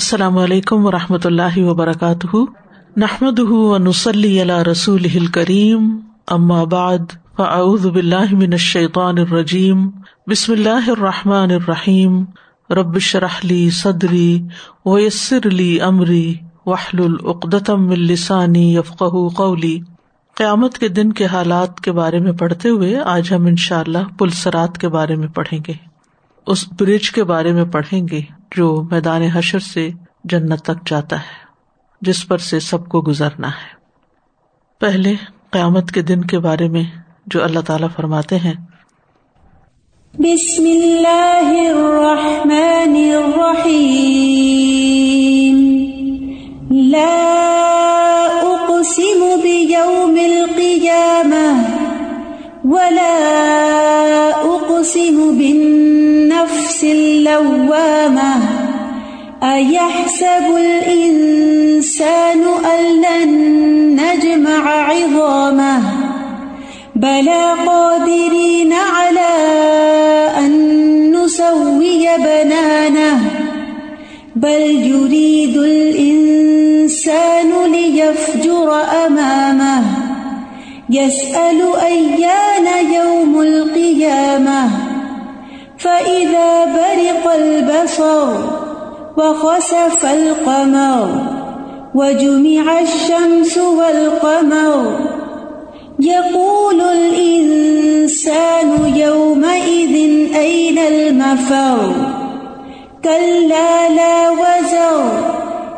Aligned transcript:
السلام 0.00 0.38
علیکم 0.38 0.86
و 0.86 0.90
رحمۃ 0.90 1.24
اللہ 1.24 1.58
وبرکاتہ۔ 1.58 2.36
نحمد 2.96 3.40
نسلی 3.78 4.44
رسول 4.44 5.26
کریم 5.26 6.00
اماب 6.26 6.74
فعز 7.36 7.86
باللہ 7.86 8.32
من 8.32 8.52
الشیطان 8.52 9.18
الرجیم۔ 9.18 9.90
بسم 10.26 10.52
اللہ 10.52 10.90
الرحمٰن 10.90 11.50
الرحیم۔ 11.50 12.24
ربش 12.70 13.16
رحلی 13.16 13.70
صدری 13.70 14.42
ویسر 14.84 15.46
علی 15.46 15.80
عمری 15.80 16.34
وحل 16.66 17.02
العقدم 17.04 17.90
السانی 17.90 18.74
یفق 18.74 19.02
قولی۔ 19.36 19.80
قیامت 20.36 20.78
کے 20.78 20.88
دن 20.88 21.12
کے 21.12 21.26
حالات 21.26 21.80
کے 21.80 21.92
بارے 21.92 22.18
میں 22.18 22.32
پڑھتے 22.32 22.68
ہوئے 22.68 22.98
آج 22.98 23.32
ہم 23.34 23.46
ان 23.46 23.56
شاء 23.56 23.80
اللہ 23.80 24.18
پلسرات 24.18 24.78
کے 24.78 24.88
بارے 24.88 25.16
میں 25.16 25.28
پڑھیں 25.28 25.58
گے۔ 25.68 25.89
اس 26.46 26.68
برج 26.80 27.10
کے 27.10 27.24
بارے 27.24 27.52
میں 27.52 27.64
پڑھیں 27.64 28.08
گے 28.10 28.20
جو 28.56 28.82
میدان 28.90 29.22
حشر 29.22 29.58
سے 29.58 29.90
جنت 30.24 30.62
تک 30.62 30.86
جاتا 30.86 31.16
ہے، 31.16 31.50
جس 32.00 32.28
پر 32.28 32.38
سے 32.38 32.60
سب 32.60 32.88
کو 32.88 33.00
گزرنا 33.00 33.48
ہے۔ 33.48 33.80
پہلے 34.80 35.14
قیامت 35.50 35.92
کے 35.92 36.02
دن 36.02 36.24
کے 36.24 36.38
بارے 36.38 36.68
میں 36.68 36.82
جو 37.26 37.44
اللہ 37.44 37.60
تعالی 37.60 37.86
فرماتے 37.96 38.36
ہیں۔ 38.36 38.52
بسم 40.18 40.62
اللہ 40.62 41.52
الرحمن 41.68 42.96
الرحیم۔ 43.14 44.30
لا 46.70 47.40
اقسم 48.42 49.40
بیوم 49.42 50.16
القیامہ 50.24 51.62
ولا 52.64 53.16
اقسم 54.44 55.38
بالنفس 56.80 56.84
اللوامہ 56.84 58.32
أيحسب 59.42 60.46
الإنسان 60.56 62.42
أن 62.64 63.02
لن 63.02 63.30
نجمع 64.00 64.62
عظامه؟ 64.90 65.82
بلى 66.96 67.54
قادرين 67.66 68.72
على 68.72 69.32
أن 70.38 70.52
نسوي 71.16 72.08
بنانه؟ 72.18 73.20
بل 74.36 74.62
يريد 74.90 75.56
الإنسان 75.56 77.50
ليفجر 77.72 78.82
أمامه. 79.06 79.82
يسأل 80.90 81.60
أيان 81.82 82.92
يوم 82.94 83.40
القيامة؟ 83.40 84.79
فإذا 85.80 86.64
برق 86.64 87.32
البصر 87.34 88.28
وخسف 89.16 90.06
القمر 90.06 91.08
وجمع 91.94 92.80
الشمس 92.80 93.58
والقمر 93.58 94.98
يقول 96.00 96.80
الإنسان 96.80 98.68
يومئذ 98.96 99.94
أين 100.36 100.78
المفر 100.78 101.92
كلا 103.04 103.88
لا 103.88 104.30
وزر 104.30 105.30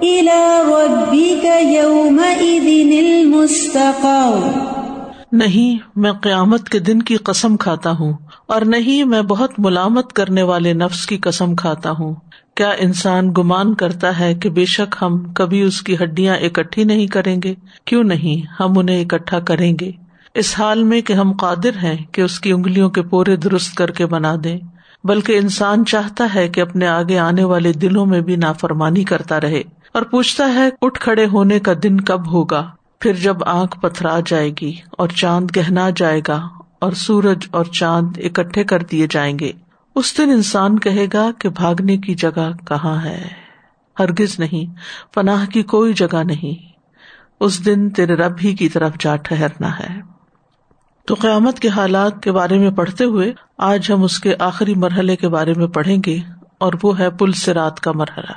إلى 0.03 0.62
ربك 0.69 1.45
يومئذ 1.62 2.98
المستقر 2.98 4.72
نہیں 5.33 5.78
میں 5.97 6.12
قیامت 6.12 6.69
کے 6.69 6.78
دن 6.78 7.02
کی 7.02 7.16
قسم 7.16 7.56
کھاتا 7.56 7.91
ہوں 7.91 8.12
اور 8.47 8.62
نہیں 8.62 9.05
میں 9.05 9.22
بہت 9.22 9.52
ملامت 9.58 10.12
کرنے 10.12 10.42
والے 10.42 10.72
نفس 10.72 11.06
کی 11.06 11.16
قسم 11.16 11.56
کھاتا 11.56 11.91
ہوں۔ 11.91 12.14
کیا 12.55 12.70
انسان 12.70 13.33
گمان 13.39 13.74
کرتا 13.74 14.19
ہے 14.19 14.34
کہ 14.34 14.50
بے 14.50 14.64
شک 14.64 14.97
ہم 15.02 15.33
کبھی 15.33 15.62
اس 15.62 15.83
کی 15.83 15.94
ہڈیاں 15.94 16.36
اکٹھی 16.36 16.84
نہیں 16.84 17.06
کریں 17.06 17.41
گے؟ 17.44 17.55
کیوں 17.84 18.05
نہیں؟ 18.05 18.62
ہم 18.62 18.78
انہیں 18.78 19.00
اکٹھا 19.00 19.41
کریں 19.41 19.77
گے۔ 19.80 19.91
اس 20.34 20.55
حال 20.58 20.83
میں 20.83 21.00
کہ 21.00 21.12
ہم 21.12 21.33
قادر 21.33 21.77
ہیں 21.83 21.96
کہ 22.12 22.20
اس 22.20 22.40
کی 22.40 22.52
انگلیوں 22.52 22.90
کے 22.90 23.02
پورے 23.02 23.36
درست 23.36 23.74
کر 23.74 23.90
کے 23.90 24.07
بنا 24.07 24.36
دیں۔ 24.45 24.58
بلکہ 25.05 25.39
انسان 25.39 25.84
چاہتا 25.84 26.27
ہے 26.34 26.48
کہ 26.48 26.61
اپنے 26.61 26.86
آگے 26.86 27.18
آنے 27.18 27.45
والے 27.45 27.73
دلوں 27.73 28.07
میں 28.07 28.20
بھی 28.20 28.36
نافرمانی 28.36 29.05
کرتا 29.05 29.40
رہے 29.40 29.62
اور 29.95 30.02
پوچھتا 30.02 30.55
ہے، 30.55 30.68
اٹھ 30.83 31.01
کھڑے 31.01 31.27
ہونے 31.27 31.61
کا 31.61 31.73
دن 31.83 32.01
کب 32.01 32.33
ہوگا؟ 32.33 32.70
پھر 33.02 33.13
جب 33.13 33.45
آنکھ 33.45 33.80
پتھرا 33.80 34.18
جائے 34.27 34.51
گی 34.61 34.77
اور 34.90 35.08
چاند 35.08 35.51
گہنا 35.57 35.90
جائے 35.96 36.20
گا 36.29 36.48
اور 36.80 36.92
سورج 36.92 37.48
اور 37.51 37.64
چاند 37.64 38.08
اکٹھے 38.17 38.64
کر 38.64 38.79
دیے 38.79 39.07
جائیں 39.11 39.39
گے، 39.39 39.52
اس 39.95 40.18
دن 40.18 40.30
انسان 40.30 40.79
کہے 40.79 41.07
گا 41.13 41.30
کہ 41.39 41.48
بھاگنے 41.48 41.96
کی 41.96 42.14
جگہ 42.14 42.52
کہاں 42.67 43.05
ہے؟ 43.05 43.29
ہرگز 43.98 44.39
نہیں، 44.39 44.74
پناہ 45.14 45.46
کی 45.46 45.63
کوئی 45.63 45.92
جگہ 45.92 46.23
نہیں۔ 46.24 46.73
اس 47.40 47.67
دن 47.67 47.90
تیرے 47.90 48.14
رب 48.14 48.33
ہی 48.45 48.55
کی 48.55 48.68
طرف 48.68 48.92
جا 49.01 49.17
ٹہرنا 49.17 49.79
ہے۔ 49.79 50.01
تو 51.07 51.14
قیامت 51.14 51.61
کے 51.61 51.69
حالات 51.69 52.23
کے 52.23 52.33
بارے 52.33 52.58
میں 52.58 52.70
پڑھتے 52.70 53.05
ہوئے 53.05 53.33
آج 53.58 53.92
ہم 53.92 54.02
اس 54.02 54.19
کے 54.19 54.34
آخری 54.39 54.74
مرحلے 54.74 55.17
کے 55.17 55.29
بارے 55.29 55.55
میں 55.57 55.67
پڑھیں 55.67 55.98
گے 56.07 56.19
اور 56.58 56.73
وہ 56.83 56.98
ہے 56.98 57.11
پل 57.11 57.33
سرات 57.33 57.80
کا 57.80 57.92
مرحلہ۔ 57.92 58.33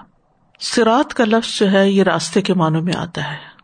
سرات 0.59 1.13
کا 1.13 1.25
لفظ 1.25 1.59
جو 1.59 1.71
ہے، 1.71 1.89
یہ 1.89 2.03
راستے 2.03 2.41
کے 2.41 2.53
معنوں 2.53 2.81
میں 2.81 2.93
آتا 2.97 3.31
ہے۔ 3.31 3.54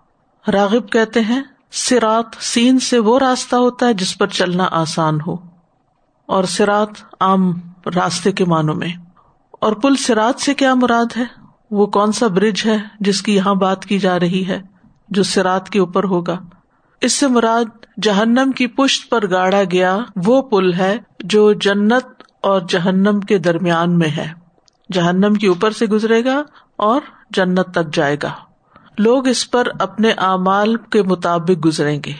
راغب 0.47 0.90
کہتے 0.91 1.22
ہیں 1.22 1.41
سرات 1.72 2.25
سین 2.40 2.79
سے 2.79 3.00
وہ 3.00 3.19
راستہ 3.19 3.56
ہوتا 3.56 3.85
ہے 3.85 3.94
جس 3.94 4.18
پر 4.18 4.28
چلنا 4.28 4.68
آسان 4.72 5.18
ہو، 5.28 5.35
اور 6.25 6.44
سرات 6.44 6.90
عام 7.19 7.52
راستے 7.96 8.31
کے 8.31 8.46
معنوں 8.46 8.75
میں۔ 8.75 8.90
اور 9.51 9.74
پل 9.74 9.96
سرات 9.96 10.41
سے 10.41 10.53
کیا 10.53 10.74
مراد 10.74 11.18
ہے؟ 11.18 11.24
وہ 11.72 11.85
کون 11.85 12.12
سا 12.12 12.28
برج 12.28 12.62
ہے 12.66 12.78
جس 13.00 13.22
کی 13.22 13.35
یہاں 13.35 13.56
بات 13.56 13.85
کی 13.85 14.00
جا 14.00 14.19
رہی 14.19 14.47
ہے 14.47 14.62
جو 15.09 15.24
سرات 15.24 15.69
کے 15.69 15.80
اوپر 15.80 16.03
ہوگا؟ 16.03 16.38
اس 17.01 17.13
سے 17.13 17.28
مراد 17.28 17.85
جہنم 18.01 18.51
کی 18.51 18.68
پشت 18.68 19.09
پر 19.09 19.30
گاڑا 19.30 19.63
گیا 19.72 19.97
وہ 20.25 20.41
پل 20.41 20.74
ہے 20.74 20.97
جو 21.19 21.53
جنت 21.53 22.24
اور 22.41 22.62
جہنم 22.62 23.19
کے 23.19 23.38
درمیان 23.38 23.97
میں 24.00 24.09
ہے۔ 24.09 24.31
جہنم 24.94 25.34
کے 25.34 25.47
اوپر 25.47 25.72
سے 25.72 25.85
گزرے 25.85 26.25
گا 26.25 26.41
اور 26.75 27.01
جنت 27.30 27.72
تک 27.72 27.94
جائے 27.94 28.18
گا۔ 28.24 28.31
لوگ 29.01 29.28
اس 29.28 29.51
پر 29.51 29.67
اپنے 29.79 30.12
اعمال 30.12 30.75
کے 30.75 31.03
مطابق 31.03 31.66
گزریں 31.66 32.01
گے۔ 32.06 32.12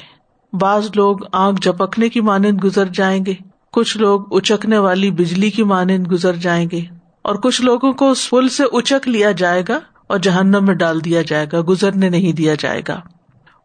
بعض 0.53 0.90
لوگ 0.96 1.18
آنکھ 1.31 1.62
جپکنے 1.62 2.09
کی 2.09 2.22
مانند 2.22 2.64
گزر 2.64 2.86
جائیں 2.86 3.25
گے۔ 3.25 3.34
کچھ 3.72 3.97
لوگ 3.97 4.36
اچکنے 4.36 4.78
والی 4.78 5.12
بجلی 5.12 5.50
کی 5.50 5.64
مانند 5.64 6.12
گزر 6.12 6.36
جائیں 6.36 6.68
گے۔ 6.72 6.81
اور 7.22 7.36
کچھ 7.36 7.62
لوگوں 7.62 7.94
کو 7.94 8.12
اس 8.12 8.30
پل 8.30 8.50
سے 8.50 8.64
اچک 8.72 9.08
لیا 9.08 9.31
جائے 9.31 9.64
گا 9.69 9.80
اور 10.08 10.18
جہنم 10.18 10.66
میں 10.66 10.75
ڈال 10.75 11.06
دیا 11.06 11.22
جائے 11.22 11.46
گا، 11.52 11.62
گزرنے 11.69 12.09
نہیں 12.09 12.34
دیا 12.34 12.56
جائے 12.59 12.81
گا۔ 12.88 13.02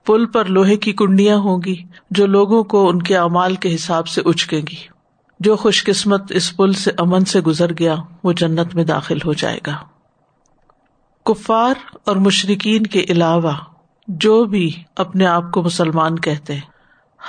پل 0.06 0.27
پر 0.27 0.44
لوہے 0.44 0.77
کی 0.77 0.93
کنڈیاں 0.93 1.37
ہوں 1.37 1.59
گی 1.65 1.75
جو 2.10 2.27
لوگوں 2.27 2.65
کو 2.65 2.88
ان 2.88 3.03
کے 3.03 3.16
امال 3.16 3.54
کے 3.54 3.75
حساب 3.75 4.09
سے 4.09 4.22
اچکیں 4.25 4.60
گی۔ 4.60 4.77
جو 5.41 5.56
خوش 5.56 5.84
قسمت 5.84 6.22
اس 6.31 6.56
پل 6.56 6.72
سے 6.72 6.91
امن 6.98 7.25
سے 7.25 7.41
گزر 7.41 7.72
گیا، 7.78 7.94
وہ 8.25 8.33
جنت 8.33 8.75
میں 8.75 8.84
داخل 8.84 9.19
ہو 9.25 9.33
جائے 9.33 9.59
گا۔ 9.66 9.96
کفار 11.26 11.75
اور 12.06 12.16
مشرقین 12.16 12.82
کے 12.82 13.04
علاوہ 13.09 13.53
جو 14.09 14.44
بھی 14.44 14.72
اپنے 14.97 15.26
آپ 15.26 15.53
کو 15.53 15.62
مسلمان 15.62 16.19
کہتے 16.19 16.54
ہیں، 16.54 16.60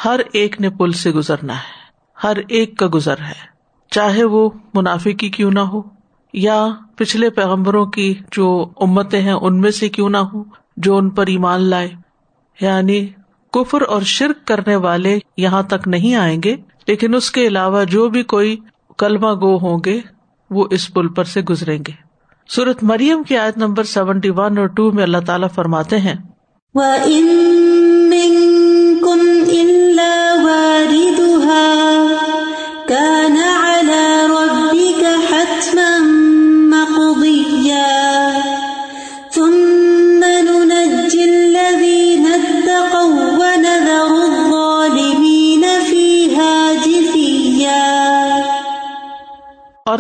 ہر 0.06 0.20
ایک 0.32 0.62
نے 0.62 0.70
پل 0.70 0.92
سے 0.92 1.12
گزرنا 1.12 1.54
ہے، 1.54 1.90
ہر 2.24 2.38
ایک 2.48 2.78
کا 2.78 2.88
گزر 2.94 3.20
ہے۔ 3.20 3.58
چاہے 3.92 4.24
وہ 4.24 4.50
منافع 4.74 5.12
کی 5.12 5.30
کیوں 5.30 5.52
نہ 5.52 5.60
ہو، 5.60 5.82
یا 6.34 6.68
پچھلے 6.96 7.30
پیغمبروں 7.30 7.86
کی 7.86 8.16
جو 8.32 8.70
امتیں 8.80 9.22
ہیں، 9.22 9.32
ان 9.32 9.62
میں 9.62 9.72
سے 9.72 9.90
کیوں 9.90 10.10
نہ 10.10 10.18
ہو، 10.18 10.44
جو 10.78 10.98
ان 10.98 11.10
پر 11.10 11.28
ایمان 11.28 11.62
لائے۔ 11.62 11.90
یعنی 12.62 13.08
کفر 13.54 13.82
اور 13.82 14.02
شرک 14.02 14.48
کرنے 14.48 14.76
والے 14.76 15.20
یہاں 15.38 15.64
تک 15.64 15.88
نہیں 15.88 16.16
آئیں 16.16 16.44
گے، 16.44 16.56
لیکن 16.88 17.16
اس 17.16 17.32
کے 17.32 17.48
علاوہ 17.48 17.84
جو 17.84 18.10
بھی 18.10 18.24
کوئی 18.24 18.58
کلمہ 18.98 19.34
گو 19.34 19.58
ہوں 19.58 19.80
گے، 19.86 20.00
وہ 20.50 20.66
اس 20.72 20.94
پل 20.94 21.08
پر 21.08 21.24
سے 21.24 21.42
گزریں 21.42 21.80
گے۔ 21.88 22.07
سورت 22.50 22.84
مریم 22.84 23.24
کی 23.24 23.38
آیت 23.38 23.58
نمبر 23.58 23.84
سیونٹی 23.84 24.30
ون 24.30 24.58
اور 24.58 24.68
ٹو 24.68 24.92
میں 24.92 25.04
اللہ 25.04 25.18
تعالیٰ 25.18 25.48
فرماتے 25.56 25.98
ہیں۔ 25.98 26.16
اور 26.76 26.98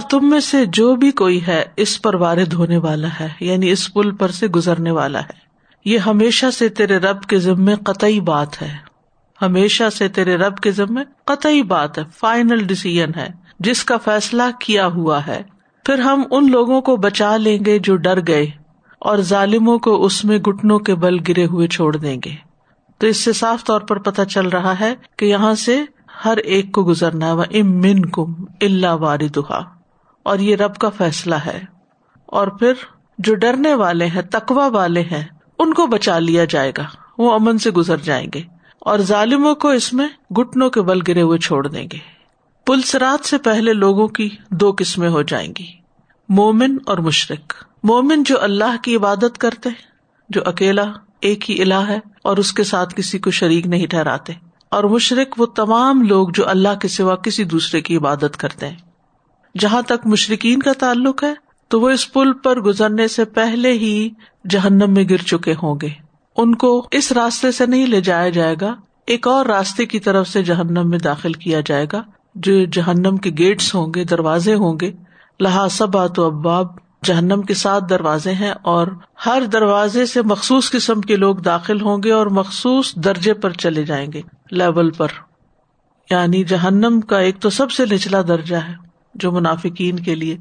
تم 0.10 0.30
میں 0.30 0.40
سے 0.40 0.66
جو 0.66 0.96
بھی 0.96 1.12
کوئی 1.12 1.46
ہے، 1.48 1.64
اس 1.78 2.02
پر 2.02 2.16
وارد 2.16 2.54
ہونے 2.54 2.78
والا 2.78 3.08
ہے 3.20 3.28
یعنی 3.40 3.72
اس 3.72 3.94
پل 3.94 4.16
پر 4.16 4.32
سے 4.32 4.48
گزرنے 4.48 4.92
والا 4.92 5.20
ہے۔ 5.20 5.46
یہ 5.86 5.98
ہمیشہ 5.98 6.50
سے 6.54 6.70
تیرے 6.70 6.98
رب 6.98 7.22
کے 7.22 7.40
ذمے 7.40 7.76
قطعی 7.76 8.20
بات 8.20 8.62
ہے۔ 8.62 8.76
ہمیشہ 9.42 9.90
سے 9.98 10.08
تیرے 10.08 10.36
رب 10.36 10.58
کے 10.58 10.72
ذمے 10.72 11.02
قطعی 11.26 11.62
بات 11.64 11.98
ہے، 11.98 12.04
فائنل 12.20 12.66
ڈسیزن 12.66 13.16
ہے۔ 13.16 13.28
جس 13.60 13.84
کا 13.84 13.98
فیصلہ 13.98 14.44
کیا 14.60 14.88
ہوا 14.88 15.26
ہے، 15.28 15.42
پھر 15.86 16.00
ہم 16.00 16.24
ان 16.32 16.52
لوگوں 16.52 16.82
کو 16.82 16.96
بچا 16.96 17.38
لیں 17.38 17.58
گے 17.66 17.80
جو 17.80 17.96
ڈر 17.96 18.28
گئے، 18.28 18.46
اور 19.00 19.18
ظالموں 19.18 19.80
کو 19.80 20.06
اس 20.06 20.26
میں 20.26 20.38
گٹنوں 20.38 20.80
کے 20.80 20.96
بل 20.96 21.20
گرے 21.28 21.46
ہوئے 21.46 21.68
چھوڑ 21.68 21.96
دیں 21.98 22.18
گے۔ 22.26 22.36
تو 22.98 23.08
اس 23.08 23.18
سے 23.18 23.34
صاف 23.34 23.64
طور 23.64 23.82
پر 23.82 23.98
پتہ 23.98 24.22
چل 24.22 24.48
رہا 24.48 24.80
ہے 24.80 24.94
کہ 25.18 25.26
یہاں 25.26 25.54
سے 25.56 25.84
ہر 26.26 26.38
ایک 26.38 26.72
کو 26.72 26.84
گزرنا 26.84 27.34
و 27.34 27.42
امن 27.42 28.06
کم 28.06 28.34
اللہ 28.62 28.94
واری 29.00 29.28
دہا 29.28 29.62
اور 30.28 30.40
یہ 30.40 30.56
رب 30.56 30.76
کا 30.76 30.90
فیصلہ 30.90 31.36
ہے۔ 31.36 31.64
اور 32.26 32.48
پھر 32.48 32.74
جو 33.18 33.36
ڈرنے 33.36 33.74
والے 33.74 34.06
ہیں 34.06 34.22
تکوا 34.22 34.68
والے 34.68 35.02
ہیں، 35.02 35.24
ان 35.60 35.74
کو 35.74 35.88
بچا 35.88 36.20
لیا 36.20 36.46
جائے 36.46 36.72
گا۔ 36.78 36.84
وہ 37.18 37.34
امن 37.34 37.58
سے 37.58 37.72
گزر 37.72 37.98
جائیں 37.98 38.28
گے 38.34 38.42
اور 38.80 39.00
ظالموں 39.00 39.56
کو 39.56 39.70
اس 39.70 39.94
میں 39.94 40.08
گٹنوں 40.38 40.70
کے 40.70 40.82
بل 40.82 41.00
گرے 41.08 41.22
ہوئے 41.22 41.38
چھوڑ 41.38 41.68
دیں 41.68 41.88
گے۔ 41.94 41.98
پلسرات 42.66 43.26
سے 43.26 43.38
پہلے 43.38 43.74
لوگوں 43.74 44.08
کی 44.08 44.30
دو 44.52 44.74
قسمیں 44.78 45.10
ہو 45.10 45.22
جائیں 45.22 45.54
گی، 45.60 45.66
مومن 46.30 46.78
اور 46.86 46.98
مشرق 46.98 47.54
مومن 47.84 48.24
جو 48.24 48.42
اللہ 48.42 48.78
کی 48.84 48.96
عبادت 48.96 49.38
کرتے، 49.38 49.70
جو 50.30 50.42
اکیلا 50.46 50.86
ایک 51.22 51.52
ہی 51.52 51.62
الہ 51.62 51.88
ہے 51.88 52.00
اور 52.24 52.38
اس 52.38 52.54
کے 52.54 52.64
ساتھ 52.64 52.96
کسی 52.96 53.20
کو 53.20 53.32
شریک 53.32 53.68
نہیں 53.68 53.88
ٹھہراتے۔ 53.88 54.34
اور 54.72 54.84
مشرق 54.84 55.36
وہ 55.38 55.46
تمام 55.46 56.02
لوگ 56.02 56.30
جو 56.34 56.50
اللہ 56.50 56.80
کے 56.82 56.88
سوا 56.88 57.16
کسی 57.16 57.44
دوسرے 57.44 57.82
کی 57.82 57.98
عبادت 57.98 58.38
کرتے 58.38 58.68
ہیں۔ 58.68 58.87
جہاں 59.60 59.82
تک 59.82 60.08
مشرقین 60.08 60.60
کا 60.60 60.72
تعلق 60.80 61.24
ہے، 61.24 61.34
تو 61.68 61.82
وہ 61.82 61.90
اس 61.90 62.14
پل 62.14 62.34
پر 62.34 62.60
گزرنے 62.60 63.08
سے 63.08 63.26
پہلے 63.26 63.72
ہی 63.72 64.10
جہنم 64.50 64.94
میں 64.94 65.04
گر 65.10 65.18
چکے 65.18 65.54
ہوں 65.64 65.76
گے۔ 65.82 65.90
ان 66.38 66.56
کو 66.56 66.88
اس 66.92 67.12
راستے 67.12 67.52
سے 67.52 67.66
نہیں 67.66 67.88
لے 67.88 68.02
جایا 68.02 68.30
جائے 68.30 68.56
گا، 68.62 68.76
ایک 69.08 69.28
اور 69.28 69.46
راستے 69.46 69.86
کی 69.86 70.00
طرف 70.00 70.28
سے 70.28 70.44
جہنم 70.44 70.90
میں 70.90 71.00
داخل 71.00 71.34
کیا 71.34 71.62
جائے 71.66 71.86
گا، 71.94 72.04
جو 72.36 72.66
جہنم 72.66 73.18
کے 73.18 73.30
گیٹس 73.30 73.76
ہوں 73.76 73.94
گے، 73.96 74.04
دروازے 74.04 74.54
ہوں 74.54 74.78
گے۔ 74.82 74.92
لہٰذا 75.40 75.86
و 75.96 76.24
اباب 76.24 76.68
جہنم 77.04 77.42
کے 77.42 77.54
ساتھ 77.54 77.84
دروازے 77.90 78.34
ہیں 78.34 78.54
اور 78.62 78.88
ہر 79.26 79.44
دروازے 79.54 80.06
سے 80.06 80.22
مخصوص 80.22 80.72
قسم 80.72 81.02
کے 81.02 81.16
لوگ 81.16 81.36
داخل 81.36 81.82
ہوں 81.82 82.04
گے 82.04 82.12
اور 82.12 82.28
مخصوص 82.28 82.96
درجے 82.96 83.34
پر 83.34 83.50
چلے 83.50 83.84
جائیں 83.84 84.12
گے، 84.14 84.22
لیول 84.52 84.90
پر۔ 84.90 85.08
یعنی 86.10 86.44
جہنم 86.44 87.02
کا 87.02 87.20
ایک 87.20 87.40
تو 87.40 87.50
سب 87.50 87.72
سے 87.72 87.86
نچلا 87.86 88.22
درجہ 88.22 88.56
ہے۔ 88.56 88.87
جو 89.20 89.32
منافقین 89.32 90.00
کے 90.00 90.16
لیے، 90.16 90.38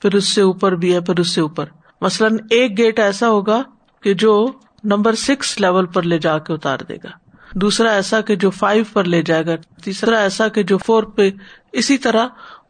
پھر 0.00 0.14
اس 0.14 0.24
سے 0.24 0.42
اوپر 0.42 0.72
بھی 0.72 0.94
ہے، 0.94 1.00
پھر 1.00 1.20
اس 1.20 1.34
سے 1.34 1.40
اوپر۔ 1.40 1.64
مثلاً 2.00 2.36
ایک 2.50 2.78
گیٹ 2.78 2.98
ایسا 2.98 3.28
ہوگا 3.28 3.62
کہ 4.02 4.14
جو 4.14 4.46
نمبر 4.84 5.14
سکس 5.14 5.60
لیول 5.60 5.86
پر 5.86 6.02
لے 6.02 6.18
جا 6.18 6.38
کے 6.38 6.52
اتار 6.52 6.78
دے 6.88 6.96
گا۔ 6.96 7.08
دوسرا 7.54 7.90
ایسا 7.90 8.20
کہ 8.20 8.36
جو 8.36 8.50
فائیو 8.50 8.84
پر 8.92 9.04
لے 9.04 9.22
جائے 9.22 9.46
گا۔ 9.46 9.52
تیسرا 9.84 10.18
ایسا 10.18 10.48
کہ 10.48 10.62
جو 10.62 10.78
فور 10.78 11.02
پہ، 11.02 11.30
اسی 11.72 11.98
طرح 11.98 12.26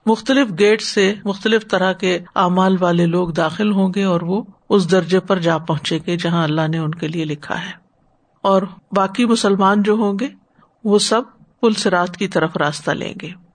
مختلف 0.07 0.49
گیٹ 0.59 0.83
سے 0.83 1.15
مختلف 1.25 1.69
طرح 1.69 1.93
کے 1.93 2.19
اعمال 2.37 2.77
والے 2.81 3.07
لوگ 3.07 3.29
داخل 3.29 3.73
ہوں 3.73 3.93
گے 3.95 4.05
اور 4.05 4.21
وہ 4.21 4.43
اس 4.69 4.91
درجے 4.91 5.21
پر 5.21 5.39
جا 5.39 5.59
پہنچے 5.59 5.99
گے 6.07 6.17
جہاں 6.17 6.45
اللہ 6.45 6.69
نے 6.69 6.79
ان 6.79 6.91
کے 6.91 7.09
لیے 7.09 7.25
لکھا 7.25 7.67
ہے۔ 7.67 7.71
اور 8.43 8.63
باقی 8.97 9.25
مسلمان 9.25 9.83
جو 9.83 9.93
ہوں 9.93 10.19
گے، 10.21 10.29
وہ 10.85 10.99
سب 10.99 11.23
پل 11.61 11.73
سرات 11.73 12.17
کی 12.17 12.29
طرف 12.29 12.57
راستہ 12.57 12.91
لیں 12.91 13.15
گے۔ 13.23 13.50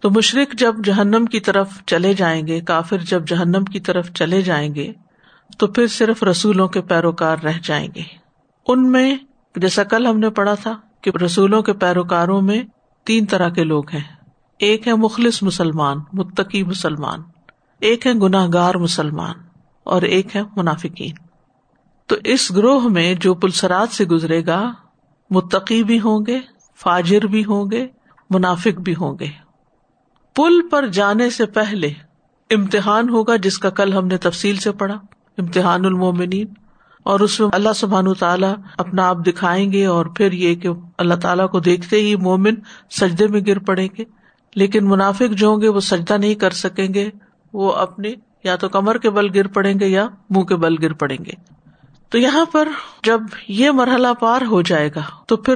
تو 0.00 0.10
مشرق 0.10 0.54
جب 0.54 0.74
جہنم 0.84 1.24
کی 1.24 1.40
طرف 1.40 1.84
چلے 1.86 2.14
جائیں 2.14 2.46
گے، 2.46 2.60
کافر 2.60 2.98
جب 2.98 3.26
جہنم 3.26 3.64
کی 3.64 3.80
طرف 3.80 4.12
چلے 4.12 4.42
جائیں 4.42 4.74
گے، 4.74 4.92
تو 5.58 5.66
پھر 5.66 5.86
صرف 5.86 6.22
رسولوں 6.22 6.68
کے 6.68 6.80
پیروکار 6.80 7.36
رہ 7.38 7.58
جائیں 7.62 7.88
گے۔ 7.94 8.02
ان 8.68 8.92
میں، 8.92 9.16
جیسا 9.56 9.84
کل 9.84 10.06
ہم 10.06 10.18
نے 10.18 10.30
پڑھا 10.30 10.54
تھا 10.54 10.80
کہ 11.00 11.10
رسولوں 11.24 11.62
کے 11.62 11.72
پیروکاروں 11.72 12.42
میں 12.42 12.62
تین 13.04 13.26
طرح 13.26 13.48
کے 13.48 13.64
لوگ 13.64 13.84
ہیں۔ 13.90 14.16
ایک 14.58 14.88
ہے 14.88 14.94
مخلص 14.94 15.42
مسلمان، 15.42 15.98
متقی 16.12 16.62
مسلمان۔ 16.62 17.20
ایک 17.80 18.06
ہے 18.06 18.12
گناہ 18.12 18.46
گار 18.52 18.74
مسلمان 18.74 19.36
اور 19.84 20.02
ایک 20.02 20.36
ہے 20.36 20.42
منافقین۔ 20.56 21.12
تو 22.06 22.16
اس 22.24 22.50
گروہ 22.50 22.88
میں 22.88 23.14
جو 23.14 23.34
پلسرات 23.34 23.88
سے 23.88 24.04
گزرے 24.04 24.46
گا، 24.46 24.72
متقی 25.30 25.84
بھی 25.84 26.00
ہوں 26.00 26.20
گے، 26.26 26.40
فاجر 26.76 27.26
بھی 27.26 27.44
ہوں 27.44 27.70
گے، 27.70 27.86
منافق 28.30 28.80
بھی 28.80 28.92
ہوں 28.92 29.18
گے۔ 29.20 29.45
پل 30.36 30.68
پر 30.70 30.86
جانے 30.86 31.30
سے 31.30 31.46
پہلے 31.46 31.88
امتحان 32.50 33.08
ہوگا 33.08 33.36
جس 33.36 33.58
کا 33.58 33.70
کل 33.70 33.92
ہم 33.92 34.06
نے 34.06 34.16
تفصیل 34.16 34.56
سے 34.56 34.72
پڑھا، 34.72 34.94
امتحان 35.38 35.84
المومنین۔ 35.84 36.46
اور 37.02 37.20
اس 37.20 37.40
میں 37.40 37.48
اللہ 37.52 37.72
سبحان 37.72 38.14
تعالیٰ 38.14 38.54
اپنا 38.78 39.08
آپ 39.08 39.16
دکھائیں 39.26 39.72
گے 39.72 39.86
اور 39.86 40.06
پھر 40.06 40.32
یہ 40.32 40.54
کہ 40.54 40.68
اللہ 40.98 41.14
تعالیٰ 41.14 41.50
کو 41.50 41.60
دیکھتے 41.60 41.96
ہی 41.96 42.16
مومن 42.16 42.54
سجدے 42.90 43.26
میں 43.26 43.40
گر 43.46 43.58
پڑیں 43.58 43.88
گے۔ 43.98 44.04
لیکن 44.54 44.88
منافق 44.88 45.32
جو 45.32 45.48
ہوں 45.48 45.60
گے 45.60 45.68
وہ 45.68 45.80
سجدہ 45.80 46.14
نہیں 46.14 46.34
کر 46.34 46.50
سکیں 46.50 46.94
گے، 46.94 47.10
وہ 47.52 47.72
اپنے 47.72 48.12
یا 48.44 48.56
تو 48.56 48.68
کمر 48.68 48.98
کے 48.98 49.10
بل 49.10 49.28
گر 49.34 49.46
پڑیں 49.46 49.80
گے 49.80 49.86
یا 49.86 50.08
منہ 50.30 50.42
کے 50.42 50.56
بل 50.56 50.74
گر 50.82 50.92
پڑیں 50.92 51.24
گے۔ 51.26 51.32
تو 52.08 52.18
یہاں 52.18 52.44
پر 52.52 52.68
جب 53.02 53.20
یہ 53.48 53.70
مرحلہ 53.70 54.08
پار 54.20 54.42
ہو 54.42 54.62
جائے 54.62 54.90
گا، 54.96 55.02
تو 55.26 55.36
پھر 55.36 55.54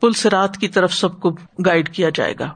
پل 0.00 0.12
سرات 0.12 0.56
کی 0.56 0.68
طرف 0.68 0.92
سب 0.92 1.20
کو 1.20 1.30
گائڈ 1.66 1.88
کیا 1.88 2.08
جائے 2.14 2.34
گا۔ 2.38 2.50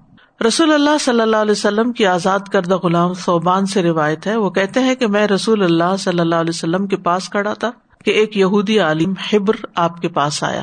رسول 0.47 0.73
اللہ 0.73 0.99
صلی 1.01 1.21
اللہ 1.21 1.37
علیہ 1.37 1.53
وسلم 1.53 1.93
کی 1.93 2.07
آزاد 2.07 2.39
کردہ 2.53 2.77
غلام 2.77 3.15
صوبان 3.15 3.67
سے 3.67 3.83
روایت 3.83 4.27
ہے۔ 4.27 4.37
وہ 4.37 4.51
کہتے 4.51 4.81
ہیں 4.81 4.95
کہ 4.95 5.07
میں 5.07 5.27
رسول 5.27 5.63
اللہ 5.63 5.97
صلی 5.99 6.21
اللہ 6.21 6.35
علیہ 6.35 6.51
وسلم 6.51 6.87
کے 6.87 6.97
پاس 6.97 7.29
کھڑا 7.29 7.55
تھا 7.55 7.71
کہ 8.05 8.11
ایک 8.11 8.37
یہودی 8.37 8.79
عالم 8.79 9.15
حبر 9.33 9.55
آپ 9.75 10.03
کے 10.03 10.09
پاس 10.09 10.43
آیا۔ 10.43 10.63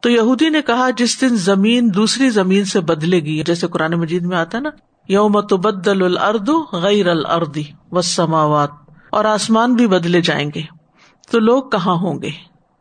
تو 0.00 0.10
یہودی 0.10 0.48
نے 0.48 0.62
کہا، 0.62 0.90
جس 0.90 1.20
دن 1.20 1.28
زمین 1.28 1.90
دوسری 1.94 2.30
زمین 2.30 2.64
سے 2.64 2.80
بدلے 2.80 3.20
گی، 3.20 3.42
جیسے 3.46 3.66
قرآن 3.66 3.92
مجید 3.92 4.22
میں 4.22 4.36
آتا 4.36 4.58
ہے 4.58 4.62
نا، 4.62 4.70
یوم 5.08 5.40
تبدل 5.40 6.04
الارض 6.04 6.50
غیر 6.72 7.08
الردی 7.08 7.62
و 7.92 7.98
اور 9.10 9.24
آسمان 9.24 9.74
بھی 9.74 9.86
بدلے 9.86 10.20
جائیں 10.20 10.50
گے۔ 10.54 10.62
تو 11.30 11.38
لوگ 11.38 11.62
کہاں 11.62 11.94
ہوں 11.94 12.22
گے؟ 12.22 12.30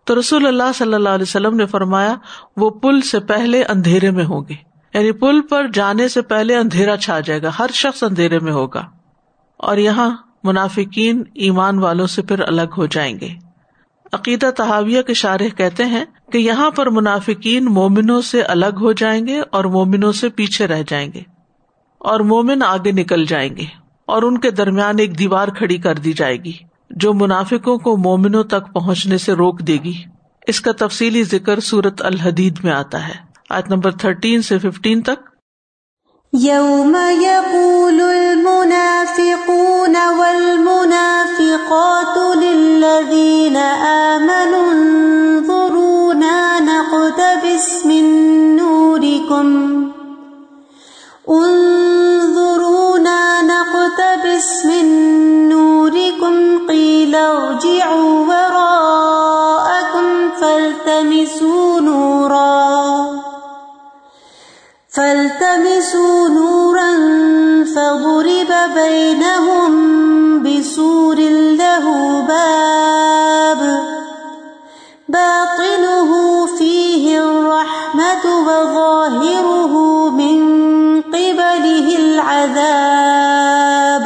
تو 0.03 0.19
رسول 0.19 0.47
اللہ 0.47 0.71
صلی 0.75 0.93
اللہ 0.93 1.09
علیہ 1.09 1.25
وسلم 1.27 1.55
نے 1.55 1.65
فرمایا، 1.65 2.15
وہ 2.57 2.69
پل 2.69 3.01
سے 3.01 3.19
پہلے 3.19 3.63
اندھیرے 3.63 4.11
میں 4.11 4.25
ہوں 4.25 4.41
گے۔ 4.49 4.70
یعنی 4.93 5.11
پل 5.11 5.41
پر 5.41 5.67
جانے 5.73 6.07
سے 6.07 6.21
پہلے 6.21 6.55
اندھیرا 6.55 6.97
چھا 6.97 7.19
جائے 7.19 7.41
گا، 7.41 7.51
ہر 7.59 7.67
شخص 7.73 8.03
اندھیرے 8.03 8.39
میں 8.39 8.51
ہوگا۔ 8.51 8.85
اور 9.57 9.77
یہاں 9.77 10.17
منافقین 10.43 11.23
ایمان 11.33 11.79
والوں 11.79 12.07
سے 12.07 12.21
پھر 12.21 12.39
الگ 12.39 12.73
ہو 12.77 12.85
جائیں 12.85 13.19
گے۔ 13.19 13.29
عقیدہ 14.13 14.49
تحاویہ 14.57 15.01
کے 15.01 15.13
شارح 15.13 15.47
کہتے 15.57 15.85
ہیں 15.85 16.05
کہ 16.31 16.38
یہاں 16.38 16.71
پر 16.71 16.89
منافقین 16.89 17.65
مومنوں 17.65 18.21
سے 18.21 18.41
الگ 18.41 18.77
ہو 18.81 18.91
جائیں 18.91 19.27
گے 19.27 19.41
اور 19.51 19.63
مومنوں 19.63 20.11
سے 20.11 20.29
پیچھے 20.29 20.67
رہ 20.67 20.81
جائیں 20.88 21.11
گے۔ 21.13 21.21
اور 21.99 22.19
مومن 22.19 22.63
آگے 22.63 22.91
نکل 22.91 23.25
جائیں 23.25 23.55
گے 23.55 23.65
اور 24.07 24.23
ان 24.23 24.38
کے 24.38 24.51
درمیان 24.51 24.99
ایک 24.99 25.19
دیوار 25.19 25.47
کھڑی 25.47 25.77
کر 25.77 25.95
دی 25.95 26.13
جائے 26.13 26.38
گی، 26.38 26.53
جو 26.89 27.13
منافقوں 27.13 27.77
کو 27.77 27.97
مومنوں 27.97 28.43
تک 28.43 28.73
پہنچنے 28.73 29.17
سے 29.17 29.33
روک 29.33 29.60
دے 29.60 29.77
گی۔ 29.83 29.93
اس 30.48 30.62
کا 30.62 30.71
تفصیلی 30.77 31.24
ذکر 31.24 31.60
سورت 31.60 32.01
الحدید 32.01 32.60
میں 32.63 32.71
آتا 32.71 33.07
ہے۔ 33.07 33.30
آج 33.51 33.63
نمبر 33.70 33.91
تھرٹین 33.91 34.41
سے 34.41 34.60
ففٹین 34.60 35.01
تک۔ 35.01 35.31
يوم 36.34 36.98
يقول 37.22 38.01
المنافقون 38.01 39.96
والمنافقات 40.17 42.38
للذين 42.38 43.58
آمنوا 43.88 44.72
انظرونا 44.72 46.60
نقتبس 46.60 47.86
من 47.86 48.05
نوركم 48.55 49.89
انظرونا 51.27 53.41
نقتبس 53.41 54.65
من 54.65 54.86
نوركم 55.50 56.67
قيل 56.67 57.15
ارجعوا 57.15 58.11
فالتمسوا 65.91 66.29
نورا 66.29 66.91
فضرب 67.65 68.51
بينهم 68.75 69.74
بسور 70.43 71.19
له 71.60 71.86
باب. 72.21 73.62
باطنه 75.10 76.10
فيه 76.57 77.19
الرحمة 77.19 78.25
وظاهره 78.25 79.74
من 80.10 80.39
قبله 81.01 81.98
العذاب. 81.98 84.05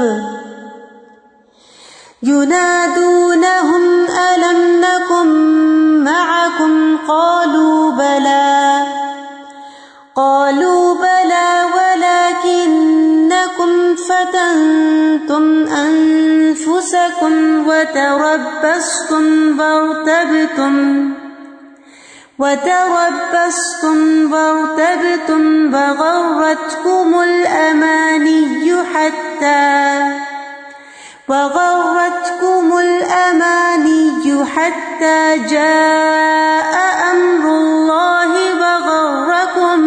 ينادونهم 2.24 2.75
أنفسكم 16.96 17.68
وتربصتم 17.68 19.60
وارتبتم 19.60 20.76
وتربصتم 22.40 24.32
وارتبتم 24.34 25.74
وغرتكم 25.76 27.22
الأماني 27.22 28.76
حتى 28.94 29.66
وغرتكم 31.28 32.78
الأماني 32.78 34.46
حتى 34.46 35.38
جاء 35.50 36.76
أمر 37.12 37.46
الله 37.50 38.32
وغركم 38.62 39.80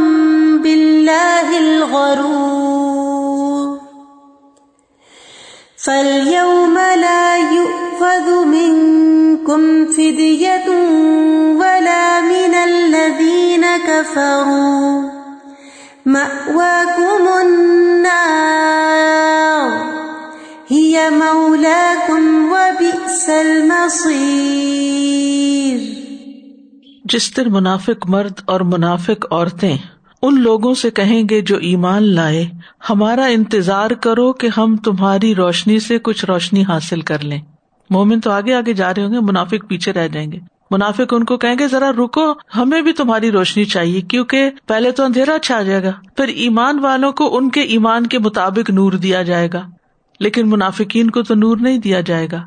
بالله 0.63 1.59
الغرور 1.59 2.59
فاليوم 5.79 6.68
كفروا 14.09 15.03
مأواكم 16.07 17.29
النار. 17.29 18.09
هي 20.75 20.99
مولاكم 21.11 22.53
وبئس 22.53 23.29
المصير. 23.29 24.09
جس 27.05 27.37
دن 27.37 27.53
منافق 27.53 28.07
مرد 28.07 28.33
اور 28.45 28.61
منافق 28.61 29.27
عورتیں 29.31 29.77
ان 30.23 30.41
لوگوں 30.41 30.75
سے 30.75 30.91
کہیں 30.91 31.23
گے 31.31 31.41
جو 31.41 31.57
ایمان 31.57 32.03
لائے، 32.03 32.47
ہمارا 32.91 33.25
انتظار 33.25 33.91
کرو 33.91 34.33
کہ 34.33 34.49
ہم 34.57 34.77
تمہاری 34.77 35.35
روشنی 35.35 35.79
سے 35.79 35.99
کچھ 35.99 36.25
روشنی 36.25 36.63
حاصل 36.63 37.01
کر 37.01 37.19
لیں۔ 37.19 37.41
مومن 37.91 38.21
تو 38.21 38.31
آگے 38.31 38.55
آگے 38.55 38.73
جا 38.73 38.95
رہے 38.95 39.05
ہوں 39.05 39.13
گے، 39.13 39.21
منافق 39.21 39.69
پیچھے 39.69 39.93
رہ 39.93 40.09
جائیں 40.09 40.33
گے۔ 40.33 40.58
منافق 40.71 41.15
ان 41.15 41.25
کو 41.25 41.37
کہیں 41.37 41.55
گے، 41.59 41.69
ذرا 41.69 41.93
رکو، 41.93 42.33
ہمیں 42.57 42.83
بھی 42.83 42.93
تمہاری 42.93 43.31
روشنی 43.31 43.65
چاہیے، 43.65 44.01
کیونکہ 44.01 44.51
پہلے 44.67 44.91
تو 44.91 45.05
اندھیرا 45.05 45.39
چھا 45.39 45.63
جائے 45.63 45.83
گا۔ 45.83 45.93
پھر 46.17 46.29
ایمان 46.29 46.79
والوں 46.79 47.13
کو 47.13 47.37
ان 47.37 47.51
کے 47.51 47.61
ایمان 47.61 48.07
کے 48.07 48.19
مطابق 48.19 48.71
نور 48.71 48.93
دیا 48.93 49.23
جائے 49.23 49.49
گا۔ 49.53 49.67
لیکن 50.21 50.51
منافقین 50.51 51.11
کو 51.11 51.23
تو 51.23 51.35
نور 51.35 51.57
نہیں 51.57 51.79
دیا 51.79 52.01
جائے 52.01 52.29
گا۔ 52.33 52.43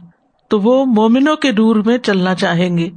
تو 0.50 0.60
وہ 0.60 0.86
مومنوں 0.86 1.36
کے 1.36 1.51
نور 1.51 1.75
میں 1.75 1.98
چلنا 1.98 2.36
چاہیں 2.36 2.78
گے۔ 2.78 2.90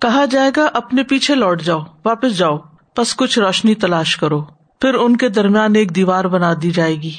کہا 0.00 0.24
جائے 0.24 0.50
گا، 0.56 0.68
اپنے 0.74 1.02
پیچھے 1.02 1.34
لوٹ 1.34 1.62
جاؤ، 1.62 1.80
واپس 2.04 2.38
جاؤ، 2.38 2.58
بس 2.98 3.16
کچھ 3.16 3.38
روشنی 3.38 3.74
تلاش 3.74 4.16
کرو۔ 4.16 4.40
پھر 4.80 4.94
ان 4.94 5.16
کے 5.16 5.28
درمیان 5.28 5.76
ایک 5.76 5.96
دیوار 5.96 6.24
بنا 6.24 6.54
دی 6.62 6.70
جائے 6.70 6.94
گی، 6.94 7.10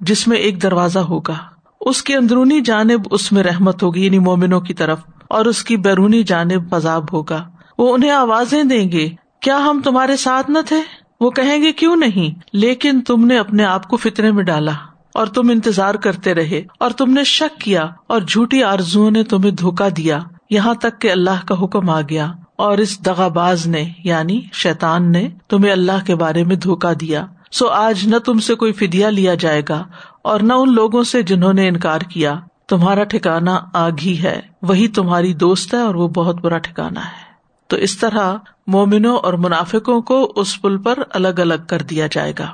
جس 0.00 0.28
میں 0.28 0.36
ایک 0.36 0.62
دروازہ 0.62 0.98
ہوگا۔ 0.98 1.34
اس 1.80 2.02
کی 2.02 2.14
اندرونی 2.14 2.60
جانب 2.60 3.00
اس 3.10 3.32
میں 3.32 3.42
رحمت 3.42 3.82
ہوگی 3.82 4.04
یعنی 4.04 4.18
مومنوں 4.18 4.60
کی 4.60 4.74
طرف۔ 4.74 4.98
اور 5.28 5.44
اس 5.44 5.64
کی 5.64 5.76
بیرونی 5.76 6.22
جانب 6.22 6.70
پذاب 6.70 7.12
ہوگا۔ 7.12 7.48
وہ 7.78 7.94
انہیں 7.94 8.10
آوازیں 8.10 8.64
دیں 8.64 8.92
گے، 8.92 9.08
کیا 9.40 9.58
ہم 9.58 9.80
تمہارے 9.84 10.16
ساتھ 10.16 10.50
نہ 10.50 10.58
تھے؟ 10.66 10.76
وہ 11.20 11.30
کہیں 11.30 11.62
گے، 11.62 11.72
کیوں 11.72 11.96
نہیں؟ 11.96 12.40
لیکن 12.52 13.00
تم 13.00 13.26
نے 13.26 13.38
اپنے 13.38 13.64
آپ 13.64 13.88
کو 13.88 13.96
فطرے 13.96 14.32
میں 14.32 14.44
ڈالا 14.44 14.72
اور 15.14 15.26
تم 15.26 15.50
انتظار 15.50 15.94
کرتے 15.94 16.34
رہے 16.34 16.62
اور 16.80 16.90
تم 16.90 17.12
نے 17.12 17.24
شک 17.24 17.60
کیا 17.60 17.86
اور 18.06 18.20
جھوٹی 18.20 18.62
آرزو 18.62 19.10
نے 19.10 19.22
تمہیں 19.22 19.50
دھوکا 19.50 19.88
دیا۔ 19.96 20.18
یہاں 20.50 20.74
تک 20.74 21.00
کہ 21.00 21.10
اللہ 21.10 21.46
کا 21.46 21.64
حکم 21.64 21.90
آ 21.90 22.00
گیا 22.00 22.32
اور 22.56 22.78
اس 22.78 23.06
دغا 23.06 23.28
باز 23.28 23.66
نے 23.66 23.84
یعنی 24.04 24.40
شیتان 24.52 25.12
نے، 25.12 25.28
تمہیں 25.48 25.72
اللہ 25.72 26.06
کے 26.06 26.14
بارے 26.14 26.44
میں 26.44 26.56
دھوکا 26.56 26.92
دیا۔ 27.00 27.26
سو 27.52 27.68
آج 27.68 28.06
نہ 28.06 28.16
تم 28.18 28.38
سے 28.38 28.54
کوئی 28.54 28.72
فدیا 28.72 29.10
لیا 29.10 29.34
جائے 29.34 29.62
گا 29.68 29.84
اور 30.22 30.40
نہ 30.40 30.52
ان 30.52 30.74
لوگوں 30.74 31.02
سے 31.02 31.22
جنہوں 31.22 31.52
نے 31.52 31.68
انکار 31.68 32.00
کیا۔ 32.00 32.34
تمہارا 32.68 33.04
ٹھکانا 33.04 33.60
آگ 33.72 33.90
ہی 34.02 34.22
ہے، 34.22 34.40
وہی 34.62 34.88
تمہاری 34.88 35.34
دوست 35.34 35.74
ہے 35.74 35.78
اور 35.78 35.94
وہ 35.94 36.08
بہت 36.08 36.40
برا 36.40 36.58
ٹھکانا 36.58 37.04
ہے۔ 37.04 37.26
تو 37.68 37.76
اس 37.76 37.98
طرح 37.98 38.36
مومنوں 38.66 39.16
اور 39.16 39.32
منافقوں 39.32 40.00
کو 40.00 40.32
اس 40.36 40.62
پل 40.62 40.78
پر 40.78 40.98
الگ 41.10 41.38
الگ 41.38 41.54
کر 41.68 41.82
دیا 41.82 42.06
جائے 42.10 42.32
گا۔ 42.38 42.46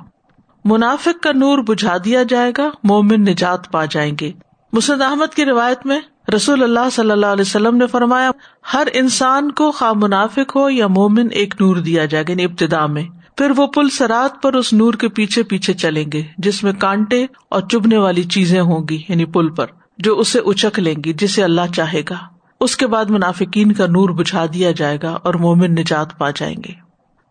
منافق 0.65 1.23
کا 1.23 1.33
نور 1.33 1.59
بجھا 1.59 1.97
دیا 2.05 2.23
جائے 2.23 2.53
گا، 2.59 2.71
مومن 2.85 3.21
نجات 3.21 3.73
پا 3.73 3.85
جائیں 3.85 4.17
گے۔ 4.21 4.33
مسد 4.73 5.01
احمد 5.01 5.35
کی 5.35 5.45
روایت 5.45 5.87
میں 5.87 6.01
رسول 6.35 6.63
اللہ 6.63 6.91
صلی 6.93 7.11
اللہ 7.11 7.27
علیہ 7.27 7.45
وسلم 7.47 7.77
نے 7.77 7.87
فرمایا، 7.87 8.31
ہر 8.75 8.87
انسان 8.93 9.51
کو 9.51 9.73
خواہ 9.73 9.93
منافق 9.97 10.57
ہو 10.57 10.71
یا 10.71 10.87
مومن 10.87 11.29
ایک 11.31 11.55
نور 11.61 11.77
دیا 11.77 12.05
جائے 12.05 12.25
گا 12.29 12.31
یعنی 12.33 12.45
ابتدا 12.45 12.87
میں۔ 12.87 13.05
پھر 13.37 13.53
وہ 13.57 13.67
پل 13.67 13.89
سرات 13.89 14.43
پر 14.43 14.53
اس 14.53 14.73
نور 14.73 14.95
کے 14.95 15.09
پیچھے 15.09 15.43
پیچھے 15.43 15.75
چلیں 15.75 16.05
گے، 16.13 16.23
جس 16.39 16.65
میں 16.65 16.73
کانٹے 16.73 17.27
اور 17.49 17.63
چبنے 17.63 17.97
والی 17.99 18.23
چیزیں 18.23 18.61
ہوں 18.61 18.89
گی 18.91 19.03
یعنی 19.09 19.25
پل 19.25 19.49
پر۔ 19.49 19.67
جو 19.99 20.19
اسے 20.19 20.39
اچک 20.39 20.79
لیں 20.79 20.95
گی، 21.05 21.13
جسے 21.13 21.45
اللہ 21.45 21.61
چاہے 21.75 22.03
گا۔ 22.11 22.17
اس 22.61 22.77
کے 22.77 22.87
بعد 22.87 23.05
منافقین 23.05 23.73
کا 23.73 23.87
نور 23.87 24.09
بجھا 24.09 24.47
دیا 24.55 24.71
جائے 24.71 24.99
گا 25.03 25.11
اور 25.11 25.35
مومن 25.35 25.75
نجات 25.75 26.19
پا 26.19 26.31
جائیں 26.31 26.57
گے۔ 26.69 26.73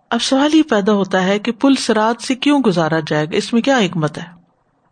اب 0.09 0.21
سوال 0.21 0.53
ہی 0.53 0.61
پیدا 0.61 0.93
ہوتا 0.93 1.23
ہے 1.23 1.39
کہ 1.39 1.51
پل 1.51 1.75
سرات 1.75 2.23
سے 2.23 2.35
کیوں 2.35 2.59
گزارا 2.59 2.99
جائے 3.07 3.25
گا؟ 3.25 3.35
اس 3.35 3.53
میں 3.53 3.61
کیا 3.61 3.79
حکمت 3.79 4.17
ہے؟ 4.17 4.41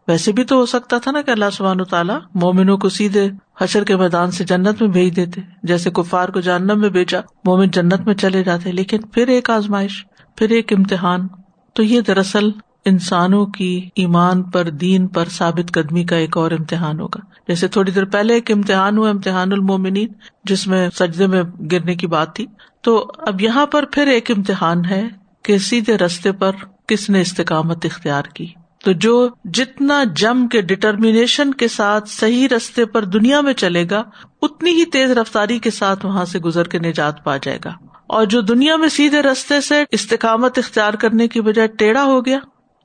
ویسے 0.07 0.31
بھی 0.31 0.43
تو 0.43 0.55
ہو 0.55 0.65
سکتا 0.65 0.97
تھا 0.97 1.11
نا 1.11 1.21
کہ 1.21 1.31
اللہ 1.31 1.49
سبحان 1.53 1.83
تعالیٰ 1.83 2.19
مومنوں 2.35 2.77
کو 2.77 2.89
سیدھے 2.89 3.29
حشر 3.61 3.83
کے 3.83 3.95
میدان 3.95 4.31
سے 4.31 4.43
جنت 4.43 4.81
میں 4.81 4.89
بھیج 4.89 5.15
دیتے۔ 5.15 5.41
جیسے 5.63 5.91
کفار 5.91 6.29
کو 6.29 6.39
جانب 6.39 6.77
میں 6.77 6.89
بھیجا، 6.89 7.19
مومن 7.45 7.69
جنت 7.69 7.99
میں 8.05 8.13
چلے 8.13 8.43
جاتے، 8.43 8.71
لیکن 8.71 9.01
پھر 9.01 9.27
ایک 9.27 9.49
آزمائش، 9.49 10.05
پھر 10.35 10.49
ایک 10.49 10.73
امتحان۔ 10.73 11.27
تو 11.73 11.83
یہ 11.83 12.01
دراصل 12.01 12.49
انسانوں 12.85 13.45
کی 13.45 13.89
ایمان 13.95 14.43
پر، 14.43 14.69
دین 14.69 15.07
پر 15.07 15.25
ثابت 15.25 15.73
قدمی 15.73 16.03
کا 16.03 16.15
ایک 16.15 16.37
اور 16.37 16.51
امتحان 16.51 16.99
ہوگا۔ 16.99 17.19
جیسے 17.47 17.67
تھوڑی 17.67 17.91
دیر 17.91 18.05
پہلے 18.05 18.33
ایک 18.33 18.51
امتحان 18.51 18.97
ہوا، 18.97 19.09
امتحان 19.09 19.53
المومنین، 19.53 20.07
جس 20.43 20.67
میں 20.67 20.89
سجدے 20.89 21.27
میں 21.27 21.43
گرنے 21.71 21.95
کی 21.95 22.07
بات 22.07 22.35
تھی۔ 22.35 22.45
تو 22.81 23.11
اب 23.17 23.41
یہاں 23.41 23.65
پر 23.65 23.85
پھر 23.91 24.07
ایک 24.07 24.31
امتحان 24.31 24.85
ہے 24.85 25.07
کہ 25.43 25.57
سیدھے 25.57 25.97
رستے 25.97 26.31
پر 26.31 26.51
کس 26.87 27.09
نے 27.09 27.21
استقامت 27.21 27.85
اختیار 27.85 28.23
کی۔ 28.23 28.47
تو 28.83 28.91
جو 28.91 29.29
جتنا 29.45 30.03
جم 30.15 30.47
کے 30.47 30.61
ڈٹرمینیشن 30.61 31.53
کے 31.53 31.67
ساتھ 31.67 32.09
صحیح 32.09 32.47
رستے 32.57 32.85
پر 32.85 33.05
دنیا 33.05 33.41
میں 33.41 33.53
چلے 33.53 33.85
گا، 33.91 34.03
اتنی 34.41 34.71
ہی 34.71 34.85
تیز 34.85 35.11
رفتاری 35.11 35.59
کے 35.59 35.71
ساتھ 35.71 36.05
وہاں 36.05 36.25
سے 36.25 36.39
گزر 36.39 36.67
کے 36.67 36.79
نجات 36.79 37.23
پا 37.23 37.37
جائے 37.37 37.59
گا۔ 37.65 37.73
اور 38.07 38.25
جو 38.25 38.41
دنیا 38.41 38.75
میں 38.75 38.87
سیدھے 38.87 39.21
رستے 39.21 39.61
سے 39.61 39.83
استقامت 39.91 40.57
اختیار 40.57 40.93
کرنے 40.93 41.27
کی 41.27 41.41
بجائے 41.41 41.67
ٹیڑھا 41.67 42.03
ہو 42.03 42.25
گیا 42.25 42.39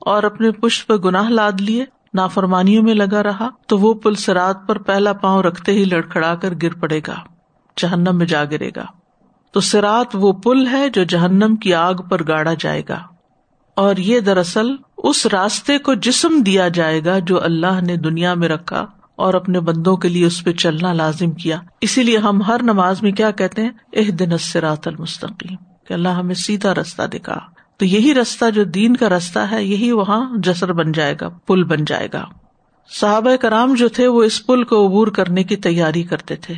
اور 0.05 0.23
اپنے 0.23 0.51
پشت 0.51 0.87
پہ 0.87 0.93
گناہ 0.93 1.29
لاد 1.29 1.51
لیے، 1.59 1.85
نافرمانیوں 2.13 2.83
میں 2.83 2.93
لگا 2.93 3.23
رہا، 3.23 3.49
تو 3.67 3.77
وہ 3.77 3.93
پل 3.93 4.15
سرات 4.15 4.67
پر 4.67 4.77
پہلا 4.77 5.13
پاؤں 5.13 5.43
رکھتے 5.43 5.71
ہی 5.71 5.85
لڑکھڑا 5.85 6.35
کر 6.35 6.53
گر 6.63 6.73
پڑے 6.73 6.99
گا، 7.07 7.15
جہنم 7.77 8.17
میں 8.17 8.25
جا 8.25 8.43
گرے 8.43 8.69
گا۔ 8.75 8.85
تو 9.51 9.59
سرات 9.59 10.07
وہ 10.13 10.33
پل 10.33 10.67
ہے 10.67 10.89
جو 10.89 11.03
جہنم 11.03 11.55
کی 11.55 11.73
آگ 11.73 11.93
پر 11.93 12.27
گاڑا 12.27 12.53
جائے 12.59 12.81
گا۔ 12.89 12.99
اور 13.75 13.95
یہ 13.95 14.19
دراصل 14.19 14.67
اس 14.97 15.25
راستے 15.25 15.77
کو 15.77 15.93
جسم 15.93 16.41
دیا 16.41 16.67
جائے 16.67 17.05
گا 17.05 17.19
جو 17.19 17.43
اللہ 17.43 17.81
نے 17.81 17.95
دنیا 17.95 18.33
میں 18.33 18.49
رکھا 18.49 18.85
اور 19.15 19.33
اپنے 19.33 19.59
بندوں 19.59 19.97
کے 19.97 20.09
لیے 20.09 20.25
اس 20.25 20.43
پہ 20.43 20.51
چلنا 20.51 20.93
لازم 20.93 21.31
کیا۔ 21.31 21.59
اسی 21.81 22.03
لیے 22.03 22.17
ہم 22.17 22.41
ہر 22.41 22.63
نماز 22.63 23.01
میں 23.01 23.11
کیا 23.11 23.31
کہتے 23.31 23.61
ہیں؟ 23.61 23.71
اح 23.93 24.09
دن 24.19 24.33
اسرات 24.33 24.87
المستقیم، 24.87 25.55
کہ 25.87 25.93
اللہ 25.93 26.09
ہمیں 26.09 26.35
سیدھا 26.35 26.73
رستہ 26.73 27.03
دکھا۔ 27.03 27.54
تو 27.77 27.85
یہی 27.85 28.13
رستہ 28.13 28.49
جو 28.49 28.63
دین 28.63 28.95
کا 28.95 29.09
رستہ 29.09 29.39
ہے، 29.39 29.63
یہی 29.63 29.91
وہاں 29.91 30.37
جسر 30.37 30.73
بن 30.73 30.91
جائے 30.91 31.15
گا، 31.21 31.27
پل 31.27 31.63
بن 31.63 31.85
جائے 31.85 32.07
گا۔ 32.13 32.25
صحابہ 32.99 33.35
کرام 33.35 33.73
جو 33.73 33.89
تھے، 33.89 34.07
وہ 34.07 34.23
اس 34.23 34.45
پل 34.45 34.63
کو 34.63 34.87
عبور 34.87 35.07
کرنے 35.07 35.43
کی 35.43 35.55
تیاری 35.55 36.03
کرتے 36.03 36.35
تھے۔ 36.35 36.53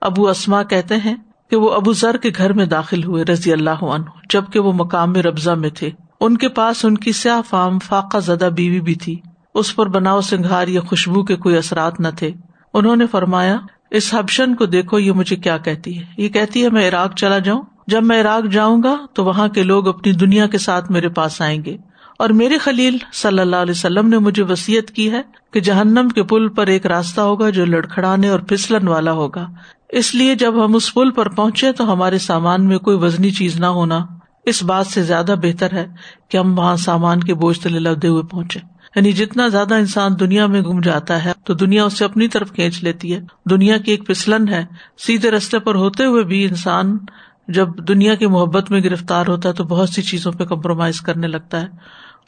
ابو 0.00 0.28
اسما 0.28 0.62
کہتے 0.62 0.96
ہیں 0.96 1.14
کہ 1.50 1.56
وہ 1.56 1.70
ابو 1.70 1.92
ذر 1.92 2.16
کے 2.16 2.30
گھر 2.36 2.52
میں 2.52 2.66
داخل 2.66 3.04
ہوئے 3.04 3.24
رضی 3.24 3.52
اللہ 3.52 3.84
عنہ، 3.84 4.04
جبکہ 4.30 4.60
وہ 4.60 4.72
مقام 4.72 5.14
ربضہ 5.14 5.50
میں 5.50 5.70
تھے۔ 5.70 5.90
ان 6.20 6.36
کے 6.36 6.48
پاس 6.48 6.84
ان 6.84 6.98
کی 6.98 7.12
سیاہ 7.12 7.40
فام 7.48 7.78
فاقہ 7.78 8.18
زدہ 8.18 8.48
بیوی 8.56 8.80
بھی 8.80 8.94
تھی۔ 8.94 9.20
اس 9.54 9.76
پر 9.76 9.88
بناؤ 9.88 10.20
سنگھار 10.20 10.68
یا 10.68 10.80
خوشبو 10.80 11.24
کے 11.24 11.36
کوئی 11.36 11.56
اثرات 11.56 12.00
نہ 12.00 12.08
تھے۔ 12.18 12.30
انہوں 12.74 12.96
نے 12.96 13.06
فرمایا، 13.06 13.56
اس 13.90 14.14
حبشن 14.14 14.54
کو 14.54 14.66
دیکھو، 14.66 14.98
یہ 14.98 15.12
مجھے 15.12 15.36
کیا 15.36 15.58
کہتی 15.58 15.98
ہے؟ 15.98 16.04
یہ 16.18 16.28
کہتی 16.28 16.64
ہے، 16.64 16.70
میں 16.70 16.88
عراق 16.88 17.14
چلا 17.14 17.38
جاؤں۔ 17.38 17.62
جب 17.86 18.04
میں 18.04 18.20
عراق 18.20 18.52
جاؤں 18.52 18.82
گا 18.82 18.96
تو 19.14 19.24
وہاں 19.24 19.48
کے 19.48 19.62
لوگ 19.62 19.88
اپنی 19.88 20.12
دنیا 20.12 20.46
کے 20.46 20.58
ساتھ 20.58 20.92
میرے 20.92 21.08
پاس 21.08 21.40
آئیں 21.40 21.64
گے۔ 21.64 21.76
اور 22.18 22.30
میرے 22.30 22.58
خلیل 22.58 22.96
صلی 23.12 23.38
اللہ 23.38 23.56
علیہ 23.56 23.74
وسلم 23.76 24.08
نے 24.08 24.18
مجھے 24.18 24.42
وسیعت 24.42 24.90
کی 24.90 25.10
ہے 25.10 25.22
کہ 25.52 25.60
جہنم 25.60 26.08
کے 26.08 26.22
پل 26.22 26.48
پر 26.48 26.66
ایک 26.66 26.86
راستہ 26.86 27.20
ہوگا 27.20 27.50
جو 27.50 27.64
لڑکھڑانے 27.64 28.28
اور 28.28 28.38
پھسلن 28.38 28.88
والا 28.88 29.12
ہوگا۔ 29.12 29.46
اس 29.88 30.14
لیے 30.14 30.34
جب 30.34 30.64
ہم 30.64 30.74
اس 30.74 30.94
پل 30.94 31.10
پر 31.10 31.28
پہنچے 31.28 31.72
تو 31.72 31.92
ہمارے 31.92 32.18
سامان 32.18 32.64
میں 32.64 32.78
کوئی 32.78 32.96
وزنی 32.96 33.30
چیز 33.30 33.60
نہ 33.60 33.66
ہونا۔ 33.66 33.98
اس 34.46 34.62
بات 34.62 34.86
سے 34.86 35.02
زیادہ 35.02 35.34
بہتر 35.42 35.72
ہے 35.72 35.86
کہ 36.28 36.36
ہم 36.36 36.58
وہاں 36.58 36.76
سامان 36.76 37.20
کے 37.20 37.34
بوجھ 37.34 37.60
تلے 37.60 37.78
لدے 37.78 38.08
ہوئے 38.08 38.22
پہنچے 38.22 38.60
یعنی 38.96 39.12
جتنا 39.12 39.48
زیادہ 39.48 39.74
انسان 39.74 40.12
دنیا 40.20 40.46
میں 40.46 40.60
گم 40.60 40.80
جاتا 40.80 41.24
ہے 41.24 41.32
تو 41.44 41.54
دنیا 41.54 41.84
اسے 41.84 42.04
اپنی 42.04 42.28
طرف 42.28 42.52
کھینچ 42.52 42.84
لیتی 42.84 43.14
ہے۔ 43.14 43.20
دنیا 43.50 43.78
کی 43.78 43.90
ایک 43.90 44.06
پسلن 44.06 44.48
ہے۔ 44.48 44.64
سیدھے 44.98 45.30
رستے 45.30 45.58
پر 45.58 45.74
ہوتے 45.74 46.04
ہوئے 46.04 46.22
بھی 46.22 46.44
انسان 46.44 46.98
جب 47.48 47.68
دنیا 47.88 48.14
کی 48.14 48.26
محبت 48.26 48.70
میں 48.70 48.80
گرفتار 48.80 49.26
ہوتا 49.26 49.48
ہے 49.48 49.54
تو 49.54 49.64
بہت 49.64 49.88
سی 49.88 50.02
چیزوں 50.02 50.32
پہ 50.32 50.44
کمپرومائز 50.44 51.00
کرنے 51.00 51.26
لگتا 51.26 51.62
ہے 51.62 51.66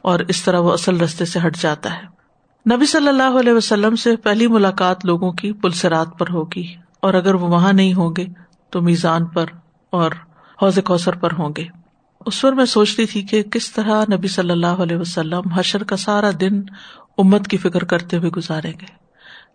اور 0.02 0.20
اس 0.20 0.42
طرح 0.42 0.58
وہ 0.58 0.72
اصل 0.72 1.00
رستے 1.00 1.24
سے 1.24 1.38
ہٹ 1.46 1.56
جاتا 1.56 1.94
ہے۔ 1.94 2.16
نبی 2.74 2.86
صلی 2.86 3.08
اللہ 3.08 3.38
علیہ 3.40 3.52
وسلم 3.52 3.96
سے 3.96 4.16
پہلی 4.16 4.46
ملاقات 4.46 5.04
لوگوں 5.04 5.32
کی 5.32 5.52
پلسرات 5.52 6.18
پر 6.18 6.30
ہوگی 6.30 6.74
اور 7.00 7.14
اگر 7.14 7.34
وہ 7.34 7.48
وہاں 7.48 7.72
نہیں 7.72 7.94
ہوں 7.94 8.14
گے 8.16 8.26
تو 8.70 8.82
میزان 8.82 9.24
پر 9.24 9.44
اور 9.90 10.10
حوض 10.62 10.78
کوثر 10.84 11.16
پر 11.16 11.32
ہوں 11.38 11.50
گے۔ 11.56 11.64
اس 12.26 12.42
پر 12.42 12.52
میں 12.52 12.64
سوچتی 12.64 13.06
تھی 13.06 13.22
کہ 13.22 13.42
کس 13.42 13.72
طرح 13.72 14.04
نبی 14.12 14.28
صلی 14.28 14.50
اللہ 14.50 14.66
علیہ 14.66 14.96
وسلم 14.96 15.48
حشر 15.48 15.84
کا 15.84 15.96
سارا 15.96 16.30
دن 16.40 16.62
امت 17.18 17.48
کی 17.48 17.56
فکر 17.56 17.84
کرتے 17.84 18.16
ہوئے 18.16 18.30
گزاریں 18.30 18.72
گے۔ 18.72 19.05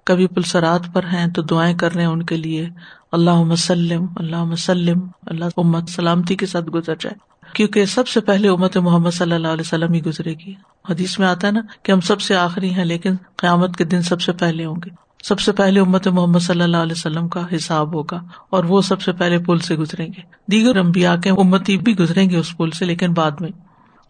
کبھی 0.05 0.27
پلسرات 0.27 0.81
پر 0.93 1.03
ہیں 1.03 1.27
تو 1.27 1.41
دعائیں 1.41 1.77
کر 1.77 1.93
رہے 1.93 2.01
ہیں 2.01 2.10
ان 2.10 2.24
کے 2.24 2.38
لیے۔ 2.38 2.70
اللہ 3.12 3.43
مسلم 3.43 4.05
اللہ 4.15 4.43
مسلم 4.43 5.00
اللہ 5.25 5.46
امت 5.58 5.89
سلامتی 5.89 6.36
کے 6.36 6.46
ساتھ 6.46 6.65
گزر 6.65 6.93
جائے۔ 7.00 7.31
کیونکہ 7.53 7.86
سب 7.86 8.08
سے 8.08 8.22
پہلے 8.22 8.50
امت 8.50 8.77
محمد 8.77 9.10
صلی 9.10 9.31
اللہ 9.31 9.48
علیہ 9.48 9.62
وسلم 9.62 9.93
ہی 9.93 10.03
گزرے 10.05 10.34
گی۔ 10.34 10.53
حدیث 10.89 11.20
میں 11.20 11.27
آتا 11.27 11.48
ہے 11.48 11.51
نا 11.51 11.62
کہ 11.84 11.91
ہم 11.91 12.00
سب 12.00 12.22
سے 12.22 12.36
آخری 12.36 12.74
ہیں 12.74 12.86
لیکن 12.86 13.13
قیامت 13.36 13.77
کے 13.77 13.84
دن 13.84 14.01
سب 14.01 14.22
سے 14.22 14.31
پہلے 14.31 14.65
ہوں 14.65 14.75
گے۔ 14.75 14.89
سب 15.24 15.39
سے 15.39 15.51
پہلے 15.51 15.79
امت 15.79 16.08
محمد 16.08 16.39
صلی 16.39 16.62
اللہ 16.62 16.77
علیہ 16.77 16.91
وسلم 16.91 17.27
کا 17.27 17.41
حساب 17.55 17.93
ہوگا 17.93 18.24
اور 18.50 18.63
وہ 18.63 18.81
سب 18.81 19.01
سے 19.01 19.12
پہلے 19.12 19.39
پل 19.39 19.60
سے 19.60 19.75
گزریں 19.75 20.08
گے۔ 20.08 20.22
دیگر 20.51 20.77
امبیا 20.77 21.15
کے 21.15 21.29
امتی 21.29 21.77
بھی 21.77 22.00
گزریں 22.00 22.29
گے 22.29 22.38
اس 22.38 22.58
پل 22.58 22.70
سے 22.70 22.86
لیکن 22.86 23.13
بعد 23.13 23.31
میں۔ 23.39 23.50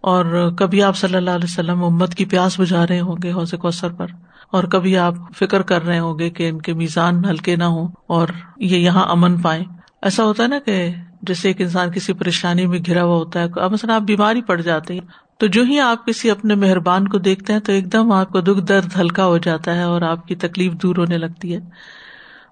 اور 0.04 0.52
کبھی 0.58 0.82
آپ 0.84 0.98
صلی 0.98 1.16
اللہ 1.16 1.32
علیہ 1.32 1.52
وسلم 1.52 1.84
امت 1.84 2.16
کی 2.16 2.26
پیاس 2.26 2.60
بجھا 2.60 2.86
رہے 2.88 3.00
ہوں 3.00 3.16
گے 3.24 3.32
حوصے 3.32 3.58
کوثر 3.58 3.92
پر، 3.92 4.08
اور 4.52 4.64
کبھی 4.64 4.98
آپ 4.98 5.16
فکر 5.40 5.62
کر 5.62 5.86
رہے 5.86 6.00
ہوں 6.00 6.18
گے 6.20 6.30
کہ 6.30 6.50
ان 6.50 6.62
کے 6.62 6.74
میزان 6.74 7.24
ہلکے 7.26 7.56
نہ 7.56 7.64
ہوں 7.66 7.88
اور 8.08 8.28
یہ 8.58 8.78
یہاں 8.78 9.06
امن 9.10 9.38
پائے 9.42 9.64
ایسا 10.02 10.24
ہوتا 10.24 10.44
ہے 10.44 10.48
نا 10.48 10.60
کہ 10.60 10.94
جیسے 11.22 11.48
ایک 11.48 11.62
انسان 11.62 11.92
کسی 11.92 12.14
پریشانی 12.14 12.66
میں 12.68 12.80
گھرا 12.86 13.04
ہوا 13.04 13.16
ہوتا 13.16 13.42
ہے 13.42 13.68
مثلاً 13.72 13.96
آپ 13.96 14.02
بیماری 14.02 14.42
پڑ 14.42 14.60
جاتے 14.62 14.94
ہیں، 14.94 15.02
تو 15.40 15.48
جو 15.48 15.64
ہی 15.64 15.80
آپ 15.80 16.06
کسی 16.06 16.32
اپنے 16.32 16.56
مہربان 16.56 17.08
کو 17.08 17.18
دیکھتے 17.20 17.54
ہیں 17.54 17.60
تو 17.60 17.72
ایک 17.72 17.92
دم 17.94 18.12
آپ 18.12 18.30
کو 18.30 18.42
دکھ 18.42 18.62
درد 18.62 19.00
ہلکا 19.00 19.26
ہو 19.26 19.38
جاتا 19.38 19.76
ہے 19.76 19.84
اور 19.84 20.02
آپ 20.04 20.28
کی 20.28 20.36
تکلیف 20.38 20.74
دور 20.74 20.96
ہونے 20.96 21.18
لگتی 21.18 21.54
ہے۔ 21.56 21.60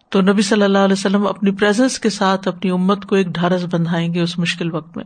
تو 0.09 0.21
نبی 0.21 0.41
صلی 0.41 0.63
اللہ 0.63 0.77
علیہ 0.77 0.93
وسلم 0.93 1.25
اپنی 1.27 1.51
پرزنس 1.51 1.99
کے 1.99 2.09
ساتھ 2.09 2.47
اپنی 2.47 2.71
امت 2.71 3.05
کو 3.05 3.15
ایک 3.15 3.27
ڈھارس 3.29 3.65
بندھائیں 3.71 4.13
گے 4.13 4.21
اس 4.21 4.37
مشکل 4.39 4.73
وقت 4.73 4.97
میں۔ 4.97 5.05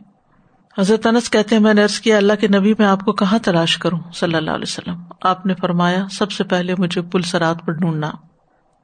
حضرت 0.78 1.06
انس 1.06 1.30
کہتے 1.30 1.54
ہیں، 1.54 1.62
میں 1.62 1.74
نے 1.74 1.82
ارض 1.82 2.00
کیا، 2.00 2.16
اللہ 2.16 2.32
کے 2.40 2.48
نبی، 2.48 2.74
میں 2.78 2.86
آپ 2.86 3.00
کو 3.00 3.12
کہاں 3.12 3.38
تلاش 3.38 3.78
کروں؟ 3.78 3.98
صلی 4.14 4.34
اللہ 4.34 4.50
علیہ 4.50 4.62
وسلم۔ 4.62 5.02
آپ 5.22 5.46
نے 5.46 5.54
فرمایا، 5.54 6.06
سب 6.10 6.32
سے 6.32 6.44
پہلے 6.44 6.74
مجھے 6.78 7.02
پل 7.02 7.22
سرات 7.22 7.56
پر 7.66 7.72
ڈھونڈنا۔ 7.72 8.10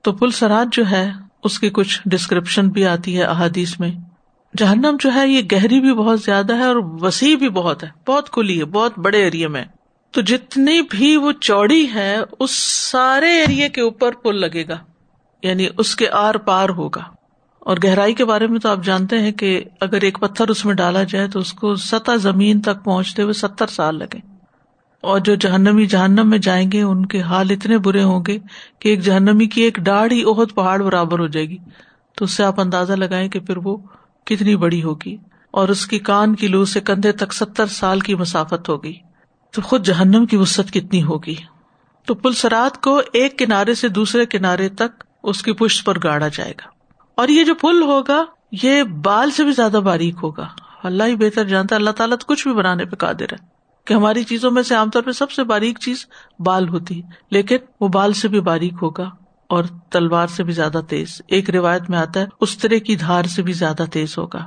تو 0.02 0.12
پل 0.12 0.30
سرات 0.30 0.72
جو 0.72 0.90
ہے، 0.90 1.10
اس 1.44 1.60
کی 1.60 1.70
کچھ 1.70 2.00
ڈسکرپشن 2.06 2.68
بھی 2.68 2.86
آتی 2.86 3.18
ہے 3.18 3.22
احادیث 3.22 3.80
میں۔ 3.80 3.90
جہنم 4.56 4.96
جو 5.00 5.10
ہے، 5.14 5.28
یہ 5.28 5.42
گہری 5.52 5.80
بھی 5.80 5.94
بہت 5.94 6.20
زیادہ 6.20 6.56
ہے 6.56 6.64
اور 6.64 6.76
وسیع 6.76 7.36
بھی 7.36 7.48
بہت 7.48 7.84
ہے۔ 7.84 7.88
بہت 8.08 8.30
کھلی 8.30 8.58
ہے، 8.58 8.64
بہت 8.64 8.98
بڑے 8.98 9.24
ایریا 9.24 9.48
میں۔ 9.48 9.64
تو 10.10 10.20
جتنی 10.20 10.82
بھی 10.82 11.16
وہ 11.16 11.32
چوڑی 11.32 11.86
ہے، 11.94 12.16
اس 12.38 12.50
سارے 12.90 13.30
ایریا 13.30 13.68
کے 13.68 13.80
اوپر 13.80 14.12
پل 14.12 14.36
لگے 14.40 14.68
گا۔ 14.68 14.78
یعنی 15.42 15.66
اس 15.78 15.96
کے 15.96 16.08
آر 16.08 16.34
پار 16.34 16.68
ہوگا۔ 16.68 17.19
اور 17.70 17.78
گہرائی 17.84 18.14
کے 18.14 18.24
بارے 18.24 18.46
میں 18.46 18.60
تو 18.60 18.68
آپ 18.68 18.84
جانتے 18.84 19.18
ہیں 19.18 19.32
کہ 19.32 19.64
اگر 19.80 20.00
ایک 20.00 20.18
پتھر 20.20 20.48
اس 20.48 20.64
میں 20.64 20.74
ڈالا 20.74 21.02
جائے 21.02 21.28
تو 21.28 21.38
اس 21.38 21.52
کو 21.52 21.74
سطح 21.74 22.16
زمین 22.16 22.60
تک 22.60 22.84
پہنچتے 22.84 23.22
ہوئے 23.22 23.32
ستر 23.32 23.66
سال 23.66 23.98
لگے 23.98 24.18
اور 25.00 25.20
جو 25.20 25.34
جہنمی 25.34 25.86
جہنم 25.86 26.30
میں 26.30 26.38
جائیں 26.38 26.72
گے، 26.72 26.82
ان 26.82 27.06
کے 27.06 27.20
حال 27.20 27.46
اتنے 27.50 27.78
برے 27.78 28.02
ہوں 28.02 28.24
گے 28.26 28.38
کہ 28.78 28.88
ایک 28.88 29.00
جہنمی 29.00 29.46
کی 29.46 29.62
ایک 29.62 29.76
ڈاڑھ 29.76 30.12
ہی 30.12 30.24
بہت 30.24 30.54
پہاڑ 30.54 30.82
برابر 30.82 31.18
ہو 31.18 31.26
جائے 31.26 31.48
گی۔ 31.48 31.56
تو 32.16 32.24
اس 32.24 32.30
سے 32.30 32.44
آپ 32.44 32.60
اندازہ 32.60 32.92
لگائیں 32.92 33.28
کہ 33.28 33.40
پھر 33.40 33.56
وہ 33.56 33.76
کتنی 34.24 34.56
بڑی 34.56 34.82
ہوگی 34.82 35.16
اور 35.50 35.68
اس 35.68 35.86
کی 35.86 35.98
کان 35.98 36.34
کی 36.34 36.48
لو 36.48 36.64
سے 36.64 36.80
کندھے 36.80 37.12
تک 37.12 37.32
ستر 37.32 37.66
سال 37.66 38.00
کی 38.00 38.14
مسافت 38.14 38.68
ہوگی۔ 38.68 38.92
تو 39.50 39.62
خود 39.62 39.86
جہنم 39.86 40.26
کی 40.26 40.36
وسط 40.36 40.72
کتنی 40.72 41.02
ہوگی۔ 41.02 41.34
تو 42.06 42.14
پلسرات 42.14 42.82
کو 42.82 43.00
ایک 43.12 43.38
کنارے 43.38 43.74
سے 43.74 43.88
دوسرے 43.88 44.26
کنارے 44.26 44.68
تک 44.68 45.04
اس 45.22 45.42
کی 45.42 45.52
پشت 45.52 45.86
پر 45.86 45.98
گاڑا 46.02 46.28
جائے 46.28 46.52
گا۔ 46.52 46.79
اور 47.20 47.28
یہ 47.28 47.44
جو 47.44 47.54
پل 47.54 47.82
ہوگا، 47.82 48.24
یہ 48.62 48.82
بال 48.82 49.30
سے 49.30 49.44
بھی 49.44 49.52
زیادہ 49.52 49.80
باریک 49.84 50.14
ہوگا۔ 50.22 50.48
اللہ 50.82 51.02
ہی 51.02 51.16
بہتر 51.16 51.44
جانتا 51.44 51.76
اللہ 51.76 51.90
تعالیٰ 51.90 52.16
کچھ 52.26 52.48
بھی 52.48 52.56
بنانے 52.56 52.84
پہ 52.84 52.96
قادر 52.96 53.32
ہے۔ 53.32 53.36
کہ 53.84 53.94
ہماری 53.94 54.24
چیزوں 54.24 54.50
میں 54.50 54.62
سے 54.62 54.74
عام 54.74 54.90
طور 54.90 55.02
پہ 55.02 55.10
سب 55.10 55.30
سے 55.30 55.44
باریک 55.44 55.78
چیز 55.78 56.06
بال 56.38 56.68
ہوتی 56.68 57.02
ہے 57.02 57.08
لیکن 57.30 57.56
وہ 57.80 57.88
بال 57.88 58.12
سے 58.12 58.28
بھی 58.28 58.40
باریک 58.40 58.72
ہوگا 58.82 59.10
اور 59.46 59.64
تلوار 59.90 60.26
سے 60.26 60.44
بھی 60.44 60.52
زیادہ 60.52 60.80
تیز۔ 60.88 61.22
ایک 61.28 61.50
روایت 61.50 61.90
میں 61.90 61.98
آتا 61.98 62.20
ہے 62.20 62.26
اس 62.40 62.58
طرح 62.58 62.78
کی 62.78 62.96
دھار 62.96 63.22
سے 63.22 63.42
بھی 63.42 63.52
زیادہ 63.52 63.84
تیز 63.92 64.18
ہوگا۔ 64.18 64.46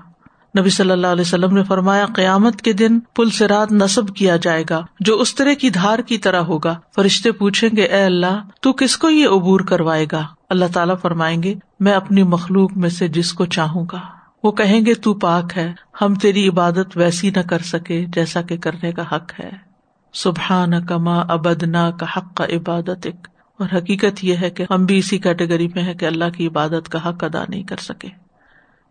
نبی 0.59 0.69
صلی 0.69 0.91
اللہ 0.91 1.07
علیہ 1.07 1.21
وسلم 1.21 1.55
نے 1.55 1.63
فرمایا، 1.63 2.05
قیامت 2.15 2.61
کے 2.61 2.73
دن 2.73 2.99
پل 2.99 3.29
سے 3.29 3.47
رات 3.47 3.71
نصب 3.71 4.15
کیا 4.15 4.35
جائے 4.35 4.63
گا، 4.69 4.85
جو 4.99 5.21
اس 5.21 5.35
طرح 5.35 5.53
کی 5.53 5.69
دھار 5.69 5.99
کی 5.99 6.17
طرح 6.17 6.41
ہوگا۔ 6.41 6.79
فرشتے 6.95 7.31
پوچھیں 7.31 7.69
گے، 7.77 7.83
اے 7.83 8.03
اللہ، 8.03 8.47
تو 8.61 8.73
کس 8.73 8.97
کو 8.97 9.09
یہ 9.09 9.27
عبور 9.27 9.59
کروائے 9.59 10.05
گا؟ 10.11 10.23
اللہ 10.53 10.65
تعالیٰ 10.73 10.95
فرمائیں 11.01 11.43
گے، 11.43 11.55
میں 11.79 11.93
اپنی 11.93 12.23
مخلوق 12.23 12.71
میں 12.75 12.89
سے 12.89 13.07
جس 13.07 13.33
کو 13.33 13.45
چاہوں 13.45 13.85
گا۔ 13.91 13.99
وہ 14.43 14.51
کہیں 14.51 14.85
گے، 14.85 14.93
تو 14.93 15.13
پاک 15.13 15.57
ہے، 15.57 15.73
ہم 16.01 16.15
تیری 16.15 16.47
عبادت 16.47 16.97
ویسی 16.97 17.29
نہ 17.29 17.41
کر 17.49 17.59
سکے 17.59 18.05
جیسا 18.07 18.41
کہ 18.41 18.57
کرنے 18.57 18.91
کا 18.91 19.01
حق 19.01 19.39
ہے۔ 19.39 19.73
سبحان 20.13 20.85
کما 20.85 21.19
ابدنا 21.19 21.91
کا 21.91 22.05
حق 22.17 22.35
کا 22.35 22.45
عبادت 22.45 23.07
اور 23.59 23.77
حقیقت 23.77 24.23
یہ 24.23 24.35
ہے 24.41 24.49
کہ 24.49 24.65
ہم 24.71 24.85
بھی 24.85 24.97
اسی 24.97 25.17
کیٹیگری 25.17 25.67
میں 25.75 25.83
ہے 25.83 25.93
کہ 25.93 26.05
اللہ 26.05 26.29
کی 26.37 26.47
عبادت 26.47 26.89
کا 26.89 27.09
حق 27.09 27.23
ادا 27.23 27.43
نہیں 27.49 27.63
کر 27.63 27.77
سکے۔ 27.77 28.07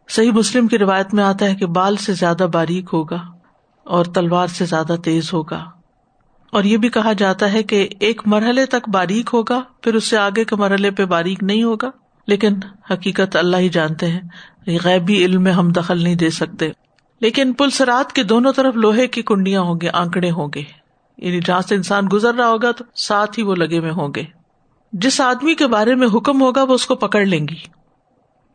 صحیح 0.08 0.30
مسلم 0.30 0.66
کی 0.66 0.78
روایت 0.78 1.14
میں 1.14 1.24
آتا 1.24 1.46
ہے 1.46 1.54
کہ 1.54 1.66
بال 1.66 1.96
سے 1.96 2.14
زیادہ 2.14 2.46
باریک 2.54 2.90
ہوگا 2.92 3.22
اور 3.84 4.04
تلوار 4.04 4.46
سے 4.46 4.64
زیادہ 4.64 4.96
تیز 5.04 5.32
ہوگا۔ 5.32 5.70
اور 6.52 6.64
یہ 6.64 6.76
بھی 6.76 6.88
کہا 6.88 7.12
جاتا 7.12 7.52
ہے 7.52 7.62
کہ 7.62 7.88
ایک 8.00 8.22
مرحلے 8.26 8.66
تک 8.66 8.88
باریک 8.88 9.30
ہوگا، 9.32 9.62
پھر 9.82 9.94
اس 9.94 10.04
سے 10.04 10.16
آگے 10.16 10.44
کے 10.44 10.56
مرحلے 10.56 10.90
پہ 10.90 11.04
باریک 11.04 11.42
نہیں 11.42 11.62
ہوگا۔ 11.62 11.90
لیکن 12.26 12.54
حقیقت 12.90 13.36
اللہ 13.36 13.56
ہی 13.56 13.68
جانتے 13.68 14.08
ہیں 14.08 14.20
غیبی 14.84 15.24
علم 15.24 15.42
میں 15.42 15.52
ہم 15.52 15.68
دخل 15.68 16.02
نہیں 16.02 16.14
دے 16.14 16.30
سکتے۔ 16.30 16.68
لیکن 17.20 17.52
پلسرات 17.52 18.12
کے 18.12 18.22
دونوں 18.22 18.52
طرف 18.52 18.74
لوہے 18.74 19.06
کی 19.06 19.22
کنڈیاں 19.22 19.60
ہوں 19.60 19.74
گے، 19.82 19.88
آنکڑے 19.92 20.30
ہوں 20.30 20.48
گے۔ 20.54 20.62
یعنی 21.18 21.40
جہاں 21.40 21.60
سے 21.60 21.74
انسان 21.74 22.04
گزر 22.12 22.34
رہا 22.34 22.48
ہوگا، 22.48 22.72
تو 22.72 22.84
ساتھ 22.94 23.38
ہی 23.38 23.44
وہ 23.44 23.54
لگے 23.54 23.78
ہوئے 23.78 23.90
ہوں 23.90 24.08
گے۔ 24.16 24.22
جس 24.92 25.20
آدمی 25.20 25.54
کے 25.54 25.66
بارے 25.66 25.94
میں 25.94 26.08
حکم 26.14 26.42
ہوگا، 26.42 26.62
وہ 26.62 26.74
اس 26.74 26.86
کو 26.86 26.94
پکڑ 26.94 27.24
لیں 27.24 27.48
گی۔ 27.48 27.82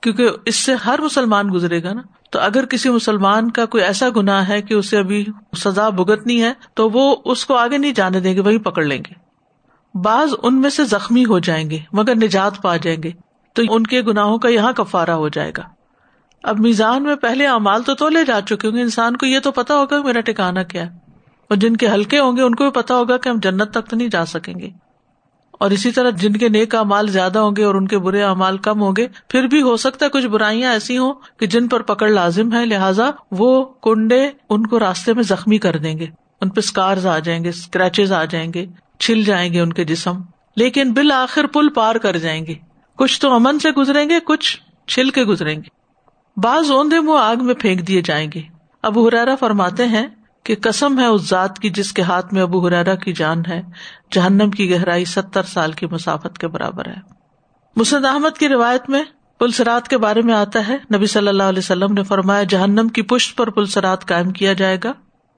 کیونکہ 0.02 0.30
اس 0.46 0.56
سے 0.56 0.74
ہر 0.74 1.02
مسلمان 1.02 1.50
گزرے 1.54 1.84
گا 1.84 1.94
نا۔ 1.94 2.02
تو 2.30 2.40
اگر 2.40 2.66
کسی 2.66 2.90
مسلمان 2.90 3.52
کا 3.52 3.66
کوئی 3.66 3.84
ایسا 3.84 4.10
گنا 4.16 4.48
ہے 4.48 4.62
کہ 4.62 4.74
اسے 4.74 4.98
ابھی 4.98 5.26
سزا 5.58 5.90
بھگتنی 5.90 6.44
ہے، 6.44 6.54
تو 6.74 6.90
وہ 6.90 7.16
اس 7.26 7.46
کو 7.46 7.56
آگے 7.56 7.78
نہیں 7.78 7.92
جانے 7.92 8.20
دیں 8.20 8.36
گے 8.36 8.40
وہی 8.40 8.58
پکڑ 8.58 8.84
لیں 8.84 9.04
گے۔ 9.10 9.28
بعض 10.00 10.30
ان 10.44 10.62
میں 10.62 10.70
سے 10.70 10.84
زخمی 10.84 11.26
ہو 11.26 11.40
جائیں 11.40 11.70
گے، 11.70 11.80
مگر 11.94 12.16
نجات 12.16 12.62
پا 12.62 12.78
جائیں 12.78 13.04
گے۔ 13.04 13.12
تو 13.54 13.62
ان 13.70 13.88
کے 13.88 14.02
گناہوں 14.02 14.38
کا 14.38 14.50
یہاں 14.50 14.74
کفارا 14.74 15.16
ہو 15.16 15.30
جائے 15.30 15.52
گا۔ 15.58 15.64
اب 16.44 16.60
میزان 16.60 17.04
میں 17.04 17.16
پہلے 17.16 17.48
امال 17.48 17.84
تو 17.84 17.96
تو 17.96 18.10
لے 18.10 18.26
جا 18.26 18.42
چکے 18.42 18.68
ہوں 18.68 18.76
گے۔ 18.76 18.82
انسان 18.82 19.18
کو 19.18 19.26
یہ 19.26 19.40
تو 19.40 19.52
پتا 19.52 19.76
ہوگا 19.76 20.02
میرا 20.02 20.20
ٹھکانا 20.20 20.64
کیا 20.64 20.84
ہے۔ 20.84 20.96
اور 21.50 21.56
جن 21.56 21.78
کے 21.78 21.88
ہلکے 21.88 22.20
ہوں 22.20 22.38
گے، 22.38 22.42
ان 22.42 22.56
کو 22.56 22.64
بھی 22.64 22.72
پتا 22.72 22.96
ہوگا 22.96 23.18
کہ 23.18 23.30
ہم 23.30 23.40
جنت 23.40 23.72
تک 23.72 23.90
تو 23.90 23.96
نہیں 23.96 24.08
جا 24.08 24.26
سکیں 24.26 24.54
گے۔ 24.60 24.70
اور 25.58 25.72
اسی 25.72 25.92
طرح 25.92 26.10
جن 26.10 26.34
کے 26.34 26.50
نیک 26.50 26.76
امال 26.76 27.08
زیادہ 27.08 27.40
ہوں 27.40 27.52
گے 27.58 27.64
اور 27.64 27.76
ان 27.76 27.88
کے 27.88 27.98
برے 27.98 28.24
امال 28.24 28.58
کم 28.58 28.82
ہوں 28.82 28.94
گے، 28.98 29.08
پھر 29.30 29.44
بھی 29.44 29.62
ہو 29.62 29.78
سکتا 29.78 30.06
ہے 30.06 30.10
کچھ 30.10 30.26
برائیاں 30.26 30.72
ایسی 30.72 30.98
ہوں 30.98 31.14
کہ 31.40 31.46
جن 31.46 31.68
پر 31.68 31.82
پکڑ 31.82 32.10
لازم 32.10 32.54
ہے، 32.54 32.66
لہٰذا 32.66 33.10
وہ 33.32 33.66
کنڈے 33.66 34.30
ان 34.50 34.68
کو 34.68 34.80
راستے 34.80 35.14
میں 35.14 35.24
زخمی 35.24 35.58
کر 35.58 35.78
دیں 35.78 35.98
گے۔ 35.98 36.06
ان 36.42 36.50
پہ 36.50 36.60
اسکارز 36.60 37.06
آ 37.06 37.20
جائیں 37.20 37.44
گے 37.44 37.50
اسکریچز 37.50 38.12
آ 38.12 38.26
جائیں 38.26 38.54
گے، 38.54 38.66
چھل 39.00 39.24
جائیں 39.24 39.54
گے 39.54 39.60
ان 39.60 39.74
کے 39.74 39.84
جسم۔ 39.84 40.14
لیکن 40.56 40.94
بالآخر 40.94 41.48
پل 41.48 41.70
پار 41.70 41.96
کر 41.96 42.18
جائیں 42.18 42.46
گے۔ 42.46 42.54
کچھ 42.96 43.22
تو 43.22 43.34
امن 43.34 43.60
سے 43.60 43.72
گزریں 43.72 44.10
گے، 44.10 44.20
کچھ 44.20 44.58
چھل 44.88 45.10
کے 45.10 45.24
گزریں 45.24 45.56
گے۔ 45.56 45.78
بعض 46.38 46.72
اوندے 46.72 47.00
منہ 47.00 47.20
آگ 47.20 47.36
میں 47.42 47.54
پھینک 47.54 47.88
دیے 47.88 48.02
جائیں 48.02 48.30
گے۔ 48.36 48.42
اب 48.82 49.08
ہرارا 49.08 49.36
فرماتے 49.36 49.88
ہیں 49.88 50.08
کہ 50.48 50.56
کسم 50.56 51.00
ہے 51.00 51.06
اس 51.06 51.30
ذات 51.30 51.60
کی 51.60 51.70
جس 51.70 51.94
کے 51.94 52.02
ہاتھ 52.02 52.34
میں 52.34 52.42
ابو 52.42 52.68
ہرارا 52.68 52.96
کی 52.96 53.14
جان 53.14 53.42
ہے، 53.48 53.62
جہنم 54.12 54.52
کی 54.52 54.72
گہرائی 54.72 55.06
ستر 55.06 55.44
سال 55.44 55.72
کی 55.72 55.86
مسافت 55.86 56.38
کے 56.38 56.48
برابر 56.48 56.88
ہے۔ 56.88 56.96
مسد 57.76 58.06
احمد 58.06 58.38
کی 58.38 58.48
روایت 58.48 58.90
میں 58.90 59.04
پلسرات 59.40 59.88
کے 59.88 59.98
بارے 59.98 60.22
میں 60.22 60.34
آتا 60.34 60.68
ہے، 60.68 60.78
نبی 60.96 61.06
صلی 61.06 61.28
اللہ 61.28 61.44
علیہ 61.44 61.60
وسلم 61.60 61.94
نے 61.94 62.04
فرمایا، 62.04 62.44
جہنم 62.44 62.88
کی 62.88 63.02
پشت 63.02 63.38
پر 63.38 63.50
پلسرات 63.50 64.08
قائم 64.08 64.30
کیا 64.30 64.54
جائے 64.54 64.78
گا۔ 64.84 64.94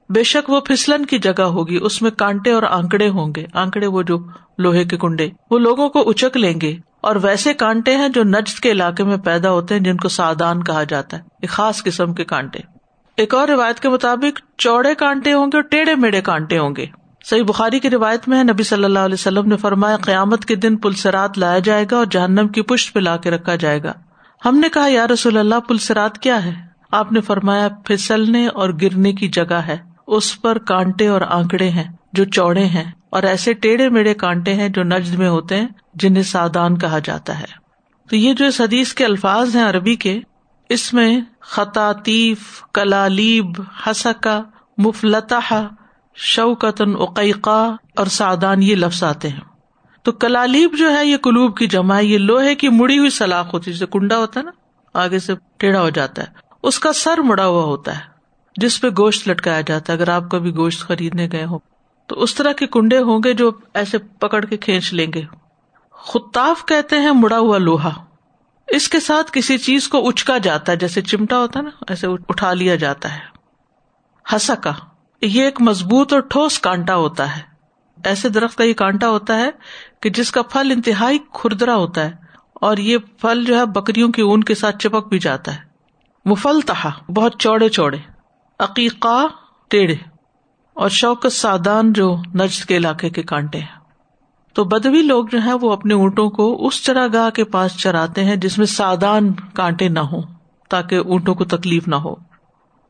بے 0.10 0.24
شک 0.24 0.50
وہ 0.50 0.60
پھسلن 0.60 1.06
کی 1.06 1.20
جگہ 1.20 1.42
ہوگی، 1.42 1.80
اس 1.82 2.02
میں 2.02 2.12
کانٹے 2.12 2.52
اور 2.52 2.64
آنکڑے 2.64 3.10
ہوں 3.10 3.34
گے۔ 3.36 3.46
آنکڑے 3.54 3.88
وہ 3.88 4.02
جو 4.02 4.18
لوہے 4.58 4.84
کے 4.86 4.98
کنڈے، 4.98 5.30
وہ 5.52 5.60
لوگوں 5.60 5.90
کو 5.90 6.10
اچک 6.10 6.38
لیں 6.38 6.62
گے۔ 6.62 6.76
اور 7.02 7.16
ویسے 7.22 7.54
کانٹے 7.54 7.96
ہیں 7.96 8.10
جو 8.10 8.24
نجد 8.24 8.60
کے 8.60 8.72
علاقے 8.72 9.04
میں 9.04 9.18
پیدا 9.18 9.52
ہوتے 9.52 9.76
ہیں، 9.76 9.82
جن 9.82 9.98
کو 9.98 10.10
سادان 10.10 10.64
کہا 10.64 10.84
جاتا 10.84 11.18
ہے، 11.18 11.22
ایک 11.42 11.50
خاص 11.50 11.84
قسم 11.84 12.14
کے 12.14 12.26
کانٹے۔ 12.26 12.60
ایک 13.20 13.34
اور 13.34 13.48
روایت 13.48 13.80
کے 13.80 13.90
مطابق 13.90 14.58
چوڑے 14.58 14.96
کانٹے 14.96 15.34
ہوں 15.34 15.46
گے 15.46 15.58
اور 15.58 15.62
ٹیڑھے 15.62 15.96
میڑے 15.96 16.22
کانٹے 16.22 16.58
ہوں 16.58 16.76
گے۔ 16.76 16.86
صحیح 17.26 17.44
بخاری 17.44 17.80
کی 17.80 17.90
روایت 17.90 18.28
میں 18.28 18.44
نبی 18.44 18.64
صلی 18.64 18.84
اللہ 18.84 19.00
علیہ 19.00 19.14
وسلم 19.14 19.48
نے 19.48 19.58
فرمایا، 19.58 19.98
قیامت 19.98 20.46
کے 20.46 20.56
دن 20.56 20.78
پلسرات 20.78 21.38
لایا 21.38 21.60
جائے 21.60 21.86
گا 21.92 21.98
اور 21.98 22.06
جہنم 22.06 22.48
کی 22.48 22.62
پشت 22.62 22.94
پہ 22.94 23.00
لا 23.00 23.18
کے 23.18 23.32
رکھا 23.32 23.56
جائے 23.56 23.84
گا۔ 23.84 23.94
ہم 24.46 24.58
نے 24.58 24.70
کہا، 24.70 24.88
یا 24.88 25.08
رسول 25.08 25.38
اللہ 25.38 25.60
پلسرات 25.68 26.18
کیا 26.18 26.46
ہے؟ 26.46 26.54
آپ 26.92 27.12
نے 27.12 27.22
فرمایا، 27.22 27.68
پھسلنے 27.86 28.48
اور 28.48 28.70
گرنے 28.82 29.14
کی 29.14 29.28
جگہ 29.28 29.54
ہے۔ 29.54 29.78
اس 30.08 30.42
پر 30.42 30.58
کانٹے 30.58 31.08
اور 31.08 31.22
آنکڑے 31.22 31.70
ہیں 31.70 31.84
جو 32.14 32.26
چوڑے 32.26 32.66
ہیں 32.66 32.92
اور 33.10 33.24
ایسے 33.24 33.54
ٹیڑھے 33.54 33.90
میڑے 33.90 34.14
کانٹے 34.14 34.54
ہیں 34.54 34.70
جو 34.70 34.84
نجد 34.84 35.14
میں 35.14 35.30
ہوتے 35.30 35.58
ہیں، 35.58 35.68
جنہیں 35.94 36.24
سادان 36.24 36.78
کہا 36.78 37.00
جاتا 37.00 37.40
ہے۔ 37.40 37.46
تو 38.10 38.16
یہ 38.16 38.34
جو 38.34 38.46
اس 38.46 38.62
حدیث 38.62 38.94
کے 38.94 39.06
الفاظ 39.06 39.56
ہیں 39.56 39.64
عربی 39.64 39.96
کے 39.96 40.20
اس 40.70 40.94
میں 40.94 41.22
خطاطیف 41.40 42.64
کلالیب 42.74 43.46
حسکا 43.88 44.42
مفلتا 44.78 45.68
شوکتن، 46.16 46.96
عقیقہ 46.96 47.76
اور 47.96 48.06
سادان 48.06 48.64
یہ 48.64 48.76
لفظ 48.76 49.04
آتے 49.04 49.30
ہیں۔ 49.30 49.40
تو 50.04 50.12
کلالیب 50.12 50.76
جو 50.78 50.98
ہے، 50.98 51.06
یہ 51.06 51.18
کلوب 51.18 51.58
کی 51.58 51.68
جمع 51.68 51.96
ہے۔ 51.96 52.06
یہ 52.06 52.18
لوہے 52.18 52.56
کی 52.56 52.70
مڑی 52.70 53.00
ہوئی 53.00 53.10
سلاخ 53.10 53.54
ہوتی 53.54 53.72
ہے، 53.72 53.76
جیسے 53.76 53.86
کنڈا 53.86 54.18
ہوتا 54.18 54.40
ہے 54.40 54.46
نا، 54.46 54.52
آگے 54.94 55.20
سے 55.20 55.34
ٹیڑھا 55.58 55.82
ہو 55.82 55.90
جاتا 55.90 56.22
ہے۔ 56.22 56.28
اس 56.64 56.80
کا 56.80 56.94
سر 56.94 57.18
مڑا 57.18 57.46
ہوا 57.46 57.64
ہوتا 57.64 57.96
ہے، 57.96 58.04
جس 58.58 58.82
پہ 58.82 58.88
گوشت 58.98 59.28
لٹکایا 59.28 59.62
جاتا 59.62 59.94
ہے۔ 59.94 59.98
اگر 59.98 60.10
آپ 60.10 60.24
کبھی 60.32 60.56
گوشت 60.56 60.80
خریدنے 60.80 61.30
گئے 61.32 61.46
ہو 61.46 61.58
تو 62.08 62.22
اس 62.22 62.36
طرح 62.36 62.52
کے 62.52 62.68
کنڈے 62.68 62.98
ہوں 62.98 63.20
گے 63.24 63.34
جو 63.34 63.52
ایسے 63.74 63.98
پکڑ 63.98 64.46
کے 64.46 64.58
کھینچ 64.58 64.94
لیں 64.94 65.14
گے۔ 65.14 65.22
خطاف 65.94 66.66
کہتے 66.66 66.96
ہیں 66.96 67.12
مڑا 67.12 67.40
ہوا 67.40 67.58
لوہا۔ 67.58 68.09
اس 68.70 68.90
کے 68.90 69.00
ساتھ 69.00 69.32
کسی 69.34 69.58
چیز 69.58 69.88
کو 69.88 70.10
اچکا 70.10 70.38
جاتا 70.38 70.72
ہے، 70.72 70.78
جیسے 70.78 71.02
چمٹا 71.02 71.38
ہوتا 71.38 71.60
ہے 71.60 71.64
نا، 71.64 71.70
ایسے 71.88 72.08
اٹھا 72.08 72.54
لیا 72.54 72.76
جاتا 72.76 73.14
ہے۔ 73.14 73.20
ہسا 74.36 74.56
کا 74.56 74.72
یہ 75.22 75.44
ایک 75.44 75.62
مضبوط 75.62 76.14
اور 76.14 76.22
ٹھوس 76.22 76.60
کانٹا 76.60 76.96
ہوتا 76.96 77.38
ہے۔ 77.38 77.42
ایسے 78.06 78.30
درخت 78.30 78.58
کا 78.58 78.64
یہ 78.64 78.74
کانٹا 78.74 79.10
ہوتا 79.10 79.38
ہے 79.38 79.50
کہ 80.00 80.10
جس 80.10 80.32
کا 80.32 80.42
پھل 80.42 80.72
انتہائی 80.72 81.20
کھردرا 81.34 81.76
ہوتا 81.76 82.06
ہے 82.06 82.12
اور 82.54 82.78
یہ 82.78 82.98
پھل 82.98 83.46
جو 83.46 83.60
ہے 83.60 83.66
بکریوں 83.66 84.10
کی 84.10 84.22
اون 84.22 84.44
کے 84.44 84.56
ساتھ 84.56 84.78
چپک 84.78 85.08
بھی 85.08 85.20
جاتا 85.20 85.56
ہے۔ 85.56 85.60
مفل 86.26 86.62
تہا 86.62 86.92
بہت 87.16 87.36
چوڑے 87.40 87.70
چوڑے۔ 87.70 87.98
عقیقہ 88.60 89.28
ٹیڑھے۔ 89.70 89.96
اور 90.74 90.90
شوکت 90.90 91.32
سادان 91.32 91.94
جو 91.94 92.18
نجد 92.36 92.66
کے 92.66 92.78
علاقے 92.78 93.10
کے 93.10 93.24
کانٹے 93.24 93.60
ہیں۔ 93.60 93.79
تو 94.54 94.64
بدوی 94.64 95.02
لوگ 95.02 95.26
جو 95.26 95.38
ہے 95.46 95.54
وہ 95.54 95.72
اپنے 95.72 95.94
اونٹوں 95.94 96.30
کو 96.30 96.68
اس 96.68 96.84
چرا 96.84 97.08
گاہ 97.14 97.30
کے 97.30 97.44
پاس 97.44 97.78
چراتے 97.78 98.24
ہیں 98.24 98.36
جس 98.36 98.58
میں 98.58 98.66
سادان 98.66 99.32
کانٹے 99.54 99.88
نہ 99.88 100.00
ہو 100.00 100.22
تاکہ 100.70 100.96
اونٹوں 100.96 101.36
کو 101.36 101.46
تکلیف 101.46 101.88
نہ 101.88 101.96
ہو۔ 101.96 102.16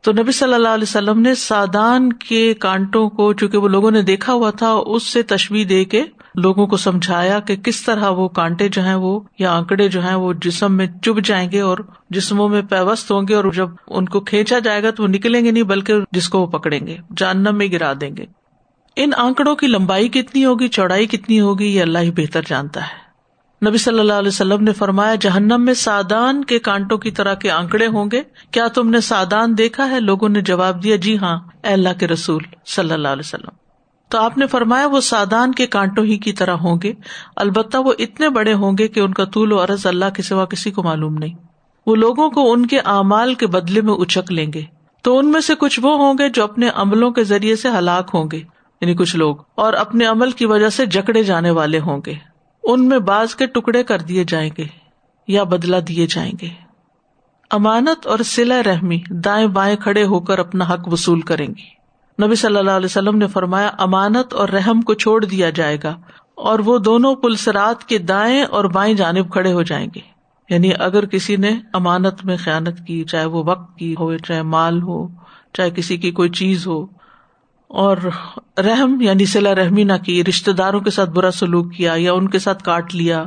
تو 0.01 0.11
نبی 0.11 0.31
صلی 0.31 0.53
اللہ 0.53 0.67
علیہ 0.67 0.83
وسلم 0.83 1.19
نے 1.19 1.35
سادان 1.35 2.13
کے 2.13 2.53
کانٹوں 2.53 3.09
کو، 3.09 3.33
چونکہ 3.33 3.57
وہ 3.57 3.67
لوگوں 3.67 3.91
نے 3.91 4.01
دیکھا 4.01 4.33
ہوا 4.33 4.49
تھا، 4.49 4.71
اس 4.71 5.03
سے 5.03 5.23
تشویح 5.23 5.65
دے 5.69 5.85
کے 5.85 6.03
لوگوں 6.35 6.67
کو 6.67 6.77
سمجھایا 6.77 7.39
کہ 7.39 7.55
کس 7.55 7.81
طرح 7.83 8.09
وہ 8.09 8.27
کانٹے 8.27 8.69
جو 8.69 8.83
ہیں 8.83 8.95
وہ 8.95 9.19
یا 9.39 9.51
آنکڑے 9.53 9.87
جو 9.87 10.03
ہیں 10.03 10.15
وہ 10.15 10.33
جسم 10.33 10.73
میں 10.73 10.87
چب 11.01 11.25
جائیں 11.25 11.51
گے 11.51 11.61
اور 11.61 11.77
جسموں 12.09 12.49
میں 12.49 12.61
پیوست 12.61 13.11
ہوں 13.11 13.27
گے 13.27 13.35
اور 13.35 13.51
جب 13.51 13.69
ان 13.87 14.05
کو 14.05 14.19
کھینچا 14.19 14.59
جائے 14.59 14.83
گا 14.83 14.89
تو 14.89 15.03
وہ 15.03 15.07
نکلیں 15.07 15.45
گے 15.45 15.51
نہیں، 15.51 15.63
بلکہ 15.63 15.93
جس 16.11 16.29
کو 16.29 16.39
وہ 16.39 16.47
پکڑیں 16.47 16.87
گے 16.87 16.97
جاننا 17.17 17.51
میں 17.51 17.67
گرا 17.71 17.93
دیں 18.01 18.17
گے۔ 18.17 18.25
ان 18.95 19.11
آنکڑوں 19.17 19.55
کی 19.55 19.67
لمبائی 19.67 20.07
کتنی 20.07 20.45
ہوگی، 20.45 20.67
چوڑائی 20.67 21.07
کتنی 21.07 21.41
ہوگی، 21.41 21.75
یہ 21.75 21.81
اللہ 21.81 21.99
ہی 21.99 22.11
بہتر 22.11 22.41
جانتا 22.47 22.81
ہے۔ 22.81 23.09
نبی 23.67 23.77
صلی 23.77 23.99
اللہ 23.99 24.13
علیہ 24.13 24.27
وسلم 24.27 24.63
نے 24.63 24.73
فرمایا، 24.73 25.15
جہنم 25.15 25.61
میں 25.65 25.73
سادان 25.73 26.43
کے 26.43 26.59
کانٹوں 26.59 26.97
کی 26.97 27.11
طرح 27.11 27.33
کے 27.33 27.51
آنکڑے 27.51 27.87
ہوں 27.87 28.05
گے۔ 28.11 28.21
کیا 28.51 28.67
تم 28.67 28.89
نے 28.89 28.99
سادان 28.99 29.57
دیکھا 29.57 29.91
ہے؟ 29.91 29.99
لوگوں 29.99 30.29
نے 30.29 30.41
جواب 30.41 30.83
دیا 30.83 30.95
جی 30.95 31.17
ہاں 31.17 31.39
اے 31.63 31.73
اللہ 31.73 31.99
کے 31.99 32.07
رسول 32.07 32.43
صلی 32.65 32.93
اللہ 32.93 33.07
علیہ 33.07 33.25
وسلم۔ 33.25 33.49
تو 34.09 34.17
آپ 34.17 34.37
نے 34.37 34.47
فرمایا، 34.47 34.87
وہ 34.87 34.99
سادان 34.99 35.51
کے 35.51 35.67
کانٹوں 35.67 36.05
ہی 36.05 36.17
کی 36.17 36.33
طرح 36.33 36.51
ہوں 36.51 36.77
گے۔ 36.83 36.93
البتہ 37.35 37.77
وہ 37.77 37.93
اتنے 37.99 38.29
بڑے 38.29 38.53
ہوں 38.53 38.77
گے 38.77 38.87
کہ 38.87 38.99
ان 38.99 39.13
کا 39.13 39.25
طول 39.25 39.51
و 39.51 39.63
عرض 39.63 39.85
اللہ 39.85 40.09
کے 40.15 40.21
سوا 40.21 40.45
کسی 40.45 40.71
کو 40.71 40.83
معلوم 40.83 41.13
نہیں۔ 41.13 41.33
وہ 41.87 41.95
لوگوں 41.95 42.29
کو 42.29 42.51
ان 42.51 42.65
کے 42.65 42.79
اعمال 42.79 43.33
کے 43.33 43.47
بدلے 43.47 43.81
میں 43.81 43.93
اچک 43.93 44.31
لیں 44.31 44.53
گے۔ 44.53 44.61
تو 45.01 45.17
ان 45.17 45.31
میں 45.31 45.41
سے 45.41 45.53
کچھ 45.55 45.79
وہ 45.83 45.97
ہوں 45.97 46.13
گے 46.13 46.29
جو 46.29 46.43
اپنے 46.43 46.69
عملوں 46.73 47.11
کے 47.11 47.23
ذریعے 47.23 47.55
سے 47.55 47.69
ہلاک 47.69 48.11
ہوں 48.13 48.29
گے۔ 48.31 48.58
یعنی 48.81 48.93
کچھ 48.95 49.15
لوگ، 49.15 49.35
اور 49.55 49.73
اپنے 49.73 50.05
عمل 50.05 50.31
کی 50.31 50.45
وجہ 50.45 50.69
سے 50.69 50.85
جکڑے 50.85 51.23
جانے 51.23 51.49
والے 51.51 51.79
ہوں 51.79 52.01
گے۔ 52.05 52.13
ان 52.63 52.87
میں 52.87 52.99
باز 52.99 53.35
کے 53.35 53.45
ٹکڑے 53.45 53.83
کر 53.83 53.99
دیے 53.99 54.23
جائیں 54.23 54.49
گے 54.57 54.65
یا 55.27 55.43
بدلا 55.43 55.77
دیے 55.87 56.07
جائیں 56.09 56.31
گے۔ 56.41 56.49
امانت 57.51 58.07
اور 58.07 58.19
سلا 58.25 58.61
رحمی 58.63 58.99
دائیں 59.09 59.47
بائیں 59.47 59.75
کھڑے 59.75 60.03
ہو 60.03 60.19
کر 60.19 60.39
اپنا 60.39 60.65
حق 60.65 60.87
وصول 60.87 61.21
کریں 61.21 61.47
گی 61.47 61.77
نبی 62.19 62.35
صلی 62.35 62.57
اللہ 62.57 62.71
علیہ 62.71 62.85
وسلم 62.85 63.17
نے 63.17 63.27
فرمایا، 63.27 63.69
امانت 63.77 64.33
اور 64.33 64.49
رحم 64.49 64.81
کو 64.81 64.93
چھوڑ 64.93 65.25
دیا 65.25 65.49
جائے 65.49 65.77
گا، 65.83 65.95
اور 66.35 66.59
وہ 66.59 66.77
دونوں 66.77 67.15
پلسرات 67.15 67.83
کے 67.83 67.97
دائیں 67.97 68.43
اور 68.43 68.65
بائیں 68.65 68.93
جانب 68.93 69.31
کھڑے 69.31 69.53
ہو 69.53 69.61
جائیں 69.61 69.87
گے۔ 69.95 70.01
یعنی 70.49 70.71
اگر 70.79 71.05
کسی 71.05 71.35
نے 71.35 71.49
امانت 71.73 72.25
میں 72.25 72.37
خیالت 72.37 72.79
کی، 72.87 73.03
چاہے 73.03 73.25
وہ 73.25 73.43
وقت 73.45 73.77
کی 73.77 73.93
ہو، 73.99 74.17
چاہے 74.17 74.41
مال 74.41 74.81
ہو، 74.81 75.07
چاہے 75.53 75.69
کسی 75.69 75.97
کی 75.97 76.11
کوئی 76.11 76.29
چیز 76.29 76.67
ہو 76.67 76.85
اور 77.69 77.97
رحم 78.57 79.01
یعنی 79.01 79.25
سلا 79.25 79.55
رحمی 79.55 79.83
نہ 79.83 79.93
کی 80.05 80.23
رشتے 80.23 80.53
داروں 80.53 80.79
کے 80.79 80.91
ساتھ 80.91 81.09
برا 81.09 81.31
سلوک 81.31 81.73
کیا 81.73 81.93
یا 81.97 82.13
ان 82.13 82.29
کے 82.29 82.39
ساتھ 82.39 82.63
کاٹ 82.63 82.95
لیا، 82.95 83.23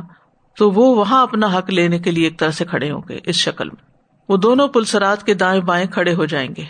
تو 0.57 0.71
وہ 0.71 0.95
وہاں 0.95 1.21
اپنا 1.21 1.47
حق 1.57 1.69
لینے 1.69 1.99
کے 1.99 2.11
لیے 2.11 2.23
ایک 2.23 2.39
طرح 2.39 2.51
سے 2.51 2.65
کھڑے 2.65 2.91
ہوں 2.91 3.01
گے 3.09 3.19
اس 3.25 3.35
شکل 3.35 3.69
میں۔ 3.69 3.91
وہ 4.29 4.37
دونوں 4.37 4.67
پلسرات 4.67 5.23
کے 5.23 5.33
دائیں 5.33 5.61
بائیں 5.61 5.87
کھڑے 5.87 6.13
ہو 6.13 6.25
جائیں 6.25 6.49
گے۔ 6.57 6.63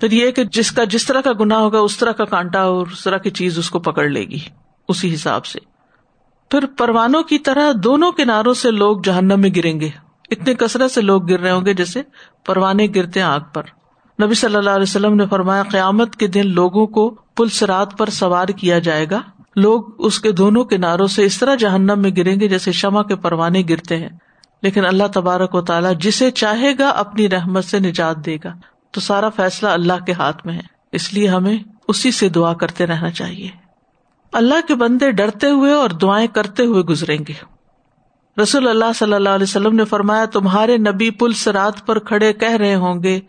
پھر 0.00 0.10
یہ 0.10 0.30
کہ 0.30 0.44
جس 0.44 0.72
کا، 0.72 0.84
جس 0.84 1.06
طرح 1.06 1.20
کا 1.20 1.30
گنا 1.40 1.58
ہوگا، 1.58 1.78
اس 1.78 1.98
طرح 1.98 2.12
کا 2.12 2.24
کانٹا 2.24 2.62
اور 2.62 2.86
اس 2.86 3.04
طرح 3.04 3.16
کی 3.16 3.30
چیز 3.30 3.58
اس 3.58 3.70
کو 3.70 3.78
پکڑ 3.78 4.08
لے 4.08 4.24
گی، 4.24 4.38
اسی 4.88 5.14
حساب 5.14 5.46
سے۔ 5.46 5.58
پھر 6.50 6.66
پروانوں 6.78 7.22
کی 7.22 7.38
طرح 7.38 7.72
دونوں 7.84 8.12
کناروں 8.12 8.54
سے 8.54 8.70
لوگ 8.70 8.96
جہنم 9.04 9.40
میں 9.40 9.50
گریں 9.56 9.80
گے۔ 9.80 9.88
اتنے 10.30 10.54
کثرت 10.54 10.90
سے 10.90 11.00
لوگ 11.00 11.30
گر 11.30 11.40
رہے 11.40 11.50
ہوں 11.50 11.66
گے 11.66 11.74
جیسے 11.74 12.02
پروانے 12.46 12.86
گرتے 12.94 13.20
ہیں 13.20 13.26
آگ 13.26 13.40
پر۔ 13.52 13.62
نبی 14.22 14.34
صلی 14.34 14.56
اللہ 14.56 14.70
علیہ 14.70 14.82
وسلم 14.82 15.14
نے 15.14 15.26
فرمایا، 15.26 15.62
قیامت 15.62 16.16
کے 16.16 16.26
دن 16.26 16.50
لوگوں 16.54 16.86
کو 16.86 17.10
پل 17.10 17.48
سرات 17.48 17.98
پر 17.98 18.10
سوار 18.10 18.48
کیا 18.48 18.78
جائے 18.78 19.06
گا۔ 19.10 19.20
لوگ 19.56 19.82
اس 19.98 20.20
کے 20.20 20.32
دونوں 20.32 20.64
کناروں 20.64 21.06
سے 21.06 21.24
اس 21.24 21.38
طرح 21.38 21.54
جہنم 21.54 21.98
میں 21.98 22.10
گریں 22.16 22.40
گے 22.40 22.48
جیسے 22.48 22.72
شمع 22.72 23.02
کے 23.02 23.16
پروانے 23.16 23.62
گرتے 23.68 23.96
ہیں۔ 23.96 24.08
لیکن 24.62 24.86
اللہ 24.86 25.04
تبارک 25.14 25.54
و 25.54 25.60
تعالیٰ 25.60 25.92
جسے 25.98 26.30
چاہے 26.30 26.72
گا 26.78 26.88
اپنی 26.88 27.28
رحمت 27.28 27.64
سے 27.64 27.78
نجات 27.78 28.26
دے 28.26 28.36
گا۔ 28.44 28.52
تو 28.90 29.00
سارا 29.00 29.28
فیصلہ 29.28 29.68
اللہ 29.68 30.04
کے 30.06 30.12
ہاتھ 30.12 30.46
میں 30.46 30.54
ہے۔ 30.54 30.62
اس 30.92 31.12
لیے 31.12 31.28
ہمیں 31.28 31.58
اسی 31.88 32.10
سے 32.10 32.28
دعا 32.28 32.54
کرتے 32.54 32.86
رہنا 32.86 33.10
چاہیے۔ 33.10 33.48
اللہ 34.32 34.66
کے 34.68 34.74
بندے 34.74 35.10
ڈرتے 35.10 35.50
ہوئے 35.50 35.72
اور 35.72 35.90
دعائیں 35.90 36.28
کرتے 36.34 36.64
ہوئے 36.64 36.82
گزریں 36.82 37.18
گے۔ 37.28 37.51
رسول 38.40 38.68
اللہ 38.68 38.92
صلی 38.94 39.12
اللہ 39.12 39.28
علیہ 39.28 39.42
وسلم 39.42 39.76
نے 39.76 39.84
فرمایا، 39.84 40.24
تمہارے 40.24 40.76
نبی 40.76 41.10
پل 41.10 41.32
سرات 41.32 41.86
پر 41.86 41.98
کھڑے 41.98 42.32
کہہ 42.32 42.56
رہے 42.56 42.74
ہوں 42.74 43.02
گے، 43.02 43.20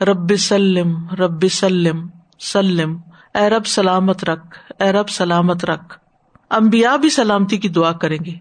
رب 0.00 0.36
سلم 0.38 0.94
رب 1.18 1.46
سلم 1.52 2.06
سلم، 2.40 2.96
اے 3.34 3.48
رب 3.50 3.66
سلامت 3.66 4.24
رکھ، 4.24 4.58
اے 4.82 4.92
رب 4.92 5.08
سلامت 5.08 5.64
رکھ۔ 5.64 5.98
امبیا 6.50 6.96
بھی 6.96 7.10
سلامتی 7.10 7.56
کی 7.56 7.68
دعا 7.68 7.92
کریں 7.92 8.18
گے۔ 8.24 8.34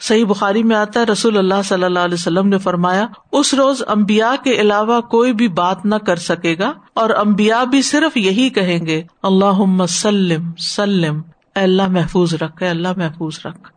صحیح 0.00 0.24
بخاری 0.24 0.62
میں 0.62 0.76
آتا 0.76 1.00
ہے، 1.00 1.04
رسول 1.04 1.38
اللہ 1.38 1.62
صلی 1.64 1.84
اللہ 1.84 1.98
علیہ 1.98 2.14
وسلم 2.14 2.48
نے 2.48 2.58
فرمایا، 2.58 3.06
اس 3.32 3.54
روز 3.54 3.82
امبیا 3.86 4.34
کے 4.44 4.60
علاوہ 4.60 5.00
کوئی 5.00 5.32
بھی 5.32 5.48
بات 5.48 5.84
نہ 5.86 5.94
کر 5.94 6.16
سکے 6.16 6.56
گا، 6.58 6.72
اور 6.94 7.10
امبیا 7.10 7.62
بھی 7.64 7.82
صرف 7.82 8.16
یہی 8.16 8.48
کہیں 8.50 8.86
گے 8.86 9.02
اللہ 9.22 9.86
سلم 9.88 10.50
سلم 10.58 11.20
اللہ 11.54 11.88
محفوظ 11.88 12.34
رکھ 12.34 12.62
اللہ 12.62 12.96
محفوظ 12.96 13.38
رکھ۔ 13.44 13.71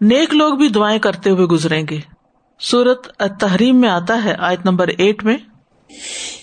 نیک 0.00 0.34
لوگ 0.34 0.54
بھی 0.54 0.68
دعائیں 0.68 0.98
کرتے 0.98 1.30
ہوئے 1.30 1.46
گزریں 1.46 1.82
گے۔ 1.90 1.98
سورت 2.60 3.06
تحریم 3.40 3.80
میں 3.80 3.88
آتا 3.88 4.24
ہے 4.24 4.34
آیت 4.38 4.58
نمبر 4.64 4.88
ایٹ 4.98 5.24
میں۔ 5.24 5.36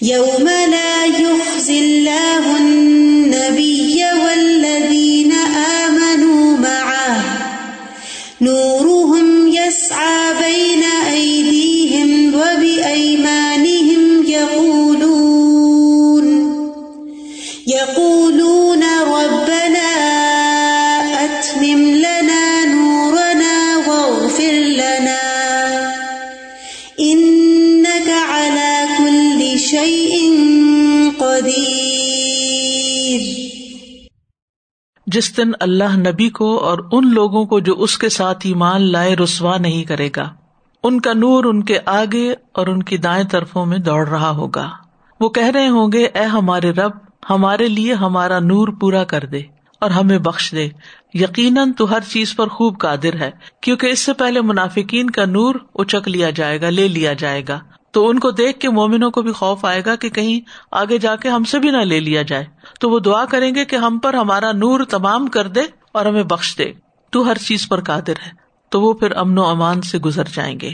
یوم 0.01 0.49
لا 0.67 1.05
يخزي 1.19 1.79
الله 1.79 2.55
النبي 2.55 4.03
والذين 4.03 5.31
آمنوا 5.55 6.59
معه 6.59 7.21
نورهم 8.41 8.94
جس 35.15 35.37
دن 35.37 35.51
اللہ 35.59 35.97
نبی 35.97 36.29
کو 36.29 36.57
اور 36.57 36.79
ان 36.91 37.13
لوگوں 37.13 37.45
کو 37.45 37.59
جو 37.59 37.73
اس 37.73 37.97
کے 37.97 38.09
ساتھ 38.09 38.37
ایمان 38.43 38.91
لائے 38.91 39.15
رسوا 39.15 39.57
نہیں 39.57 39.83
کرے 39.83 40.09
گا۔ 40.15 40.29
ان 40.83 41.01
کا 41.01 41.13
نور 41.13 41.43
ان 41.43 41.63
کے 41.63 41.79
آگے 41.85 42.35
اور 42.53 42.67
ان 42.67 42.83
کی 42.83 42.97
دائیں 42.97 43.23
طرفوں 43.23 43.65
میں 43.65 43.77
دوڑ 43.77 44.07
رہا 44.07 44.29
ہوگا۔ 44.29 44.69
وہ 45.19 45.29
کہہ 45.29 45.47
رہے 45.47 45.67
ہوں 45.67 45.91
گے، 45.91 46.05
اے 46.05 46.23
ہمارے 46.23 46.71
رب، 46.71 46.91
ہمارے 47.29 47.67
لیے 47.67 47.93
ہمارا 47.93 48.39
نور 48.39 48.67
پورا 48.67 49.03
کر 49.03 49.25
دے 49.31 49.41
اور 49.81 49.91
ہمیں 49.91 50.17
بخش 50.17 50.51
دے۔ 50.51 50.69
یقیناً 51.13 51.71
تو 51.71 51.91
ہر 51.91 51.99
چیز 51.99 52.35
پر 52.35 52.47
خوب 52.47 52.79
قادر 52.79 53.15
ہے، 53.15 53.31
کیونکہ 53.61 53.87
اس 53.87 53.99
سے 53.99 54.13
پہلے 54.13 54.41
منافقین 54.41 55.09
کا 55.09 55.25
نور 55.25 55.55
اچک 55.75 56.07
لیا 56.07 56.29
جائے 56.29 56.61
گا، 56.61 56.69
لے 56.69 56.87
لیا 56.87 57.13
جائے 57.13 57.41
گا۔ 57.49 57.59
تو 57.95 58.09
ان 58.09 58.19
کو 58.19 58.31
دیکھ 58.31 58.59
کے 58.59 58.69
مومنوں 58.69 59.11
کو 59.11 59.21
بھی 59.21 59.31
خوف 59.31 59.65
آئے 59.65 59.81
گا 59.85 59.95
کہ 59.95 60.09
کہیں 60.09 60.39
آگے 60.71 60.97
جا 60.97 61.15
کے 61.15 61.29
ہم 61.29 61.43
سے 61.43 61.59
بھی 61.59 61.69
نہ 61.71 61.77
لے 61.77 61.99
لیا 61.99 62.21
جائے۔ 62.21 62.45
تو 62.79 62.89
وہ 62.89 62.99
دعا 62.99 63.25
کریں 63.25 63.55
گے 63.55 63.65
کہ 63.65 63.75
ہم 63.75 63.99
پر 63.99 64.13
ہمارا 64.13 64.51
نور 64.51 64.79
تمام 64.89 65.27
کر 65.27 65.47
دے 65.47 65.61
اور 65.91 66.05
ہمیں 66.05 66.23
بخش 66.23 66.57
دے۔ 66.57 66.65
تو 67.11 67.27
ہر 67.27 67.37
چیز 67.37 67.67
پر 67.69 67.83
قادر 67.83 68.13
ہے۔ 68.25 68.31
تو 68.69 68.81
وہ 68.81 68.93
پھر 68.93 69.15
امن 69.15 69.37
و 69.37 69.43
امان 69.43 69.81
سے 69.81 69.97
گزر 69.97 70.23
جائیں 70.33 70.59
گے۔ 70.59 70.71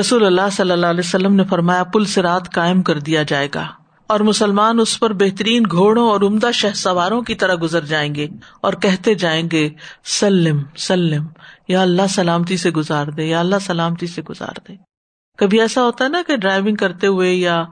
رسول 0.00 0.26
اللہ 0.26 0.48
صلی 0.52 0.70
اللہ 0.70 0.86
علیہ 0.86 1.00
وسلم 1.00 1.34
نے 1.34 1.44
فرمایا، 1.44 1.84
پل 1.84 2.04
سے 2.04 2.22
رات 2.22 2.54
قائم 2.54 2.82
کر 2.82 2.98
دیا 2.98 3.22
جائے 3.22 3.48
گا 3.54 3.66
اور 4.06 4.20
مسلمان 4.20 4.80
اس 4.80 5.00
پر 5.00 5.12
بہترین 5.12 5.62
گھوڑوں 5.70 6.10
اور 6.10 6.20
عمدہ 6.20 6.50
شہ 6.54 6.74
سواروں 6.74 7.22
کی 7.22 7.34
طرح 7.34 7.54
گزر 7.62 7.84
جائیں 7.84 8.14
گے 8.14 8.28
اور 8.60 8.72
کہتے 8.72 9.14
جائیں 9.14 9.48
گے، 9.52 9.70
سلم 10.04 10.62
سلم، 10.76 11.26
یا 11.68 11.82
اللہ 11.82 12.06
سلامتی 12.10 12.56
سے 12.56 12.70
گزار 12.70 13.06
دے، 13.06 13.24
یا 13.24 13.40
اللہ 13.40 13.56
سلامتی 13.60 14.06
سے 14.06 14.22
گزار 14.22 14.60
دے۔ 14.68 14.95
کبھی 15.36 15.60
ایسا 15.60 15.82
ہوتا 15.82 16.04
ہے 16.04 16.08
نا 16.08 16.22
کہ 16.26 16.36
ڈرائیونگ 16.36 16.76
کرتے 16.76 17.06
ہوئے 17.06 17.34
یا 17.34 17.64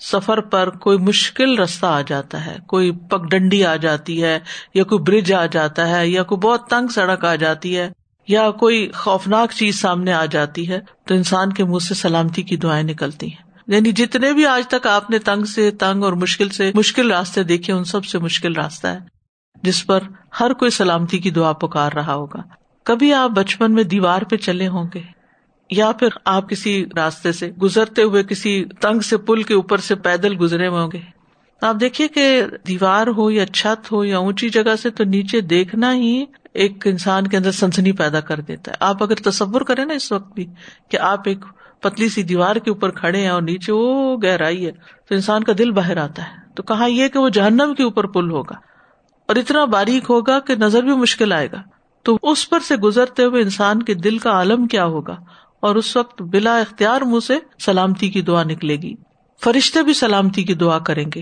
سفر 0.00 0.40
پر 0.40 0.70
کوئی 0.70 0.98
مشکل 0.98 1.58
رستہ 1.58 1.86
آ 1.86 2.00
جاتا 2.00 2.46
ہے، 2.46 2.56
کوئی 2.66 2.92
پگ 2.92 3.24
ڈنڈی 3.24 3.64
آ 3.64 3.76
جاتی 3.76 4.22
ہے، 4.22 4.38
یا 4.74 4.84
کوئی 4.84 5.02
برج 5.02 5.32
آ 5.32 5.46
جاتا 5.46 5.88
ہے، 5.88 6.08
یا 6.08 6.22
کوئی 6.22 6.38
بہت 6.38 6.68
تنگ 6.68 6.88
سڑک 6.88 7.24
آ 7.24 7.34
جاتی 7.34 7.78
ہے، 7.78 7.90
یا 8.28 8.50
کوئی 8.50 8.90
خوفناک 8.94 9.52
چیز 9.52 9.80
سامنے 9.80 10.12
آ 10.12 10.24
جاتی 10.24 10.68
ہے، 10.68 10.80
تو 11.04 11.14
انسان 11.14 11.52
کے 11.52 11.64
منہ 11.64 11.78
سے 11.78 11.94
سلامتی 11.94 12.42
کی 12.42 12.56
دعائیں 12.56 12.84
نکلتی 12.84 13.26
ہیں۔ 13.26 13.50
یعنی 13.66 13.92
جتنے 13.92 14.32
بھی 14.32 14.46
آج 14.46 14.68
تک 14.68 14.86
آپ 14.86 15.10
نے 15.10 15.18
تنگ 15.18 15.44
سے، 15.44 15.70
تنگ 15.70 16.04
اور 16.04 16.12
مشکل 16.12 16.48
سے، 16.48 16.70
مشکل 16.74 17.12
راستے 17.12 17.42
دیکھے، 17.42 17.72
ان 17.72 17.84
سب 17.84 18.04
سے 18.04 18.18
مشکل 18.18 18.54
راستہ 18.54 18.86
ہے، 18.86 18.98
جس 19.62 19.86
پر 19.86 20.00
ہر 20.40 20.52
کوئی 20.52 20.70
سلامتی 20.70 21.18
کی 21.18 21.30
دعا 21.30 21.52
پکار 21.52 21.92
رہا 21.92 22.14
ہوگا۔ 22.14 22.42
کبھی 22.84 23.14
آپ 23.14 23.30
بچپن 23.30 23.72
میں 23.72 23.84
دیوار 23.84 24.22
پہ 24.22 24.36
چلے 24.36 24.68
ہوں 24.68 24.84
گے 24.94 25.19
یا 25.70 25.92
پھر 25.92 26.08
آپ 26.24 26.48
کسی 26.48 26.84
راستے 26.96 27.32
سے 27.32 27.48
گزرتے 27.48 28.02
ہوئے 28.02 28.22
کسی 28.22 28.64
تنگ 28.80 29.00
سے 29.00 29.16
پل 29.16 29.42
کے 29.42 29.54
اوپر 29.54 29.78
سے 29.78 29.94
پیدل 29.94 30.40
گزرے 30.40 30.68
ہوں 30.68 30.90
گے۔ 30.92 31.00
آپ 31.60 31.76
دیکھیے 31.80 32.08
کہ 32.08 32.42
دیوار 32.68 33.06
ہو 33.06 33.30
یا 33.30 33.46
چھت 33.46 33.92
ہو 33.92 34.04
یا 34.04 34.18
اونچی 34.18 34.48
جگہ 34.48 34.76
سے 34.82 34.90
تو 34.90 35.04
نیچے 35.04 35.40
دیکھنا 35.40 35.94
ہی 35.94 36.24
ایک 36.54 36.86
انسان 36.86 37.26
کے 37.26 37.36
اندر 37.36 37.50
سنسنی 37.50 37.92
پیدا 37.92 38.20
کر 38.20 38.40
دیتا 38.40 38.70
ہے۔ 38.70 38.76
آپ 38.80 39.02
اگر 39.02 39.14
تصور 39.14 39.60
کریں 39.60 39.84
نا 39.84 39.94
اس 39.94 40.12
وقت 40.12 40.34
بھی 40.34 40.46
کہ 40.88 40.96
آپ 40.96 41.20
ایک 41.26 41.44
پتلی 41.80 42.08
سی 42.08 42.22
دیوار 42.22 42.56
کے 42.56 42.70
اوپر 42.70 42.90
کھڑے 42.90 43.20
ہیں 43.20 43.28
اور 43.28 43.42
نیچے 43.42 43.72
وہ 43.72 44.16
گہرائی 44.16 44.66
ہے 44.66 44.72
تو 45.08 45.14
انسان 45.14 45.44
کا 45.44 45.52
دل 45.58 45.70
باہر 45.70 45.96
آتا 45.96 46.22
ہے۔ 46.22 46.36
تو 46.54 46.62
کہا 46.62 46.86
یہ 46.86 47.08
کہ 47.08 47.18
وہ 47.18 47.28
جہنم 47.28 47.74
کے 47.76 47.82
اوپر 47.82 48.06
پل 48.06 48.30
ہوگا 48.30 48.54
اور 49.26 49.36
اتنا 49.36 49.64
باریک 49.64 50.04
ہوگا 50.10 50.40
کہ 50.40 50.54
نظر 50.54 50.82
بھی 50.82 50.94
مشکل 50.94 51.32
آئے 51.32 51.48
گا۔ 51.52 51.62
تو 52.02 52.18
اس 52.22 52.50
پر 52.50 52.60
سے 52.60 52.76
گزرتے 52.76 53.24
ہوئے 53.24 53.42
انسان 53.42 53.82
کے 53.82 53.94
دل 53.94 54.18
کا 54.18 54.30
عالم 54.30 54.66
کیا 54.66 54.84
ہوگا؟ 54.84 55.16
اور 55.60 55.74
اس 55.74 55.96
وقت 55.96 56.22
بلا 56.22 56.58
اختیار 56.58 57.00
منہ 57.00 57.20
سے 57.20 57.38
سلامتی 57.64 58.08
کی 58.08 58.22
دعا 58.22 58.42
نکلے 58.42 58.76
گی۔ 58.76 58.94
فرشتے 59.44 59.82
بھی 59.82 59.94
سلامتی 59.94 60.42
کی 60.42 60.54
دعا 60.54 60.78
کریں 60.78 61.04
گے۔ 61.14 61.20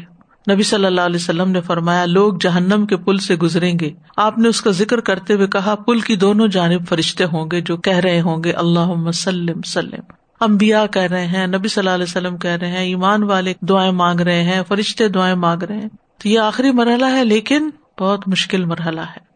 نبی 0.53 0.63
صلی 0.63 0.87
اللہ 0.87 1.01
علیہ 1.01 1.17
وسلم 1.17 1.51
نے 1.51 1.61
فرمایا، 1.61 2.05
لوگ 2.05 2.35
جہنم 2.41 2.87
کے 2.87 2.97
پل 2.97 3.19
سے 3.19 3.37
گزریں 3.37 3.79
گے۔ 3.79 3.91
آپ 4.17 4.39
نے 4.39 4.49
اس 4.49 4.61
کا 4.61 4.71
ذکر 4.71 5.01
کرتے 5.01 5.35
ہوئے 5.35 5.47
کہا، 5.47 5.75
پل 5.75 6.01
کی 6.01 6.17
دونوں 6.17 6.49
جانب 6.49 6.89
فرشتے 6.89 7.25
ہوں 7.25 7.51
گے 7.53 7.61
جو 7.61 7.77
کہہ 7.77 7.97
رہے 7.97 8.21
ہوں 8.21 8.45
گے 8.45 8.53
اللہ 8.53 9.11
سلم 9.11 9.63
سلم۔ 9.63 10.01
امبیا 10.41 10.87
کہہ 10.87 11.03
رہے 11.03 11.27
ہیں، 11.27 11.47
نبی 11.47 11.69
صلی 11.69 11.81
اللہ 11.81 11.95
علیہ 11.95 12.05
وسلم 12.05 12.37
کہہ 12.37 12.51
رہے 12.51 12.69
ہیں، 12.69 12.85
ایمان 12.85 13.23
والے 13.23 13.55
دعائیں 13.63 13.93
مانگ 13.93 14.21
رہے 14.21 14.43
ہیں، 14.43 14.63
فرشتے 14.69 15.09
دعائیں 15.09 15.35
مانگ 15.35 15.63
رہے 15.63 15.77
ہیں۔ 15.77 15.89
تو 16.23 16.29
یہ 16.29 16.39
آخری 16.39 16.71
مرحلہ 16.71 17.05
ہے، 17.05 17.25
لیکن 17.25 17.71
بہت 18.01 18.29
مشکل 18.29 18.65
مرحلہ 18.65 19.01
ہے۔ 19.01 19.28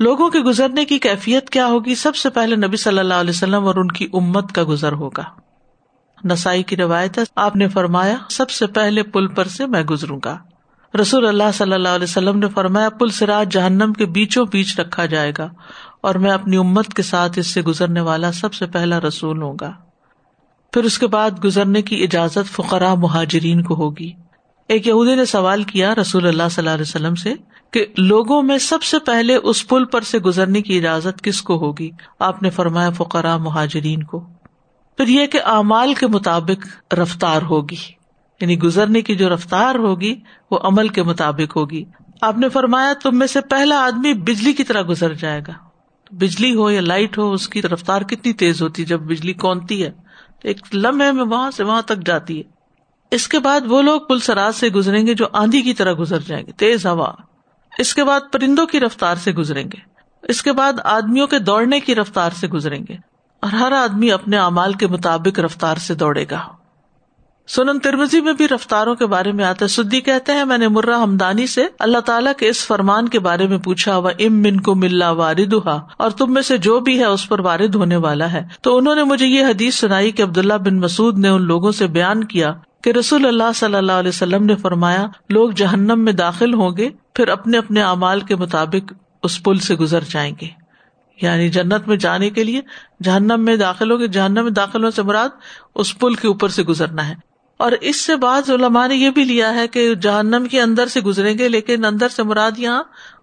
لوگوں 0.00 0.30
کے 0.30 0.40
گزرنے 0.40 0.84
کی 0.84 0.98
کیفیت 0.98 1.50
کیا 1.50 1.66
ہوگی 1.66 1.94
سب 1.94 2.16
سے 2.16 2.30
پہلے 2.30 2.56
نبی 2.56 2.76
صلی 2.76 2.98
اللہ 2.98 3.14
علیہ 3.14 3.30
وسلم 3.30 3.64
اور 3.64 3.74
ان 3.74 3.88
کی 3.88 4.08
امت 4.12 4.52
کا 4.52 4.62
گزر 4.68 4.92
ہوگا۔ 4.92 5.22
نسائی 6.24 6.62
کی 6.62 6.76
روایت 6.76 7.18
ہے، 7.18 7.22
آپ 7.36 7.56
نے 7.56 7.68
فرمایا، 7.68 8.16
سب 8.30 8.50
سے 8.50 8.66
پہلے 8.66 9.02
پل 9.02 9.26
پر 9.26 9.44
سے 9.44 9.66
میں 9.66 9.82
گزروں 9.82 10.20
گا۔ 10.24 10.38
رسول 11.00 11.26
اللہ 11.26 11.50
صلی 11.54 11.72
اللہ 11.72 11.88
علیہ 11.88 12.04
وسلم 12.04 12.38
نے 12.38 12.48
فرمایا، 12.48 12.90
پل 12.90 13.08
سراج 13.08 13.52
جہنم 13.52 13.92
کے 13.92 14.06
بیچوں 14.06 14.46
بیچ 14.52 14.80
رکھا 14.80 15.06
جائے 15.06 15.32
گا 15.38 15.48
اور 16.00 16.14
میں 16.14 16.30
اپنی 16.30 16.56
امت 16.56 16.94
کے 16.94 17.02
ساتھ 17.02 17.38
اس 17.38 17.46
سے 17.46 17.62
گزرنے 17.62 18.00
والا 18.00 18.32
سب 18.32 18.54
سے 18.54 18.66
پہلا 18.66 19.00
رسول 19.00 19.42
ہوں 19.42 19.56
گا۔ 19.60 19.72
پھر 20.72 20.84
اس 20.84 20.98
کے 20.98 21.06
بعد 21.06 21.30
گزرنے 21.44 21.82
کی 21.82 22.02
اجازت 22.02 22.52
فقرا 22.52 22.94
مہاجرین 22.94 23.62
کو 23.62 23.74
ہوگی۔ 23.74 24.12
ایک 24.70 24.86
یہودی 24.86 25.14
نے 25.14 25.24
سوال 25.24 25.62
کیا 25.62 25.94
رسول 25.94 26.26
اللہ 26.26 26.42
صلی 26.50 26.62
اللہ 26.62 26.70
علیہ 26.70 26.82
وسلم 26.82 27.14
سے 27.14 27.34
کہ 27.70 27.86
لوگوں 27.98 28.42
میں 28.42 28.58
سب 28.58 28.82
سے 28.82 28.98
پہلے 28.98 29.36
اس 29.36 29.68
پل 29.68 29.84
پر 29.84 30.00
سے 30.00 30.18
گزرنے 30.18 30.62
کی 30.62 30.78
اجازت 30.78 31.22
کس 31.22 31.42
کو 31.42 31.56
ہوگی؟ 31.56 31.90
آپ 32.18 32.42
نے 32.42 32.50
فرمایا 32.50 32.90
فقرا 32.90 33.36
مہاجرین 33.36 34.02
کو۔ 34.02 34.20
پھر 34.96 35.06
یہ 35.06 35.26
کہ 35.26 35.40
اعمال 35.44 35.94
کے 35.94 36.06
مطابق 36.06 36.94
رفتار 36.94 37.42
ہوگی۔ 37.42 37.76
یعنی 38.40 38.58
گزرنے 38.58 39.00
کی 39.00 39.14
جو 39.14 39.34
رفتار 39.34 39.74
ہوگی، 39.74 40.20
وہ 40.50 40.58
عمل 40.62 40.88
کے 40.88 41.02
مطابق 41.02 41.56
ہوگی۔ 41.56 41.84
آپ 42.20 42.38
نے 42.38 42.48
فرمایا 42.48 42.92
تم 43.02 43.18
میں 43.18 43.26
سے 43.26 43.40
پہلا 43.40 43.76
آدمی 43.76 44.14
بجلی 44.14 44.52
کی 44.52 44.64
طرح 44.64 44.82
گزر 44.88 45.14
جائے 45.14 45.40
گا۔ 45.48 45.52
بجلی 46.10 46.54
ہو 46.54 46.70
یا 46.70 46.80
لائٹ 46.80 47.18
ہو، 47.18 47.32
اس 47.32 47.48
کی 47.48 47.62
رفتار 47.62 48.02
کتنی 48.02 48.32
تیز 48.32 48.62
ہوتی 48.62 48.82
ہے۔ 48.82 48.86
جب 48.86 49.00
بجلی 49.00 49.32
کونتی 49.32 49.84
ہے 49.84 49.90
ایک 50.42 50.60
لمحے 50.72 51.12
میں 51.12 51.24
وہاں 51.24 51.50
سے 51.50 51.64
وہاں 51.64 51.82
تک 51.82 52.06
جاتی 52.06 52.38
ہے۔ 52.38 52.59
اس 53.10 53.28
کے 53.28 53.38
بعد 53.38 53.60
وہ 53.66 53.82
لوگ 53.82 54.00
پل 54.00 54.18
سراج 54.18 54.54
سے 54.54 54.68
گزریں 54.68 55.06
گے 55.06 55.14
جو 55.14 55.26
آندھی 55.32 55.62
کی 55.62 55.74
طرح 55.74 55.92
گزر 55.98 56.18
جائیں 56.18 56.46
گے، 56.46 56.52
تیز 56.52 56.86
ہوا۔ 56.86 57.12
اس 57.78 57.94
کے 57.94 58.04
بعد 58.04 58.20
پرندوں 58.32 58.66
کی 58.66 58.80
رفتار 58.80 59.16
سے 59.16 59.32
گزریں 59.32 59.64
گے۔ 59.64 59.76
اس 60.22 60.42
کے 60.42 60.52
بعد 60.52 60.72
آدمیوں 60.84 61.26
کے 61.26 61.38
دوڑنے 61.38 61.80
کی 61.80 61.94
رفتار 61.94 62.30
سے 62.30 62.48
گزریں 62.48 62.80
گے۔ 62.88 62.94
اور 63.42 63.52
ہر 63.52 63.72
آدمی 63.72 64.12
اپنے 64.12 64.38
امال 64.38 64.72
کے 64.72 64.86
مطابق 64.86 65.38
رفتار 65.38 65.76
سے 65.76 65.94
دوڑے 65.94 66.24
گا۔ 66.30 66.38
سنن 67.48 67.78
ترمزی 67.78 68.20
میں 68.20 68.32
بھی 68.32 68.48
رفتاروں 68.48 68.94
کے 68.94 69.06
بارے 69.06 69.32
میں 69.32 69.44
آتا 69.44 69.62
ہے۔ 69.62 69.68
سدی 69.68 70.00
کہتے 70.00 70.32
ہیں، 70.32 70.44
میں 70.44 70.58
نے 70.58 70.68
مرہ 70.68 70.94
ہمدانی 70.94 71.46
سے 71.46 71.66
اللہ 71.78 71.98
تعالیٰ 71.98 72.32
کے 72.38 72.48
اس 72.48 72.66
فرمان 72.66 73.08
کے 73.08 73.18
بارے 73.18 73.46
میں 73.46 73.58
پوچھا 73.58 73.98
وہ 73.98 74.10
ام 74.18 74.42
من 74.42 74.60
کو 74.60 74.74
ملا 74.74 75.10
وارد 75.10 75.54
اور 75.96 76.10
تم 76.10 76.34
میں 76.34 76.42
سے 76.42 76.58
جو 76.58 76.80
بھی 76.80 76.98
ہے، 76.98 77.04
اس 77.04 77.28
پر 77.28 77.38
وارد 77.38 77.74
ہونے 77.74 77.96
والا 77.96 78.32
ہے۔ 78.32 78.42
تو 78.62 78.76
انہوں 78.76 78.94
نے 78.94 79.04
مجھے 79.04 79.26
یہ 79.26 79.44
حدیث 79.44 79.74
سنائی 79.74 80.10
کہ 80.10 80.22
عبداللہ 80.22 80.54
بن 80.54 80.80
مسعد 80.80 81.18
نے 81.18 81.28
ان 81.28 81.42
لوگوں 81.42 81.72
سے 81.72 81.86
بیان 81.86 82.24
کیا 82.24 82.54
کہ 82.82 82.90
رسول 82.90 83.26
اللہ 83.26 83.52
صلی 83.54 83.74
اللہ 83.74 83.92
علیہ 83.92 84.08
وسلم 84.08 84.44
نے 84.44 84.56
فرمایا، 84.56 85.06
لوگ 85.30 85.50
جہنم 85.50 86.00
میں 86.00 86.12
داخل 86.12 86.54
ہوں 86.54 86.76
گے، 86.76 86.88
پھر 87.14 87.28
اپنے 87.28 87.58
اپنے 87.58 87.82
اعمال 87.82 88.20
کے 88.20 88.36
مطابق 88.36 88.92
اس 89.22 89.42
پل 89.42 89.58
سے 89.58 89.74
گزر 89.74 90.04
جائیں 90.10 90.34
گے۔ 90.40 90.46
یعنی 91.22 91.48
جنت 91.48 91.88
میں 91.88 91.96
جانے 91.96 92.30
کے 92.30 92.44
لیے 92.44 92.60
جہنم 93.02 93.44
میں 93.44 93.56
داخل 93.56 93.90
ہوگے 93.90 94.06
جہنم 94.06 94.42
میں 94.42 94.50
داخل 94.50 94.78
ہونے 94.78 94.96
سے 94.96 95.02
مراد 95.02 95.28
اس 95.74 95.98
پل 95.98 96.14
کے 96.14 96.28
اوپر 96.28 96.48
سے 96.48 96.62
گزرنا 96.62 97.08
ہے۔ 97.08 97.14
اور 97.56 97.72
اس 97.80 98.00
سے 98.00 98.16
بعض 98.16 98.50
علماء 98.50 98.86
نے 98.86 98.96
یہ 98.96 99.10
بھی 99.10 99.24
لیا 99.24 99.54
ہے 99.54 99.68
کہ 99.68 99.94
جہنم 99.94 100.46
کے 100.50 100.60
اندر 100.60 100.86
سے 100.86 101.00
گزریں 101.00 101.38
گے، 101.38 101.48
لیکن 101.48 101.84
اندر 101.84 102.08
سے 102.08 102.22
مراد 102.22 102.58
یہاں 102.58 102.82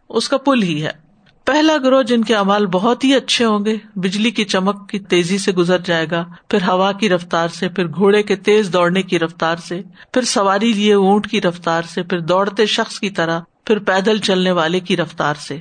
اس 0.09 0.29
کا 0.29 0.37
پل 0.37 0.61
ہی 0.61 0.85
ہے۔ 0.85 1.06
پہلا 1.47 1.73
گروہ 1.77 2.01
جن 2.03 2.23
کے 2.23 2.35
امال 2.35 2.65
بہت 2.65 3.03
ہی 3.03 3.15
اچھے 3.15 3.45
ہوں 3.45 3.65
گے، 3.65 3.77
بجلی 3.95 4.31
کی 4.31 4.43
چمک 4.43 4.89
کی 4.89 4.99
تیزی 4.99 5.37
سے 5.37 5.51
گزر 5.51 5.77
جائے 5.79 6.05
گا، 6.11 6.25
پھر 6.49 6.61
ہوا 6.61 6.91
کی 6.91 7.09
رفتار 7.09 7.47
سے، 7.47 7.69
پھر 7.69 7.87
گھوڑے 7.87 8.23
کے 8.23 8.35
تیز 8.35 8.73
دوڑنے 8.73 9.01
کی 9.01 9.19
رفتار 9.19 9.55
سے، 9.55 9.81
پھر 10.13 10.21
سواری 10.21 10.73
لیے 10.73 10.93
اونٹ 10.93 11.27
کی 11.27 11.41
رفتار 11.41 11.81
سے، 11.89 12.03
پھر 12.03 12.19
دوڑتے 12.19 12.65
شخص 12.65 12.99
کی 12.99 13.09
طرح، 13.09 13.39
پھر 13.65 13.79
پیدل 13.79 14.17
چلنے 14.17 14.51
والے 14.51 14.79
کی 14.79 14.97
رفتار 14.97 15.33
سے۔ 15.39 15.59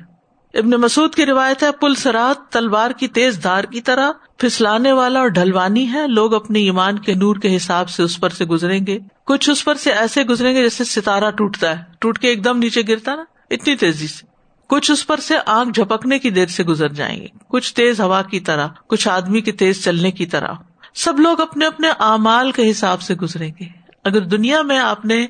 ابن 0.55 0.70
مسعد 0.70 1.14
کی 1.14 1.27
روایت 1.27 1.62
ہے، 1.62 1.68
پل 1.81 1.94
سرات 1.94 2.53
تلوار 2.53 2.90
کی 2.90 3.09
تیز 3.09 3.42
دھار 3.42 3.64
کی 3.64 3.81
طرح 3.81 4.12
پھسلانے 4.38 4.92
والا 4.92 5.18
اور 5.18 5.29
ڈھلوانی 5.29 5.92
ہے، 5.92 6.07
لوگ 6.07 6.35
اپنے 6.35 6.59
ایمان 6.59 6.99
کے 6.99 7.14
نور 7.14 7.37
کے 7.37 7.57
حساب 7.57 7.88
سے 7.88 8.03
اس 8.03 8.20
پر 8.20 8.29
سے 8.29 8.44
گزریں 8.44 8.87
گے۔ 8.87 8.99
کچھ 9.27 9.51
اس 9.51 9.64
پر 9.64 9.75
سے 9.75 9.92
ایسے 9.92 10.22
گزریں 10.22 10.55
گے 10.55 10.62
جیسے 10.62 10.85
ستارہ 10.85 11.31
ٹوٹتا 11.31 11.79
ہے، 11.79 11.85
ٹوٹ 11.99 12.18
کے 12.18 12.29
ایک 12.29 12.44
دم 12.44 12.59
نیچے 12.59 12.83
گرتا 12.88 13.14
نا، 13.14 13.25
اتنی 13.51 13.77
تیزی 13.77 14.07
سے۔ 14.07 14.36
کچھ 14.68 14.90
اس 14.90 15.07
پر 15.07 15.16
سے 15.16 15.35
آنکھ 15.46 15.72
جھپکنے 15.72 16.18
کی 16.18 16.31
دیر 16.31 16.46
سے 16.46 16.64
گزر 16.64 16.88
جائیں 16.88 17.20
گے 17.20 17.26
کچھ 17.48 17.74
تیز 17.74 18.00
ہوا 18.00 18.22
کی 18.22 18.40
طرح، 18.40 18.66
کچھ 18.87 19.09
آدمی 19.09 19.40
کے 19.40 19.52
تیز 19.52 19.85
چلنے 19.85 20.11
کی 20.11 20.26
طرح۔ 20.26 20.52
سب 20.94 21.20
لوگ 21.20 21.40
اپنے 21.40 21.66
اپنے 21.66 21.88
اعمال 21.88 22.52
کے 22.52 22.70
حساب 22.70 23.02
سے 23.02 23.14
گزریں 23.14 23.50
گے۔ 23.61 23.64
اگر 24.05 24.20
دنیا 24.20 24.62
میں 24.62 24.79
آپ 24.79 25.05
نے 25.05 25.26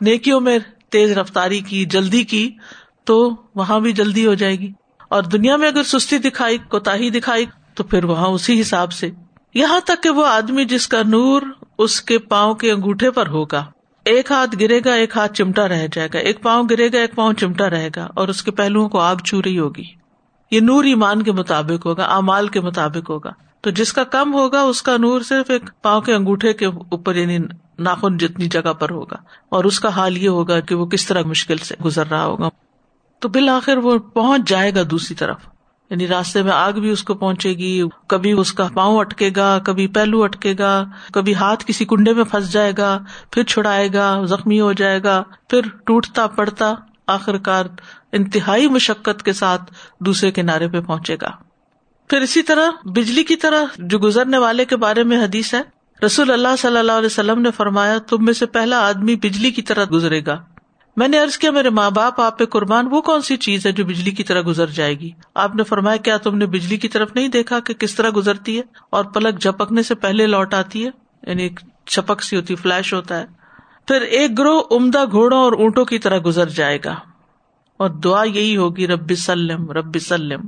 نیکیوں 0.00 0.40
میں 0.40 0.58
تیز 0.90 1.18
رفتاری 1.18 1.60
کی، 1.60 1.84
جلدی 1.84 2.24
کی، 2.24 2.50
تو 3.04 3.30
وہاں 3.54 3.80
بھی 3.80 3.92
جلدی 3.92 4.26
ہو 4.26 4.34
جائے 4.34 4.58
گی۔ 4.58 4.72
اور 5.10 5.22
دنیا 5.22 5.56
میں 5.56 5.68
اگر 5.68 5.82
سستی 5.82 6.18
دکھائی 6.18 6.58
کوتا 6.58 6.96
دکھائی، 6.96 7.46
تو 7.74 7.84
پھر 7.84 8.04
وہاں 8.04 8.28
اسی 8.28 8.60
حساب 8.60 8.92
سے۔ 8.92 9.10
یہاں 9.54 9.80
تک 9.80 10.02
کہ 10.02 10.10
وہ 10.10 10.26
آدمی 10.26 10.64
جس 10.64 10.88
کا 10.88 11.02
نور 11.06 11.42
اس 11.78 12.02
کے 12.02 12.18
پاؤں 12.18 12.54
کے 12.54 12.72
انگوٹھے 12.72 13.10
پر 13.10 13.26
ہوگا۔ 13.26 13.64
ایک 14.04 14.32
ہاتھ 14.32 14.56
گرے 14.60 14.80
گا، 14.84 14.94
ایک 14.94 15.16
ہاتھ 15.16 15.32
چمٹا 15.32 15.68
رہ 15.68 15.86
جائے 15.92 16.08
گا۔ 16.14 16.18
ایک 16.18 16.42
پاؤں 16.42 16.64
گرے 16.70 16.88
گا، 16.92 16.98
ایک 16.98 17.14
پاؤں 17.14 17.32
چمٹا 17.32 17.70
رہے 17.70 17.88
گا 17.96 18.08
اور 18.14 18.28
اس 18.28 18.42
کے 18.42 18.50
پہلوؤں 18.50 18.88
کو 18.88 19.00
آگ 19.00 19.16
چھو 19.16 19.42
رہی 19.42 19.58
ہوگی۔ 19.58 19.84
یہ 20.50 20.60
نور 20.60 20.84
ایمان 20.84 21.22
کے 21.22 21.32
مطابق 21.32 21.86
ہوگا 21.86 22.04
امال 22.04 22.48
کے 22.48 22.60
مطابق 22.60 23.10
ہوگا۔ 23.10 23.30
تو 23.60 23.70
جس 23.70 23.92
کا 23.92 24.04
کم 24.04 24.34
ہوگا، 24.34 24.60
اس 24.60 24.82
کا 24.82 24.96
نور 24.96 25.20
صرف 25.20 25.50
ایک 25.50 25.70
پاؤں 25.82 26.00
کے 26.00 26.14
انگوٹھے 26.14 26.52
کے 26.52 26.66
اوپر 26.66 27.16
یعنی 27.16 27.38
ناخن 27.78 28.18
جتنی 28.18 28.46
جگہ 28.46 28.72
پر 28.72 28.90
ہوگا۔ 28.90 29.16
اور 29.48 29.64
اس 29.64 29.80
کا 29.80 29.88
حال 29.88 30.18
یہ 30.18 30.28
ہوگا 30.28 30.60
کہ 30.60 30.74
وہ 30.74 30.86
کس 30.86 31.06
طرح 31.06 31.22
مشکل 31.22 31.56
سے 31.56 31.74
گزر 31.84 32.06
رہا 32.06 32.24
ہوگا۔ 32.24 32.48
تو 33.18 33.28
بالآخر 33.28 33.76
وہ 33.76 33.98
پہنچ 33.98 34.48
جائے 34.48 34.74
گا 34.74 34.80
دوسری 34.90 35.16
طرف۔ 35.16 35.36
یعنی 35.90 36.08
راستے 36.08 36.42
میں 36.42 36.52
آگ 36.52 36.72
بھی 36.72 36.90
اس 36.90 37.02
کو 37.02 37.14
پہنچے 37.14 37.50
گی، 37.50 37.82
کبھی 38.06 38.32
اس 38.32 38.52
کا 38.52 38.68
پاؤں 38.74 38.98
اٹکے 38.98 39.30
گا، 39.36 39.58
کبھی 39.58 39.86
پہلو 39.86 40.22
اٹکے 40.22 40.54
گا، 40.58 40.84
کبھی 41.12 41.34
ہاتھ 41.34 41.64
کسی 41.66 41.84
کنڈے 41.84 42.12
میں 42.12 42.24
پھنس 42.24 42.52
جائے 42.52 42.72
گا، 42.78 42.98
پھر 43.30 43.42
چھڑائے 43.42 43.88
گا، 43.94 44.24
زخمی 44.24 44.60
ہو 44.60 44.72
جائے 44.72 45.02
گا، 45.02 45.22
پھر 45.48 45.60
ٹوٹتا 45.86 46.26
پڑتا 46.26 46.74
آخر 47.06 47.38
کار 47.38 47.64
انتہائی 48.12 48.68
مشقت 48.68 49.22
کے 49.22 49.32
ساتھ 49.32 49.72
دوسرے 50.00 50.30
کنارے 50.30 50.68
پہ 50.68 50.80
پہنچے 50.80 51.16
گا۔ 51.22 51.30
پھر 52.08 52.20
اسی 52.20 52.42
طرح 52.42 52.70
بجلی 52.84 53.22
کی 53.22 53.36
طرح 53.36 53.64
جو 53.78 53.98
گزرنے 53.98 54.38
والے 54.38 54.64
کے 54.64 54.76
بارے 54.76 55.04
میں 55.04 55.24
حدیث 55.24 55.54
ہے، 55.54 55.60
رسول 56.06 56.30
اللہ 56.30 56.56
صلی 56.58 56.76
اللہ 56.76 56.92
علیہ 56.92 57.06
وسلم 57.06 57.40
نے 57.40 57.50
فرمایا، 57.50 57.98
تم 57.98 58.24
میں 58.24 58.32
سے 58.32 58.46
پہلا 58.46 58.88
آدمی 58.88 59.16
بجلی 59.16 59.50
کی 59.50 59.62
طرح 59.62 59.84
گزرے 59.92 60.20
گا۔ 60.26 60.42
میں 60.96 61.08
نے 61.08 61.20
ارض 61.20 61.38
کیا 61.38 61.50
میرے 61.50 61.70
ماں 61.70 61.90
باپ، 61.90 62.20
آپ 62.20 62.38
پہ 62.38 62.44
قربان، 62.44 62.88
وہ 62.90 63.00
کون 63.00 63.22
سی 63.22 63.36
چیز 63.36 63.66
ہے 63.66 63.72
جو 63.72 63.84
بجلی 63.84 64.10
کی 64.10 64.24
طرح 64.24 64.42
گزر 64.46 64.66
جائے 64.66 64.98
گی؟ 64.98 65.10
آپ 65.34 65.54
نے 65.54 65.62
فرمایا، 65.62 65.96
کیا 65.96 66.16
تم 66.16 66.36
نے 66.36 66.46
بجلی 66.46 66.76
کی 66.76 66.88
طرف 66.88 67.10
نہیں 67.14 67.28
دیکھا 67.28 67.60
کہ 67.60 67.74
کس 67.74 67.94
طرح 67.94 68.10
گزرتی 68.16 68.58
ہے؟ 68.58 68.62
اور 68.90 69.04
پلک 69.04 69.40
جھپکنے 69.40 69.82
سے 69.82 69.94
پہلے 69.94 70.26
لوٹ 70.26 70.54
آتی 70.54 70.86
ہے؟ 70.86 70.90
یعنی 71.26 71.42
ایک 71.42 71.60
چپک 71.86 72.22
سی 72.22 72.36
ہوتی، 72.36 72.54
فلیش 72.54 72.94
ہوتا 72.94 73.18
ہے۔ 73.18 73.26
پھر 73.86 74.00
ایک 74.00 74.38
گروہ 74.38 74.62
عمدہ 74.70 75.10
گھوڑوں 75.10 75.38
اور 75.38 75.52
اونٹوں 75.52 75.84
کی 75.84 75.98
طرح 75.98 76.18
گزر 76.26 76.48
جائے 76.48 76.78
گا۔ 76.84 76.94
اور 77.76 77.90
دعا 77.90 78.22
یہی 78.22 78.56
ہوگی، 78.56 78.86
رب 78.86 79.14
سلم 79.14 79.70
رب 79.70 79.98
سلم۔ 79.98 80.40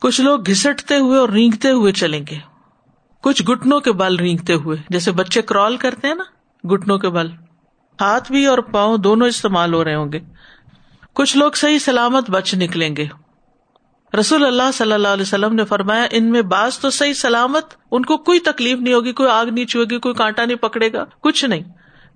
کچھ 0.00 0.20
لوگ 0.20 0.40
گھسٹتے 0.46 0.96
ہوئے 0.96 1.18
اور 1.18 1.28
رینگتے 1.28 1.70
ہوئے 1.70 1.92
چلیں 1.92 2.24
گے۔ 2.30 2.38
کچھ 3.22 3.42
گٹنوں 3.42 3.80
کے 3.80 3.92
بل 3.92 4.16
رینگتے 4.16 4.54
ہوئے، 4.54 4.76
جیسے 4.88 5.12
بچے 5.12 5.42
کرال 5.42 5.76
کرتے 5.76 6.08
ہیں 6.08 6.14
نا 6.14 6.24
گٹنوں 6.68 6.98
کے 6.98 7.08
بل۔ 7.08 7.28
ہاتھ 8.00 8.32
بھی 8.32 8.46
اور 8.46 8.58
پاؤں 8.58 8.98
دونوں 8.98 9.26
استعمال 9.26 9.74
ہو 9.74 9.84
رہے 9.84 9.94
ہوں 9.94 10.12
گے۔ 10.12 10.20
کچھ 11.12 11.36
لوگ 11.36 11.52
صحیح 11.52 11.78
سلامت 11.78 12.30
بچ 12.30 12.54
نکلیں 12.54 12.96
گے۔ 12.96 13.06
رسول 14.18 14.46
اللہ 14.46 14.70
صلی 14.74 14.92
اللہ 14.92 15.08
علیہ 15.08 15.22
وسلم 15.22 15.54
نے 15.54 15.64
فرمایا، 15.64 16.06
ان 16.10 16.30
میں 16.30 16.42
بعض 16.42 16.78
تو 16.78 16.90
صحیح 16.90 17.12
سلامت، 17.12 17.64
ان 17.90 18.04
کو 18.04 18.16
کوئی 18.16 18.40
تکلیف 18.40 18.78
نہیں 18.78 18.94
ہوگی، 18.94 19.12
کوئی 19.12 19.30
آگ 19.30 19.46
نہیں 19.46 19.64
چھوئے 19.64 19.86
گی، 19.90 19.98
کوئی 19.98 20.14
کانٹا 20.14 20.44
نہیں 20.44 20.56
پکڑے 20.56 20.92
گا، 20.92 21.04
کچھ 21.20 21.44
نہیں۔ 21.44 21.62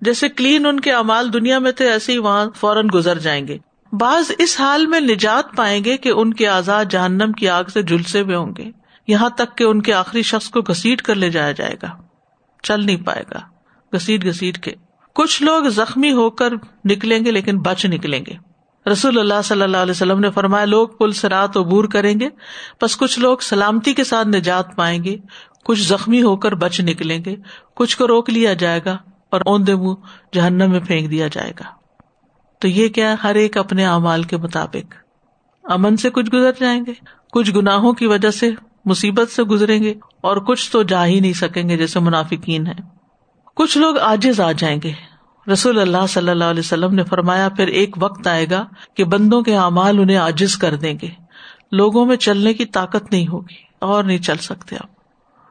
جیسے 0.01 0.29
کلین 0.29 0.65
ان 0.65 0.79
کے 0.79 0.93
امال 0.93 1.33
دنیا 1.33 1.59
میں 1.59 1.71
تھے، 1.71 1.91
ایسے 1.91 2.13
ہی 2.13 2.17
وہاں 2.17 2.45
فوراً 2.55 2.87
گزر 2.93 3.17
جائیں 3.17 3.47
گے۔ 3.47 3.57
بعض 3.91 4.31
اس 4.37 4.59
حال 4.59 4.87
میں 4.87 4.99
نجات 4.99 5.55
پائیں 5.55 5.83
گے 5.83 5.97
کہ 5.97 6.09
ان 6.09 6.33
کے 6.33 6.47
آزاد 6.47 6.85
جہنم 6.89 7.31
کی 7.31 7.49
آگ 7.49 7.63
سے 7.63 7.83
جھلسے 7.83 8.21
ہوئے 8.21 8.35
ہوں 8.35 8.53
گے۔ 8.57 8.71
یہاں 9.07 9.29
تک 9.29 9.57
کہ 9.57 9.63
ان 9.63 9.81
کے 9.81 9.93
آخری 9.93 10.21
شخص 10.21 10.49
کو 10.49 10.61
گسیٹ 10.61 11.01
کر 11.01 11.15
لے 11.15 11.29
جایا 11.29 11.51
جائے 11.51 11.75
گا۔ 11.83 11.87
چل 12.63 12.85
نہیں 12.85 13.05
پائے 13.05 13.23
گا۔ 13.31 13.39
گسیٹ 13.95 14.25
گسیٹ 14.25 14.57
کے۔ 14.57 14.90
کچھ 15.15 15.43
لوگ 15.43 15.63
زخمی 15.63 16.11
ہو 16.11 16.29
کر 16.29 16.53
نکلیں 16.85 17.25
گے 17.25 17.31
لیکن 17.31 17.59
بچ 17.59 17.85
نکلیں 17.85 18.25
گے۔ 18.27 18.33
رسول 18.91 19.19
اللہ 19.19 19.41
صلی 19.43 19.61
اللہ 19.61 19.77
علیہ 19.77 19.91
وسلم 19.91 20.19
نے 20.19 20.31
فرمایا، 20.31 20.65
لوگ 20.65 20.87
پل 20.87 21.11
سرات 21.11 21.57
عبور 21.57 21.83
کریں 21.83 22.19
گے 22.19 22.29
بس 22.81 22.97
کچھ 22.97 23.19
لوگ 23.19 23.37
سلامتی 23.37 23.93
کے 23.93 24.03
ساتھ 24.03 24.27
نجات 24.27 24.75
پائیں 24.75 25.03
گے، 25.03 25.17
کچھ 25.65 25.79
زخمی 25.79 26.23
ہو 26.23 26.35
کر 26.35 26.55
بچ 26.55 26.81
نکلیں 26.81 27.25
گے۔ 27.25 27.35
کچھ 27.75 27.97
کو 27.97 28.07
روک 28.07 28.29
لیا 28.29 28.53
جائے 28.53 28.79
گا 28.85 28.97
اور 29.29 29.41
اوندے 29.45 29.75
منہ 29.75 29.93
جہنم 30.33 30.71
میں 30.71 30.79
پھینک 30.79 31.11
دیا 31.11 31.27
جائے 31.31 31.51
گا۔ 31.51 31.63
تو 32.59 32.67
یہ 32.67 32.87
کیا 32.87 33.15
ہر 33.23 33.35
ایک 33.35 33.57
اپنے 33.57 33.85
اعمال 33.85 34.23
کے 34.23 34.37
مطابق۔ 34.37 34.93
امن 35.63 35.97
سے 35.97 36.09
کچھ 36.09 36.29
گزر 36.33 36.51
جائیں 36.59 36.85
گے، 36.85 36.93
کچھ 37.31 37.51
گناہوں 37.51 37.93
کی 37.93 38.05
وجہ 38.05 38.31
سے، 38.31 38.51
مصیبت 38.85 39.31
سے 39.31 39.43
گزریں 39.43 39.83
گے 39.83 39.93
اور 40.21 40.37
کچھ 40.37 40.71
تو 40.71 40.83
جا 40.83 41.05
ہی 41.05 41.19
نہیں 41.19 41.33
سکیں 41.33 41.69
گے 41.69 41.77
جیسے 41.77 41.99
منافقین 41.99 42.67
ہے 42.67 43.00
کچھ 43.55 43.77
لوگ 43.77 43.97
آجز 43.97 44.39
آ 44.39 44.51
جائیں 44.51 44.79
گے۔ 44.83 44.91
رسول 45.51 45.79
اللہ 45.79 46.07
صلی 46.09 46.29
اللہ 46.29 46.43
علیہ 46.43 46.59
وسلم 46.59 46.95
نے 46.95 47.03
فرمایا، 47.03 47.49
پھر 47.49 47.67
ایک 47.67 47.95
وقت 47.99 48.27
آئے 48.27 48.45
گا 48.51 48.65
کہ 48.93 49.03
بندوں 49.03 49.41
کے 49.41 49.55
اعمال 49.55 49.99
انہیں 49.99 50.17
آجز 50.17 50.57
کر 50.57 50.75
دیں 50.75 50.93
گے۔ 51.01 51.07
لوگوں 51.71 52.05
میں 52.05 52.15
چلنے 52.15 52.53
کی 52.53 52.65
طاقت 52.65 53.11
نہیں 53.11 53.27
ہوگی، 53.27 53.55
اور 53.79 54.03
نہیں 54.03 54.17
چل 54.17 54.37
سکتے 54.37 54.75
آپ۔ 54.75 54.89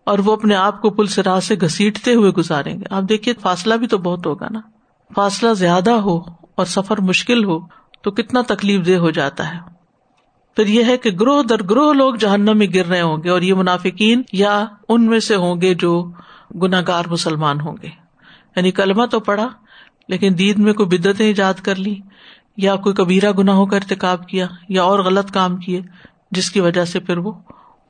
اور 0.04 0.18
وہ 0.18 0.32
اپنے 0.32 0.54
آپ 0.54 0.82
کو 0.82 0.90
پل 0.90 1.06
سے 1.06 1.22
راہ 1.22 1.40
سے 1.40 1.54
گسیٹتے 1.54 2.14
ہوئے 2.14 2.30
گزاریں 2.30 2.74
گے۔ 2.74 2.84
آپ 2.90 3.02
دیکھیے، 3.08 3.34
فاصلہ 3.40 3.74
بھی 3.74 3.86
تو 3.86 3.98
بہت 3.98 4.26
ہوگا 4.26 4.46
نا۔ 4.50 4.60
فاصلہ 5.14 5.54
زیادہ 5.54 5.90
ہو 5.90 6.18
اور 6.54 6.64
سفر 6.64 7.00
مشکل 7.00 7.44
ہو، 7.44 7.58
تو 8.02 8.10
کتنا 8.10 8.40
تکلیف 8.46 8.86
دہ 8.86 8.94
ہو 8.94 9.10
جاتا 9.10 9.54
ہے۔ 9.54 9.70
پھر 10.56 10.66
یہ 10.66 10.84
ہے 10.84 10.96
کہ 10.96 11.10
گروہ 11.10 11.42
در 11.42 11.62
گروہ 11.62 11.92
لوگ 11.92 12.14
جہنم 12.14 12.58
میں 12.58 12.66
گر 12.74 12.86
رہے 12.86 13.00
ہوں 13.00 13.16
گے 13.24 13.30
اور 13.30 13.42
یہ 13.42 13.54
منافقین 13.54 14.22
یا 14.32 14.64
ان 14.88 15.06
میں 15.06 15.20
سے 15.20 15.36
ہوں 15.36 15.60
گے 15.60 15.74
جو 15.74 16.10
گناگار 16.54 17.04
مسلمان 17.10 17.60
ہوں 17.60 17.76
گے۔ 17.82 17.88
یعنی 18.56 18.70
کلمہ 18.70 19.06
تو 19.06 19.20
پڑا 19.20 19.48
لیکن 20.08 20.38
دید 20.38 20.58
میں 20.58 20.72
کوئی 20.72 20.98
بدتیں 20.98 21.26
ایجاد 21.26 21.54
کر 21.54 21.74
لی، 21.74 22.00
یا 22.56 22.76
کوئی 22.76 22.94
کبیرہ 22.94 23.32
گناہوں 23.32 23.66
کا 23.66 23.76
ارتقاب 23.76 24.28
کیا، 24.28 24.46
یا 24.68 24.82
اور 24.82 24.98
غلط 24.98 25.32
کام 25.32 25.56
کیے، 25.56 25.80
جس 26.30 26.50
کی 26.50 26.60
وجہ 26.60 26.84
سے 26.84 27.00
پھر 27.00 27.18
وہ 27.18 27.32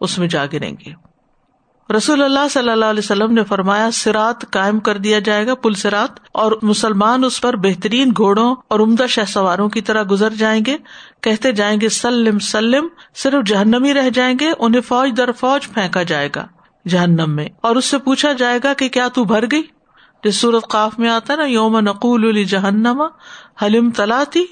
اس 0.01 0.19
میں 0.19 0.29
جا 0.29 0.47
گریں 0.53 0.73
گے۔ 0.87 1.11
رسول 1.97 2.23
اللہ 2.23 2.49
صلی 2.51 2.71
اللہ 2.71 2.85
علیہ 2.85 2.99
وسلم 2.99 3.33
نے 3.33 3.45
فرمایا، 3.45 3.91
سرات 3.91 4.51
قائم 4.51 4.81
کر 4.81 4.99
دیا 4.99 5.19
جائے 5.19 5.47
گا، 5.47 5.55
پل 5.55 5.75
سرات، 5.75 6.11
اور 6.33 6.53
مسلمان 6.63 7.25
اس 7.25 7.41
پر 7.41 7.57
بہترین 7.57 8.13
گھوڑوں 8.17 8.55
اور 8.69 8.81
عمدہ 8.81 9.07
شہ 9.09 9.21
سواروں 9.29 9.69
کی 9.69 9.81
طرح 9.81 10.03
گزر 10.11 10.35
جائیں 10.35 10.63
گے۔ 10.67 10.77
کہتے 11.21 11.53
جائیں 11.53 11.81
گے، 11.81 11.89
سلم 11.89 12.39
سلم، 12.39 12.87
صرف 13.15 13.47
جہنمی 13.47 13.95
رہ 13.95 14.11
جائیں 14.11 14.35
گے، 14.41 14.51
انہیں 14.59 14.81
فوج 14.81 15.11
در 15.17 15.33
فوج 15.33 15.69
پھینکا 15.69 16.03
جائے 16.03 16.29
گا۔ 16.37 16.47
جہنم 16.89 17.31
میں۔ 17.31 17.47
اور 17.61 17.77
اس 17.77 17.85
سے 17.85 17.99
پوچھا 17.99 18.33
جائے 18.33 18.59
گا 18.65 18.75
کہ 18.75 18.89
کیا 18.89 19.09
تو 19.09 19.25
بھر 19.25 19.45
گئی؟ 19.53 19.63
جس 20.25 20.41
صورت 20.41 20.69
قاف 20.69 20.99
میں 20.99 21.11
آتا 21.11 21.37
نا، 21.37 21.45
یوم 21.45 21.79
نقول 21.79 22.29
علی 22.29 22.45
جہنما 22.45 23.05
حلم 23.63 23.91
تلاتی 23.91 24.45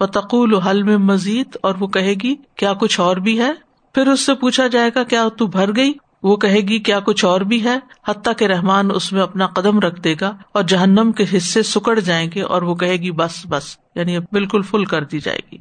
و 0.00 0.06
تقول 0.06 0.54
حلم 0.54 1.06
مزید؟ 1.06 1.56
اور 1.62 1.74
وہ 1.80 1.86
کہے 1.86 2.14
گی، 2.22 2.36
کیا 2.56 2.72
کچھ 2.72 3.00
اور 3.00 3.16
بھی 3.16 3.40
ہے؟ 3.40 3.52
پھر 3.94 4.06
اس 4.06 4.20
سے 4.20 4.34
پوچھا 4.34 4.66
جائے 4.66 4.90
گا، 4.94 5.02
کیا 5.02 5.28
تو 5.28 5.46
بھر 5.46 5.76
گئی؟ 5.76 5.92
وہ 6.22 6.36
کہے 6.36 6.60
گی، 6.60 6.78
کیا 6.78 7.00
کچھ 7.00 7.24
اور 7.24 7.40
بھی 7.40 7.64
ہے؟ 7.64 7.78
حتیٰ 8.08 8.32
کہ 8.36 8.44
رحمان 8.44 8.90
اس 8.94 9.12
میں 9.12 9.22
اپنا 9.22 9.46
قدم 9.46 9.80
رکھ 9.80 10.00
دے 10.00 10.14
گا 10.20 10.36
اور 10.52 10.62
جہنم 10.62 11.12
کے 11.12 11.24
حصے 11.36 11.62
سکڑ 11.62 12.00
جائیں 12.00 12.30
گے 12.34 12.42
اور 12.42 12.62
وہ 12.62 12.74
کہے 12.74 12.96
گی، 12.96 13.10
بس 13.10 13.46
بس 13.48 13.76
یعنی 13.94 14.18
بالکل 14.18 14.62
فل 14.62 14.84
کر 14.84 15.04
دی 15.04 15.18
جائے 15.18 15.40
گی۔ 15.52 15.58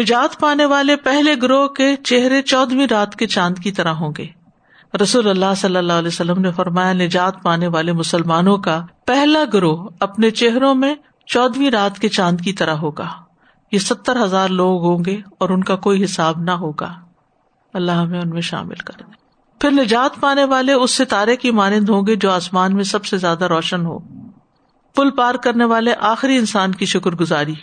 نجات 0.00 0.40
پانے 0.40 0.64
والے 0.64 0.96
پہلے 0.96 1.34
گروہ 1.42 1.66
کے 1.66 1.96
چہرے 1.96 2.42
چودہویں 2.42 2.86
رات 2.90 3.16
کے 3.16 3.26
چاند 3.26 3.58
کی 3.58 3.72
طرح 3.72 3.92
ہوں 3.92 4.12
گے۔ 4.18 4.39
رسول 5.02 5.28
اللہ 5.28 5.54
صلی 5.56 5.76
اللہ 5.76 5.92
علیہ 5.92 6.08
وسلم 6.08 6.40
نے 6.40 6.52
فرمایا، 6.52 6.92
نجات 6.92 7.42
پانے 7.42 7.66
والے 7.66 7.92
مسلمانوں 7.92 8.58
کا 8.58 8.86
پہلا 9.06 9.44
گروہ 9.52 9.88
اپنے 10.00 10.30
چہروں 10.30 10.74
میں 10.74 10.94
چودہویں 11.26 11.70
رات 11.70 11.98
کے 11.98 12.08
چاند 12.08 12.40
کی 12.40 12.52
طرح 12.52 12.74
ہوگا۔ 12.74 13.08
یہ 13.72 13.78
ستر 13.78 14.24
ہزار 14.24 14.48
لوگ 14.48 14.84
ہوں 14.84 15.04
گے 15.04 15.20
اور 15.38 15.48
ان 15.48 15.64
کا 15.64 15.76
کوئی 15.76 16.04
حساب 16.04 16.40
نہ 16.40 16.50
ہوگا۔ 16.50 16.94
اللہ 17.74 17.92
ہمیں 17.92 18.20
ان 18.20 18.30
میں 18.30 18.40
شامل 18.40 18.74
کر 18.74 18.94
دے۔ 18.98 19.12
پھر 19.60 19.70
نجات 19.70 20.20
پانے 20.20 20.44
والے 20.44 20.72
اس 20.72 20.90
ستارے 20.90 21.36
کی 21.36 21.50
مانند 21.50 21.88
ہوں 21.88 22.06
گے 22.06 22.16
جو 22.16 22.30
آسمان 22.30 22.74
میں 22.74 22.84
سب 22.84 23.04
سے 23.04 23.16
زیادہ 23.16 23.44
روشن 23.44 23.86
ہو۔ 23.86 23.98
پل 24.94 25.10
پار 25.10 25.34
کرنے 25.34 25.64
والے 25.64 25.94
آخری 26.00 26.36
انسان 26.36 26.72
کی 26.72 26.86
شکر 26.86 27.10
گزاری 27.10 27.54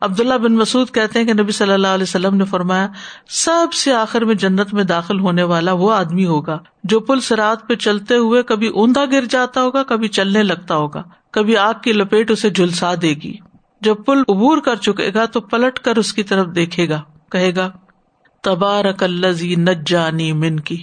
عبداللہ 0.00 0.34
بن 0.34 0.54
مسعد 0.54 0.94
کہتے 0.94 1.18
ہیں 1.18 1.26
کہ 1.26 1.32
نبی 1.32 1.52
صلی 1.52 1.72
اللہ 1.72 1.86
علیہ 1.86 2.02
وسلم 2.02 2.36
نے 2.36 2.44
فرمایا، 2.44 2.88
سب 3.28 3.72
سے 3.72 3.92
آخر 3.92 4.24
میں 4.24 4.34
جنت 4.34 4.74
میں 4.74 4.84
داخل 4.84 5.20
ہونے 5.20 5.42
والا 5.42 5.72
وہ 5.72 5.92
آدمی 5.92 6.26
ہوگا 6.26 6.58
جو 6.84 7.00
پل 7.00 7.20
سرات 7.20 7.66
پہ 7.68 7.74
چلتے 7.74 8.16
ہوئے 8.16 8.42
کبھی 8.42 8.68
اوندا 8.68 9.04
گر 9.12 9.24
جاتا 9.30 9.62
ہوگا، 9.62 9.82
کبھی 9.82 10.08
چلنے 10.08 10.42
لگتا 10.42 10.76
ہوگا، 10.76 11.02
کبھی 11.30 11.56
آگ 11.56 11.74
کی 11.82 11.92
لپیٹ 11.92 12.30
اسے 12.30 12.50
جھلسا 12.50 12.94
دے 13.02 13.14
گی۔ 13.22 13.36
جب 13.80 14.04
پل 14.06 14.22
عبور 14.28 14.58
کر 14.58 14.76
چکے 14.76 15.10
گا 15.14 15.24
تو 15.24 15.40
پلٹ 15.40 15.78
کر 15.78 15.96
اس 15.96 16.12
کی 16.12 16.22
طرف 16.22 16.46
دیکھے 16.54 16.88
گا، 16.88 17.02
کہے 17.30 17.54
گا، 17.56 17.70
تبارک 18.42 19.02
الزی 19.02 19.54
نجانی 19.54 20.32
من 20.32 20.60
کی۔ 20.60 20.82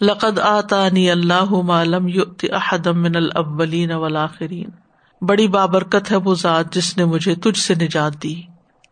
لقد 0.00 0.38
آتانی 0.38 1.10
اللہ 1.10 1.54
معلوم 1.64 2.06
احدم 2.42 3.02
من 3.02 3.16
الاولین 3.16 3.92
والآخرین۔ 3.92 4.68
بڑی 5.22 5.48
بابرکت 5.48 6.12
ہے 6.12 6.16
وہ 6.16 6.34
ذات 6.34 6.74
جس 6.74 6.96
نے 6.96 7.04
مجھے 7.04 7.34
تجھ 7.34 7.58
سے 7.58 7.74
نجات 7.74 8.22
دی۔ 8.22 8.42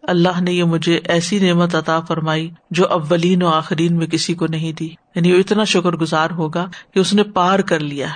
اللہ 0.03 0.41
نے 0.41 0.53
یہ 0.53 0.65
مجھے 0.65 1.01
ایسی 1.05 1.39
نعمت 1.39 1.75
عطا 1.75 2.01
فرمائی 2.01 2.51
جو 2.71 2.89
اولین 2.89 3.43
و 3.43 3.49
آخرین 3.49 3.97
میں 3.97 4.07
کسی 4.07 4.35
کو 4.35 4.47
نہیں 4.47 4.73
دی۔ 4.73 4.89
یعنی 5.15 5.33
وہ 5.33 5.39
اتنا 5.39 5.65
شکر 5.65 5.93
گزار 5.93 6.31
ہوگا 6.31 6.69
کہ 6.95 6.99
اس 6.99 7.15
نے 7.15 7.23
پار 7.23 7.59
کر 7.59 7.81
لیا 7.81 8.07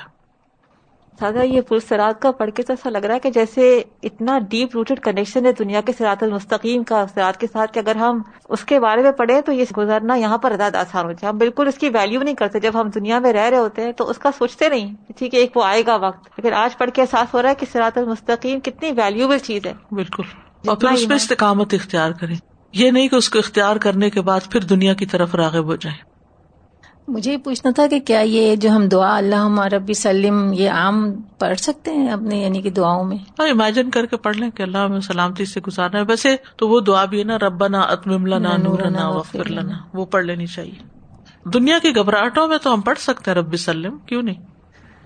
سادہ 1.20 1.42
یہ 1.44 1.60
پل 1.60 1.78
سرات 1.88 2.22
کا 2.22 2.32
پڑھ 2.32 2.50
کے 2.50 2.62
تو 2.62 2.72
ایسا 2.72 2.90
لگ 2.90 2.98
رہا 2.98 3.14
ہے 3.14 3.20
کہ 3.20 3.30
جیسے 3.30 3.82
اتنا 4.02 4.38
ڈیپ 4.38 4.68
روٹیڈ 4.74 5.00
کنیکشن 5.00 5.46
ہے 5.46 5.52
دنیا 5.52 5.80
کے 5.80 5.92
سرات 5.98 6.22
المستقیم 6.22 6.82
کا 6.82 7.04
سرات 7.14 7.40
کے 7.40 7.46
ساتھ 7.52 7.72
کہ 7.72 7.78
اگر 7.78 7.96
ہم 7.96 8.22
اس 8.48 8.64
کے 8.64 8.80
بارے 8.80 9.02
میں 9.02 9.12
پڑھیں 9.12 9.40
تو 9.40 9.52
یہ 9.52 9.64
گزرنا 9.76 10.14
یہاں 10.14 10.38
پر 10.38 10.52
زیادہ 10.56 10.78
آسان 10.78 11.04
ہو 11.04 11.12
جائے 11.12 11.32
ہم 11.32 11.38
بالکل 11.38 11.68
اس 11.68 11.78
کی 11.78 11.88
ویلو 11.88 12.22
نہیں 12.22 12.34
کرتے 12.34 12.60
جب 12.60 12.80
ہم 12.80 12.88
دنیا 12.88 13.18
میں 13.18 13.32
رہ 13.32 13.48
رہے 13.48 13.58
ہوتے 13.58 13.82
ہیں 13.82 13.92
تو 13.92 14.10
اس 14.10 14.18
کا 14.18 14.30
سوچتے 14.38 14.68
نہیں 14.68 14.94
ٹھیک 15.18 15.34
ہے 15.34 15.38
ایک 15.38 15.56
وہ 15.56 15.64
آئے 15.64 15.82
گا 15.86 15.96
وقت۔ 15.96 16.28
لیکن 16.36 16.54
آج 16.54 16.78
پڑھ 16.78 16.90
کے 16.90 17.02
احساس 17.02 17.34
ہو 17.34 17.42
رہا 17.42 17.50
ہے 17.50 17.54
کہ 17.54 17.66
سرات 17.72 17.98
المستقیم 17.98 18.60
کتنی 18.60 18.90
ویلوبل 18.90 19.38
چیز 19.38 19.66
ہے۔ 19.66 19.72
بالکل۔ 19.90 20.22
اور 20.66 20.76
پھر 20.76 20.88
اس 20.88 21.08
پہ 21.08 21.14
استقامت 21.14 21.74
اختیار 21.74 22.10
کریں۔ 22.10 22.36
یہ 22.72 22.90
نہیں 22.90 23.08
کہ 23.08 23.16
اس 23.16 23.28
کو 23.28 23.38
اختیار 23.38 23.76
کرنے 23.76 24.10
کے 24.10 24.20
بعد 24.20 24.40
پھر 24.52 24.60
دنیا 24.60 24.94
کی 24.94 25.06
طرف 25.06 25.34
راغب 25.34 25.64
ہو 25.64 25.76
جائیں۔ 25.76 26.07
مجھے 27.08 27.32
یہ 27.32 27.36
پوچھنا 27.36 27.72
تھا 27.72 27.86
کہ 27.86 28.00
کیا 28.00 28.20
یہ 28.20 28.56
جو 28.56 28.70
ہم 28.70 28.88
دعا 28.88 29.16
اللہ 29.16 29.60
ربی 29.60 29.94
سلم 29.94 30.52
یہ 30.52 30.70
عام 30.70 31.12
پڑھ 31.38 31.58
سکتے 31.58 31.90
ہیں 31.90 32.10
اپنے 32.10 32.36
یعنی 32.36 32.62
کہ 32.62 32.70
دعاؤں 32.70 33.04
میں؟ 33.04 33.16
ہاں 33.38 33.48
امیجن 33.48 33.90
کر 33.90 34.06
کے 34.06 34.16
پڑھ 34.16 34.36
لیں 34.36 34.50
کہ 34.50 34.62
اللہ 34.62 34.78
ہمیں 34.78 35.00
سلامتی 35.00 35.44
سے 35.44 35.60
گزارنا 35.60 35.98
ہے۔ 35.98 36.04
ویسے 36.08 36.36
تو 36.56 36.68
وہ 36.68 36.80
دعا 36.80 37.04
بھی 37.04 37.18
ہے 37.18 37.24
نا 37.24 37.38
ربنا 37.38 37.80
اتمم 37.80 38.26
لنا 38.26 38.56
نورنا 38.56 39.08
وغفر 39.08 39.50
لنا۔ 39.50 39.74
وہ 39.94 40.04
پڑھ 40.04 40.24
لینی 40.24 40.46
چاہیے۔ 40.46 40.98
دنیا 41.44 41.78
کی 41.82 41.96
گھبراہٹوں 41.96 42.48
میں 42.48 42.58
تو 42.58 42.74
ہم 42.74 42.80
پڑھ 42.80 42.98
سکتے 42.98 43.30
ہیں 43.30 43.38
ربی 43.38 43.56
سلم 43.56 43.98
کیوں 43.98 44.22
نہیں؟ 44.22 44.57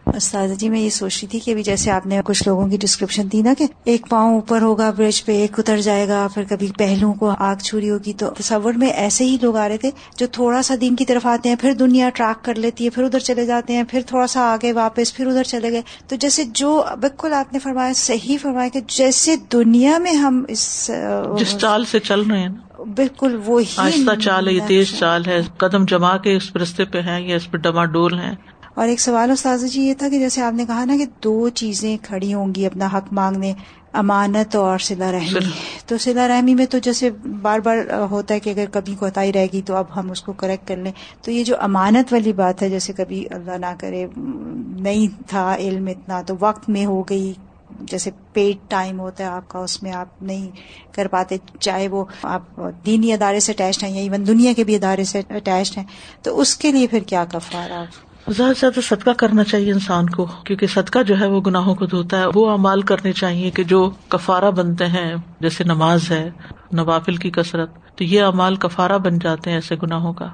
استاد 0.06 0.48
جی 0.58 0.68
میں 0.68 0.80
یہ 0.80 0.90
سوچ 0.90 1.18
رہی 1.22 1.26
تھی 1.28 1.38
کہ 1.40 1.50
ابھی 1.50 1.62
جیسے 1.62 1.90
آپ 1.90 2.06
نے 2.06 2.20
کچھ 2.24 2.42
لوگوں 2.46 2.68
کی 2.68 2.76
ڈسکرپشن 2.76 3.28
دی 3.32 3.42
نا 3.42 3.52
کہ 3.58 3.66
ایک 3.84 4.06
پاؤں 4.08 4.34
اوپر 4.34 4.62
ہوگا 4.62 4.90
برج 4.90 5.24
پہ 5.24 5.36
ایک 5.40 5.58
اتر 5.58 5.80
جائے 5.80 6.08
گا 6.08 6.28
پھر 6.34 6.44
کبھی 6.48 6.70
پہلو 6.78 7.12
کو 7.12 7.32
آگ 7.38 7.56
چھری 7.56 7.90
ہوگی۔ 7.90 8.12
تو 8.12 8.30
تصور 8.30 8.72
میں 8.72 8.88
ایسے 8.88 9.24
ہی 9.24 9.36
لوگ 9.42 9.56
آ 9.56 9.68
رہے 9.68 9.76
تھے 9.76 9.90
جو 10.18 10.26
تھوڑا 10.32 10.62
سا 10.62 10.74
دین 10.80 10.96
کی 10.96 11.04
طرف 11.04 11.26
آتے 11.26 11.48
ہیں 11.48 11.56
پھر 11.60 11.72
دنیا 11.72 12.08
ٹریک 12.14 12.44
کر 12.44 12.54
لیتی 12.54 12.84
ہے 12.84 12.90
پھر 12.90 13.02
ادھر 13.02 13.18
چلے 13.18 13.46
جاتے 13.46 13.72
ہیں 13.72 13.82
پھر 13.90 14.00
تھوڑا 14.06 14.26
سا 14.26 14.40
آگے 14.52 14.72
واپس 14.72 15.14
پھر 15.14 15.26
ادھر 15.26 15.42
چلے 15.42 15.72
گئے۔ 15.72 15.82
تو 16.08 16.16
جیسے 16.16 16.44
جو 16.54 16.82
بالکل 17.00 17.32
آپ 17.32 17.52
نے 17.52 17.58
فرمایا 17.58 17.92
صحیح 17.96 18.36
فرمایا 18.42 18.68
کہ 18.68 18.80
جیسے 18.88 19.36
دنیا 19.52 19.98
میں 19.98 20.12
ہم 20.12 20.44
اس 20.48 20.90
جس 21.38 21.56
چال 21.58 21.84
سے 21.84 21.98
چل 22.00 22.20
رہے 22.20 22.38
ہیں 22.38 22.48
نا 22.48 22.82
بالکل 22.96 23.40
وہی 23.46 23.64
آہستہ 23.76 24.14
چال 24.20 24.48
ہے 24.48 24.52
یہ 24.52 24.60
تیز 24.66 24.94
چال 24.98 25.26
ہے۔ 25.26 25.40
قدم 25.56 25.84
جما 25.84 26.16
کے 26.16 26.36
اس 26.36 26.56
رستے 26.56 26.84
پہ 26.84 27.00
ہیں 27.00 27.20
یا 27.20 27.36
اس 27.36 27.50
پہ 27.50 27.58
ڈما 27.58 27.84
ڈول 27.84 28.18
ہیں۔ 28.18 28.34
اور 28.74 28.88
ایک 28.88 29.00
سوال 29.00 29.30
استاذ 29.30 29.64
جی 29.64 29.82
یہ 29.82 29.94
تھا 29.94 30.08
کہ 30.08 30.18
جیسے 30.18 30.42
آپ 30.42 30.52
نے 30.52 30.64
کہا 30.66 30.84
نا 30.84 30.96
کہ 30.96 31.04
دو 31.24 31.48
چیزیں 31.48 31.96
کھڑی 32.02 32.34
ہوں 32.34 32.54
گی 32.54 32.66
اپنا 32.66 32.88
حق 32.92 33.12
مانگنے 33.12 33.52
امانت 33.92 34.56
اور 34.56 34.78
سلا 34.78 35.12
رحمی۔ 35.12 35.50
تو 35.86 35.98
سلا 35.98 36.28
رحمی 36.28 36.54
میں 36.54 36.66
تو 36.66 36.78
جیسے 36.78 37.10
بار 37.42 37.58
بار 37.58 37.76
ہوتا 38.10 38.34
ہے 38.34 38.40
کہ 38.40 38.50
اگر 38.50 38.64
کبھی 38.72 38.94
کوتاہی 38.94 39.32
رہے 39.32 39.46
گی 39.52 39.62
تو 39.62 39.76
اب 39.76 39.84
ہم 39.96 40.10
اس 40.10 40.22
کو 40.22 40.32
کریکٹ 40.32 40.68
کر 40.68 40.76
لیں۔ 40.76 40.92
تو 41.22 41.30
یہ 41.30 41.44
جو 41.44 41.56
امانت 41.60 42.12
والی 42.12 42.32
بات 42.32 42.62
ہے 42.62 42.68
جیسے 42.68 42.92
کبھی 42.92 43.26
اللہ 43.30 43.58
نہ 43.58 43.74
کرے 43.78 44.06
نہیں 44.16 45.06
تھا 45.26 45.56
علم 45.58 45.86
اتنا 45.86 46.22
تو 46.22 46.34
وقت 46.40 46.68
میں 46.68 46.86
ہو 46.86 47.02
گئی۔ 47.02 47.32
جیسے 47.80 48.10
پیڈ 48.32 48.56
ٹائم 48.68 49.00
ہوتا 49.00 49.24
ہے 49.24 49.28
آپ 49.28 49.48
کا 49.48 49.58
اس 49.58 49.82
میں 49.82 49.92
آپ 49.92 50.22
نہیں 50.22 50.48
کر 50.94 51.08
پاتے 51.08 51.36
چاہے 51.60 51.88
وہ 51.88 52.04
آپ 52.22 52.60
دینی 52.86 53.12
ادارے 53.12 53.40
سے 53.40 53.52
اٹیچڈ 53.52 53.82
ہیں 53.82 53.90
یا 53.90 54.00
ایون 54.00 54.26
دنیا 54.26 54.52
کے 54.56 54.64
بھی 54.64 54.74
ادارے 54.74 55.04
سے 55.04 55.18
اٹیچڈ 55.30 55.78
ہیں۔ 55.78 55.84
تو 56.22 56.40
اس 56.40 56.56
کے 56.56 56.72
لیے 56.72 56.86
پھر 56.86 57.00
کیا 57.00 57.24
کفار 57.24 57.70
آپ 57.70 58.11
زیادہ 58.28 58.52
سے 58.52 58.60
زیادہ 58.60 58.80
صدقہ 58.80 59.10
کرنا 59.10 59.44
چاہیے 59.44 59.72
انسان 59.72 60.08
کو 60.08 60.26
کیونکہ 60.44 60.66
صدقہ 60.66 61.02
جو 61.02 61.20
ہے 61.20 61.26
وہ 61.26 61.40
گناہوں 61.40 61.74
کو 61.74 61.86
دھوتا 61.86 62.20
ہے۔ 62.20 62.24
وہ 62.34 62.50
امال 62.50 62.82
کرنے 62.82 63.12
چاہیے 63.12 63.50
کہ 63.50 63.64
جو 63.64 63.90
کفارہ 64.08 64.50
بنتے 64.50 64.86
ہیں 64.86 65.14
جیسے 65.40 65.64
نماز 65.64 66.10
ہے 66.10 66.30
نوافل 66.72 67.16
کی 67.16 67.30
کثرت 67.30 67.70
تو 67.96 68.04
یہ 68.04 68.22
امال 68.22 68.56
کفارہ 68.56 68.98
بن 68.98 69.18
جاتے 69.18 69.50
ہیں 69.50 69.56
ایسے 69.56 69.76
گناہوں 69.82 70.12
کا۔ 70.12 70.28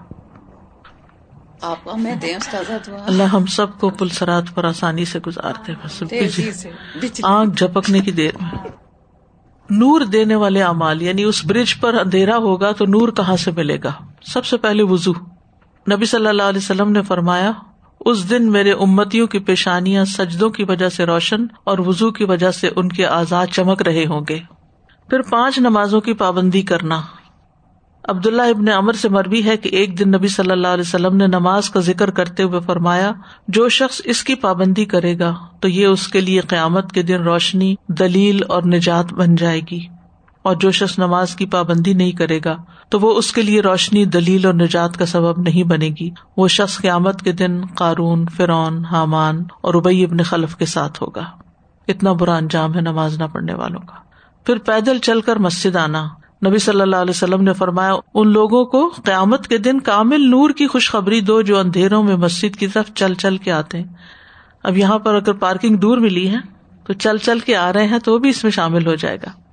آپ 1.63 1.89
ہمیں 1.95 2.15
دیں 2.15 2.35
اللہ 3.07 3.23
ہم 3.23 3.47
سب 3.47 3.79
کو 3.79 3.91
پلسرات 3.91 4.43
پر 4.55 4.65
آسانی 4.65 5.05
سے 5.05 5.19
گزارتے 5.27 5.73
آنکھ 7.23 7.57
جھپکنے 7.57 8.01
کی 8.01 8.11
دیر 8.11 8.33
میں۔ 8.41 8.69
نور 9.71 10.01
دینے 10.01 10.35
والے 10.35 10.63
امال 10.63 11.03
یعنی 11.03 11.25
اس 11.25 11.45
برج 11.45 11.81
پر 11.81 11.95
اندھیرا 11.95 12.37
ہوگا 12.37 12.73
تو 12.73 12.85
نور 12.85 13.09
کہاں 13.09 13.37
سے 13.37 13.51
ملے 13.51 13.79
گا؟ 13.85 13.93
سب 14.23 14.45
سے 14.45 14.57
پہلے 14.57 14.83
وزو 14.83 15.13
نبی 15.93 16.05
صلی 16.05 16.27
اللہ 16.27 16.43
علیہ 16.43 16.59
وسلم 16.59 16.93
نے 16.93 17.03
فرمایا 17.03 17.53
اس 18.01 18.31
دن 18.31 18.53
میرے 18.53 18.73
امتیوں 18.73 19.27
کی 19.27 19.39
پیشانیاں 19.39 20.05
سجدوں 20.05 20.51
کی 20.51 20.65
وجہ 20.65 20.89
سے 20.89 21.07
روشن 21.07 21.47
اور 21.65 21.79
وزو 21.79 22.11
کی 22.11 22.25
وجہ 22.25 22.51
سے 22.51 22.69
ان 22.77 22.89
کے 22.89 23.07
آزاد 23.07 23.47
چمک 23.47 23.83
رہے 23.83 24.07
ہوں 24.07 24.21
گے۔ 24.29 24.39
پھر 25.11 25.23
پانچ 25.23 25.59
نمازوں 25.59 26.01
کی 26.01 26.13
پابندی 26.13 26.63
کرنا۔ 26.63 27.01
عبداللہ 28.05 28.43
ابن 28.43 28.69
امر 28.69 28.93
سے 28.93 29.09
مربی 29.09 29.45
ہے 29.45 29.57
کہ 29.57 29.69
ایک 29.69 29.99
دن 29.99 30.09
نبی 30.09 30.29
صلی 30.29 30.51
اللہ 30.51 30.69
علیہ 30.69 30.85
وسلم 30.87 31.17
نے 31.17 31.27
نماز 31.27 31.71
کا 31.71 31.81
ذکر 31.81 32.11
کرتے 32.11 32.43
ہوئے 32.43 32.61
فرمایا، 32.61 33.13
جو 33.49 33.69
شخص 33.69 34.01
اس 34.05 34.25
کی 34.25 34.35
پابندی 34.35 34.85
کرے 34.85 35.19
گا 35.19 35.35
تو 35.61 35.69
یہ 35.69 35.87
اس 35.87 36.09
کے 36.09 36.21
لیے 36.21 36.41
قیامت 36.41 36.93
کے 36.93 37.03
دن 37.03 37.23
روشنی، 37.23 37.75
دلیل 37.89 38.41
اور 38.49 38.63
نجات 38.63 39.13
بن 39.13 39.35
جائے 39.35 39.61
گی۔ 39.71 39.98
اور 40.43 40.57
جو 40.57 40.71
شخص 40.71 40.99
نماز 40.99 41.37
کی 41.37 41.47
پابندی 41.47 41.93
نہیں 41.93 42.13
کرے 42.13 42.41
گا، 42.45 42.57
تو 42.89 43.01
وہ 43.01 43.15
اس 43.15 43.33
کے 43.33 43.43
لیے 43.43 43.61
روشنی، 43.61 44.05
دلیل 44.05 44.47
اور 44.47 44.55
نجات 44.55 44.97
کا 44.97 45.07
سبب 45.07 45.41
نہیں 45.41 45.63
بنے 45.63 45.91
گی۔ 46.01 46.11
وہ 46.37 46.49
شخص 46.49 46.79
قیامت 46.79 47.23
کے 47.23 47.33
دن 47.33 47.61
قارون 47.67 48.27
فرون 48.37 48.85
حامان 48.85 49.45
اور 49.61 49.75
ابئی 49.75 50.05
ابن 50.05 50.23
خلف 50.23 50.57
کے 50.57 50.67
ساتھ 50.67 51.03
ہوگا۔ 51.03 51.25
اتنا 51.89 52.13
برا 52.13 52.37
انجام 52.37 52.75
ہے 52.75 52.81
نماز 52.81 53.19
نہ 53.19 53.25
پڑھنے 53.33 53.55
والوں 53.55 53.81
کا۔ 53.81 53.95
پھر 54.45 54.59
پیدل 54.59 54.99
چل 54.99 55.21
کر 55.21 55.37
مسجد 55.37 55.77
آنا۔ 55.77 56.09
نبی 56.47 56.59
صلی 56.59 56.81
اللہ 56.81 56.97
علیہ 56.97 57.11
وسلم 57.11 57.43
نے 57.43 57.53
فرمایا، 57.53 57.95
ان 58.15 58.33
لوگوں 58.33 58.65
کو 58.65 58.93
قیامت 59.05 59.49
کے 59.49 59.59
دن 59.59 59.81
کامل 59.81 60.31
نور 60.31 60.51
کی 60.51 60.67
خوشخبری 60.67 61.21
دو 61.21 61.43
جو 61.43 61.59
اندھیروں 61.59 62.03
میں 62.03 62.17
مسجد 62.17 62.57
کی 62.57 62.67
طرف 62.67 62.91
چل 62.95 63.15
چل 63.15 63.37
کے 63.37 63.53
آتے 63.53 63.79
ہیں۔ 63.79 63.85
اب 64.63 64.77
یہاں 64.77 64.99
پر 64.99 65.15
اگر 65.15 65.33
پارکنگ 65.33 65.77
دور 65.77 65.99
ملی 65.99 66.31
ہے، 66.31 66.37
تو 66.87 66.93
چل 66.93 67.19
چل 67.19 67.39
کے 67.39 67.57
آ 67.57 67.73
رہے 67.73 67.87
ہیں 67.87 67.99
تو 67.99 68.13
وہ 68.13 68.19
بھی 68.19 68.31
اس 68.31 68.45
میں 68.45 68.53
شامل 68.53 68.87
ہو 68.87 68.95
جائے 68.95 69.17
گا۔ 69.17 69.48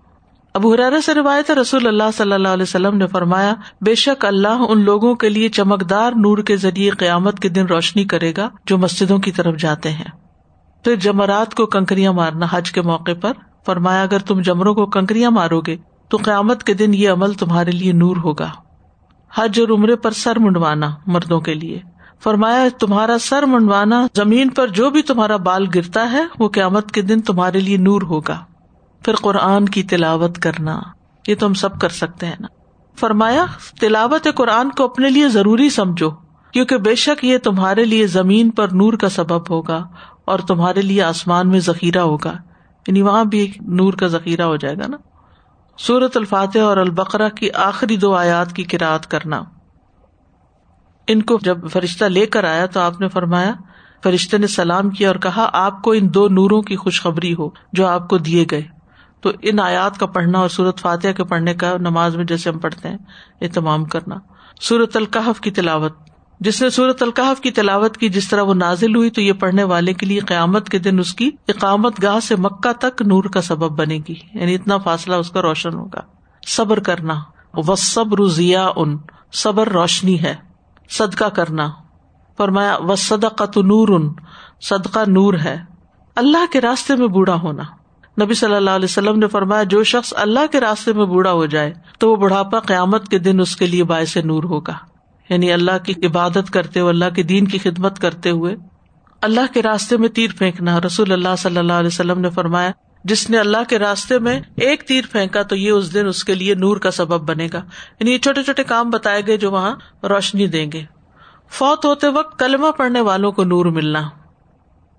ابو 0.56 0.74
حرارا 0.74 1.01
سے 1.01 1.14
روایت 1.14 1.51
رسول 1.51 1.88
اللہ 1.88 2.03
صلی 2.18 2.34
اللہ 2.34 2.47
علیہ 2.47 2.64
وسلم 2.64 2.97
نے 2.97 3.08
فرمایا، 3.08 3.53
بے 3.82 3.95
شک 3.95 4.26
اللہ 4.26 4.64
ان 4.70 4.82
لوگوں 4.82 5.16
کے 5.16 5.30
لیے 5.30 5.49
چمکدار 5.49 6.12
نور 6.12 6.38
کے 6.38 6.56
ذریعے 6.56 6.89
قیامت 6.89 7.39
کے 7.39 7.49
دن 7.49 7.66
روشنی 7.66 8.03
کرے 8.03 8.34
گا 8.38 8.49
جو 8.66 8.78
مسجدوں 8.78 9.18
کی 9.18 9.32
طرف 9.32 9.58
جاتے 9.58 9.91
ہیں۔ 9.91 10.06
پھر 10.84 10.95
جمرات 10.95 11.56
کو 11.56 11.66
کنکریاں 11.66 12.14
مارنا 12.14 12.45
حج 12.49 12.72
کے 12.72 12.82
موقع 12.82 13.12
پر، 13.22 13.32
فرمایا، 13.66 14.01
اگر 14.01 14.20
تم 14.20 14.41
جمروں 14.41 14.76
کو 14.76 14.86
کنکریاں 14.86 15.32
مارو 15.32 15.62
گے، 15.62 15.78
تو 16.10 16.18
قیامت 16.18 16.64
کے 16.64 16.74
دن 16.74 16.93
یہ 16.93 17.10
عمل 17.10 17.34
تمہارے 17.34 17.72
لیے 17.72 17.91
نور 17.91 18.18
ہوگا۔ 18.18 18.49
حج 19.36 19.60
اور 19.60 19.70
عمرے 19.70 19.95
پر 19.95 20.12
سر 20.12 20.39
منڈوانا 20.39 20.89
مردوں 21.08 21.39
کے 21.39 21.53
لیے۔ 21.53 21.80
فرمایا، 22.24 22.68
تمہارا 22.80 23.18
سر 23.22 23.43
منڈوانا 23.43 24.08
زمین 24.16 24.49
پر 24.49 24.68
جو 24.68 24.89
بھی 24.89 25.01
تمہارا 25.01 25.36
بال 25.36 25.66
گرتا 25.76 26.12
ہے، 26.12 26.24
وہ 26.39 26.49
قیامت 26.49 26.91
کے 26.91 27.01
دن 27.01 27.22
تمہارے 27.22 27.60
لیے 27.60 27.78
نور 27.78 28.01
ہوگا۔ 28.01 28.38
پھر 29.06 29.16
قرآن 29.16 29.66
کی 29.66 29.84
تلاوت 29.84 30.38
کرنا، 30.38 30.82
یہ 31.28 31.36
تو 31.39 31.45
ہم 31.45 31.53
سب 31.53 31.80
کر 31.82 31.89
سکتے 31.89 32.26
ہیں 32.26 32.36
نا۔ 32.39 32.47
فرمایا، 32.99 33.45
تلاوت 33.80 34.28
قرآن 34.36 34.70
کو 34.70 34.84
اپنے 34.84 35.10
لیے 35.10 35.30
ضروری 35.30 35.70
سمجھو، 35.70 36.10
کیونکہ 36.51 36.78
بے 36.78 36.95
شک 36.95 37.26
یہ 37.26 37.38
تمہارے 37.38 37.86
لیے 37.86 38.08
زمین 38.08 38.49
پر 38.49 38.68
نور 38.68 38.93
کا 38.93 39.10
سبب 39.10 39.49
ہوگا 39.49 39.88
اور 40.26 40.39
تمہارے 40.39 40.82
لیے 40.82 41.03
آسمان 41.03 41.49
میں 41.49 41.60
ذخیرہ 41.60 41.99
ہوگا۔ 41.99 42.34
یعنی 42.88 43.01
وہاں 43.01 43.26
بھی 43.26 43.51
نور 43.62 43.93
کا 43.93 44.08
ذخیرہ 44.08 44.41
ہو 44.41 44.56
جائے 44.56 44.76
گا 44.78 44.88
نا۔ 44.88 44.97
سورت 45.78 46.18
الفاتح 46.18 46.60
اور 46.60 46.78
البقرا 46.78 47.30
کی 47.30 47.51
آخری 47.51 47.97
دو 47.97 48.14
آیات 48.14 48.53
کی 48.53 48.64
کراط 48.64 49.08
کرنا۔ 49.08 49.43
ان 51.08 51.22
کو 51.22 51.38
جب 51.41 51.70
فرشتہ 51.70 52.06
لے 52.06 52.26
کر 52.26 52.43
آیا 52.43 52.66
تو 52.66 52.80
آپ 52.80 53.01
نے 53.01 53.08
فرمایا 53.08 53.53
فرشتے 54.03 54.38
نے 54.38 54.47
سلام 54.47 54.89
کیا 54.89 55.10
اور 55.10 55.16
کہا، 55.16 55.49
آپ 55.53 55.82
کو 55.82 55.91
ان 55.91 56.14
دو 56.14 56.28
نوروں 56.28 56.62
کی 56.62 56.76
خوشخبری 56.76 57.34
ہو 57.34 57.49
جو 57.74 57.88
آپ 57.88 58.10
کو 58.10 58.18
دیے 58.18 58.45
گئے۔ 58.51 58.74
تو 59.26 59.32
ان 59.41 59.59
آیات 59.59 59.97
کا 59.97 60.05
پڑھنا 60.05 60.39
اور 60.39 60.49
سورت 60.49 60.80
فاتحہ 60.80 61.11
کے 61.11 61.23
پڑھنے 61.23 61.53
کا 61.53 61.78
نماز 61.78 62.15
میں 62.15 62.26
جیسے 62.26 62.49
ہم 62.49 62.59
پڑھتے 62.59 62.89
ہیں، 62.89 62.97
اہتمام 63.41 63.86
کرنا۔ 63.86 64.15
سورت 64.61 64.97
القحف 64.97 65.41
کی 65.41 65.51
تلاوت۔ 65.51 65.93
جس 66.39 66.61
نے 66.61 66.69
سورت 66.69 67.03
القحف 67.03 67.41
کی 67.41 67.51
تلاوت 67.51 67.97
کی 67.97 68.09
جس 68.09 68.30
طرح 68.30 68.41
وہ 68.41 68.53
نازل 68.53 68.95
ہوئی 68.95 69.09
تو 69.09 69.21
یہ 69.21 69.34
پڑھنے 69.34 69.63
والے 69.63 69.93
کے 69.93 70.05
لیے 70.05 70.19
قیامت 70.19 70.69
کے 70.69 70.80
دن 70.80 70.99
اس 70.99 71.15
کی 71.15 71.32
اقامت 71.47 72.03
گاہ 72.03 72.19
سے 72.19 72.36
مکہ 72.36 72.73
تک 72.73 73.01
نور 73.01 73.23
کا 73.23 73.41
سبب 73.41 73.80
بنے 73.80 73.99
گی۔ 74.07 74.15
یعنی 74.34 74.55
اتنا 74.55 74.78
فاصلہ 74.78 75.15
اس 75.15 75.30
کا 75.30 75.41
روشن 75.41 75.73
ہوگا۔ 75.73 76.01
صبر 76.47 76.80
کرنا۔ 76.80 77.13
و 77.53 77.76
صبر 77.76 78.28
ضیا 78.28 78.69
ان 78.76 78.97
صبر 79.34 79.69
روشنی 79.69 80.21
ہے۔ 80.21 80.36
صدقہ 80.89 81.26
کرنا۔ 81.26 81.69
فرمایا 82.38 82.78
و 82.80 82.95
صدقہ 82.95 83.43
نور۔ 83.43 83.88
ان 83.88 84.13
صدقہ 84.61 84.99
نور 85.07 85.34
ہے۔ 85.34 85.57
اللہ 86.15 86.51
کے 86.51 86.61
راستے 86.61 86.95
میں 86.95 87.07
بوڑھا 87.07 87.36
ہونا۔ 87.36 87.63
نبی 88.22 88.34
صلی 88.34 88.55
اللہ 88.55 88.70
علیہ 88.70 88.86
وسلم 88.86 89.20
نے 89.20 89.28
فرمایا، 89.28 89.63
جو 89.63 89.84
شخص 89.84 90.13
اللہ 90.18 90.39
کے 90.51 90.59
راستے 90.59 90.93
میں 90.93 91.05
بوڑھا 91.05 91.32
ہو 91.32 91.45
جائے، 91.45 91.74
تو 91.99 92.11
وہ 92.11 92.16
بڑھاپا 92.16 92.59
قیامت 92.59 93.07
کے 93.07 93.20
دن 93.20 93.39
اس 93.39 93.55
کے 93.55 93.68
لیے 93.68 93.84
باعث 93.84 94.18
نور 94.18 94.43
ہوگا۔ 94.43 94.74
یعنی 95.30 95.53
اللہ 95.53 95.78
کی 95.86 95.93
عبادت 96.05 96.51
کرتے 96.53 96.80
ہوئے، 96.80 96.89
اللہ 96.89 97.05
کے 97.16 97.24
دین 97.24 97.47
کی 97.47 97.57
خدمت 97.57 97.99
کرتے 97.99 98.30
ہوئے 98.30 98.55
اللہ 99.22 99.53
کے 99.53 99.61
راستے 99.61 99.97
میں 99.97 100.09
تیر 100.09 100.30
پھینکنا۔ 100.38 100.82
رسول 100.82 101.11
اللہ 101.11 101.36
صلی 101.38 101.57
اللہ 101.57 101.74
علیہ 101.74 101.88
وسلم 101.88 102.20
نے 102.20 102.30
فرمایا، 102.30 102.72
جس 103.03 103.30
نے 103.30 103.38
اللہ 103.38 103.57
کے 103.70 103.80
راستے 103.80 104.20
میں 104.20 104.41
ایک 104.55 104.84
تیر 104.84 105.03
پھینکا، 105.11 105.41
تو 105.41 105.55
یہ 105.55 105.72
اس 105.72 105.93
دن 105.93 106.07
اس 106.07 106.24
کے 106.24 106.36
لیے 106.36 106.55
نور 106.55 106.78
کا 106.78 106.91
سبب 106.91 107.30
بنے 107.30 107.47
گا۔ 107.53 107.57
یعنی 107.99 108.11
یہ 108.11 108.18
چھوٹے 108.18 108.43
چھوٹے 108.43 108.63
کام 108.63 108.89
بتائے 108.89 109.22
گئے 109.28 109.38
جو 109.38 109.51
وہاں 109.51 109.76
روشنی 110.03 110.47
دیں 110.47 110.72
گے۔ 110.72 110.84
فوت 111.49 111.86
ہوتے 111.86 112.07
وقت 112.07 112.39
کلمہ 112.39 112.72
پڑھنے 112.78 113.01
والوں 113.01 113.32
کو 113.32 113.43
نور 113.43 113.66
ملنا۔ 113.66 114.01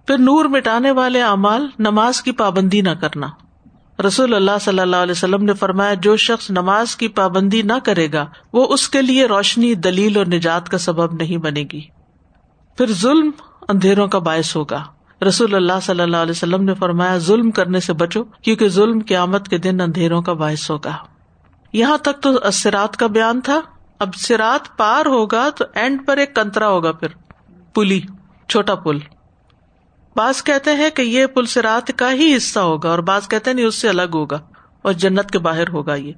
پھر 0.06 0.18
نور 0.18 0.44
مٹانے 0.44 0.90
والے 0.90 1.22
اعمال 1.22 1.66
نماز 1.78 2.22
کی 2.22 2.32
پابندی 2.32 2.80
نہ 2.80 2.90
کرنا۔ 2.90 3.26
رسول 4.06 4.34
اللہ 4.34 4.58
صلی 4.60 4.80
اللہ 4.80 4.96
علیہ 4.96 5.12
وسلم 5.12 5.44
نے 5.44 5.54
فرمایا، 5.54 5.94
جو 5.94 6.16
شخص 6.16 6.50
نماز 6.50 6.96
کی 6.96 7.08
پابندی 7.08 7.62
نہ 7.62 7.72
کرے 7.84 8.12
گا، 8.12 8.26
وہ 8.52 8.66
اس 8.70 8.88
کے 8.88 9.02
لیے 9.02 9.26
روشنی، 9.26 9.74
دلیل 9.74 10.16
اور 10.16 10.26
نجات 10.26 10.68
کا 10.68 10.78
سبب 10.78 11.12
نہیں 11.12 11.36
بنے 11.36 11.64
گی۔ 11.72 11.80
پھر 12.76 12.92
ظلم 12.92 13.30
اندھیروں 13.68 14.08
کا 14.08 14.18
باعث 14.18 14.56
ہوگا۔ 14.56 14.84
رسول 15.28 15.54
اللہ 15.54 15.72
صلی 15.82 16.00
اللہ 16.00 16.16
علیہ 16.16 16.30
وسلم 16.30 16.64
نے 16.64 16.74
فرمایا، 16.74 17.18
ظلم 17.18 17.50
کرنے 17.50 17.80
سے 17.80 17.92
بچو، 17.92 18.24
کیونکہ 18.24 18.68
ظلم 18.68 18.98
قیامت 19.06 19.48
کے 19.48 19.58
دن 19.58 19.80
اندھیروں 19.80 20.22
کا 20.22 20.32
باعث 20.32 20.70
ہوگا۔ 20.70 20.96
یہاں 21.72 21.98
تک 21.98 22.22
تو 22.22 22.30
اسرات 22.46 22.96
کا 22.96 23.06
بیان 23.06 23.40
تھا۔ 23.40 23.60
اب 23.98 24.14
سرات 24.14 24.76
پار 24.76 25.06
ہوگا 25.06 25.48
تو 25.50 25.64
اینڈ 25.74 26.06
پر 26.06 26.16
ایک 26.16 26.36
کنترا 26.36 26.68
ہوگا 26.68 26.92
پھر۔ 26.92 27.08
پلی، 27.74 28.00
چھوٹا 28.48 28.74
پل۔ 28.74 28.98
بعض 30.16 30.42
کہتے 30.42 30.70
ہیں 30.70 30.90
کہ 30.90 31.02
یہ 31.02 31.26
پلسرات 31.26 31.90
کا 31.96 32.12
ہی 32.12 32.36
حصہ 32.36 32.58
ہوگا 32.58 32.90
اور 32.90 32.98
بعض 32.98 33.28
کہتے 33.28 33.50
ہیں 33.50 33.54
نہیں، 33.54 33.66
اس 33.66 33.74
سے 33.74 33.88
الگ 33.88 34.10
ہوگا 34.14 34.38
اور 34.82 34.92
جنت 34.92 35.30
کے 35.30 35.38
باہر 35.38 35.68
ہوگا 35.68 35.94
یہ۔ 35.94 36.12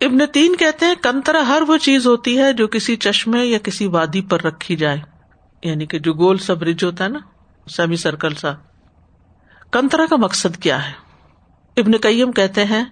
ابن 0.00 0.18
تین 0.32 0.56
کہتے 0.56 0.86
ہیں 0.86 0.94
کنترا 1.02 1.42
ہر 1.48 1.62
وہ 1.68 1.76
چیز 1.76 2.06
ہوتی 2.06 2.38
ہے 2.38 2.52
جو 2.52 2.68
کسی 2.68 2.96
چشمے 2.96 3.44
یا 3.44 3.58
کسی 3.58 3.86
وادی 3.86 4.20
پر 4.20 4.42
رکھی 4.42 4.76
جائے۔ 4.76 4.98
یعنی 5.62 5.86
کہ 5.86 5.98
جو 5.98 6.12
گول 6.12 6.38
سا 6.38 6.54
برج 6.54 6.84
ہوتا 6.84 7.04
ہے 7.04 7.08
نا، 7.08 7.18
سیمی 7.70 7.96
سرکل 7.96 8.34
سا۔ 8.34 8.52
کنترا 9.70 10.06
کا 10.10 10.16
مقصد 10.16 10.56
کیا 10.56 10.88
ہے؟ 10.88 10.92
ابن 11.76 11.92
کئیم 11.92 12.32
کہتے 12.32 12.64
ہیں 12.64 12.84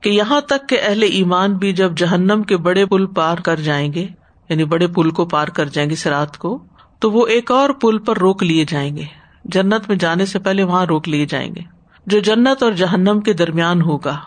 کہ 0.00 0.10
یہاں 0.10 0.40
تک 0.40 0.68
کہ 0.68 0.80
اہل 0.82 1.02
ایمان 1.02 1.54
بھی 1.54 1.72
جب 1.72 1.92
جہنم 1.96 2.42
کے 2.42 2.56
بڑے 2.56 2.86
پل 2.86 3.06
پار 3.06 3.38
کر 3.38 3.60
جائیں 3.60 3.92
گے 3.92 4.08
یعنی 4.48 4.64
بڑے 4.64 4.86
پل 4.86 5.10
کو 5.10 5.24
پار 5.24 5.48
کر 5.48 5.64
جائیں 5.64 5.90
گے 5.90 5.94
سرات 5.94 6.38
کو، 6.38 6.64
تو 6.98 7.10
وہ 7.10 7.26
ایک 7.26 7.50
اور 7.50 7.70
پل 7.70 7.98
پر 7.98 8.18
روک 8.18 8.42
لیے 8.42 8.64
جائیں 8.68 8.96
گے۔ 8.96 9.25
جنت 9.48 9.88
میں 9.88 9.96
جانے 9.96 10.26
سے 10.26 10.38
پہلے 10.38 10.62
وہاں 10.62 10.86
روک 10.86 11.08
لیے 11.08 11.26
جائیں 11.26 11.54
گے۔ 11.54 11.60
جو 12.06 12.18
جنت 12.18 12.62
اور 12.62 12.72
جہنم 12.72 13.20
کے 13.20 13.32
درمیان 13.32 13.82
ہوگا 13.82 14.20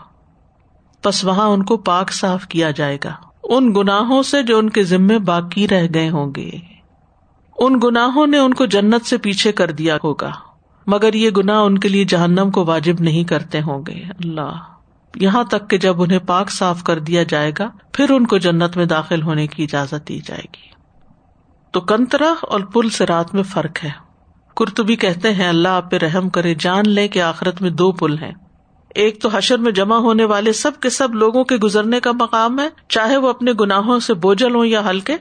بس 1.04 1.24
وہاں 1.24 1.48
ان 1.48 1.62
کو 1.62 1.76
پاک 1.76 2.12
صاف 2.12 2.46
کیا 2.46 2.70
جائے 2.70 2.98
گا۔ 3.04 3.12
ان 3.42 3.74
گناہوں 3.76 4.22
سے 4.22 4.42
جو 4.42 4.58
ان 4.58 4.70
کے 4.70 4.82
ذمے 4.82 5.18
باقی 5.18 5.68
رہ 5.68 5.86
گئے 5.94 6.10
ہوں 6.10 6.32
گے۔ 6.36 6.50
ان 7.58 7.80
گناہوں 7.84 8.26
نے 8.26 8.38
ان 8.38 8.54
کو 8.54 8.66
جنت 8.66 9.06
سے 9.06 9.18
پیچھے 9.18 9.52
کر 9.52 9.70
دیا 9.70 9.98
ہوگا۔ 10.04 10.30
مگر 10.86 11.14
یہ 11.14 11.30
گناہ 11.30 11.56
ان 11.56 11.78
کے 11.78 11.88
لیے 11.88 12.04
جہنم 12.04 12.50
کو 12.50 12.64
واجب 12.64 12.94
نہیں 13.00 13.24
کرتے 13.24 13.60
ہوں 13.60 13.82
گے۔ 13.86 14.02
اللہ، 14.24 14.52
یہاں 15.16 15.44
تک 15.44 15.70
کہ 15.70 15.78
جب 15.78 16.02
انہیں 16.02 16.18
پاک 16.18 16.50
صاف 16.50 16.84
کر 16.84 16.98
دیا 16.98 17.22
جائے 17.22 17.52
گا، 17.58 17.70
پھر 17.92 18.10
ان 18.10 18.26
کو 18.26 18.38
جنت 18.38 18.76
میں 18.76 18.86
داخل 18.86 19.22
ہونے 19.22 19.46
کی 19.46 19.62
اجازت 19.64 20.08
دی 20.08 20.20
جائے 20.24 20.42
گی۔ 20.42 20.70
تو 21.70 21.80
کنترا 21.80 22.34
اور 22.42 22.60
پل 22.60 22.88
سے 22.88 23.06
رات 23.06 23.34
میں 23.34 23.42
فرق 23.42 23.84
ہے۔ 23.84 24.09
کرتبی 24.56 24.96
کہتے 24.96 25.34
ہیں، 25.34 25.48
اللہ 25.48 25.68
آپ 25.68 25.90
پہ 25.90 25.96
رحم 25.96 26.28
کرے، 26.28 26.54
جان 26.54 26.88
لے 26.88 27.08
کہ 27.08 27.22
آخرت 27.22 27.62
میں 27.62 27.70
دو 27.70 27.92
پل 27.92 28.18
ہیں۔ 28.18 28.32
ایک 28.94 29.22
تو 29.22 29.28
حشر 29.32 29.58
میں 29.58 29.72
جمع 29.72 29.96
ہونے 29.96 30.24
والے 30.24 30.52
سب 30.52 30.70
کے 30.80 30.90
سب 30.90 31.14
لوگوں 31.14 31.44
کے 31.44 31.56
گزرنے 31.56 32.00
کا 32.00 32.12
مقام 32.12 32.58
ہے، 32.58 32.68
چاہے 32.88 33.16
وہ 33.16 33.28
اپنے 33.28 33.52
گناہوں 33.60 33.98
سے 33.98 34.14
بوجھل 34.14 34.54
ہوں 34.54 34.66
یا 34.66 34.90
ہلکے، 34.90 35.16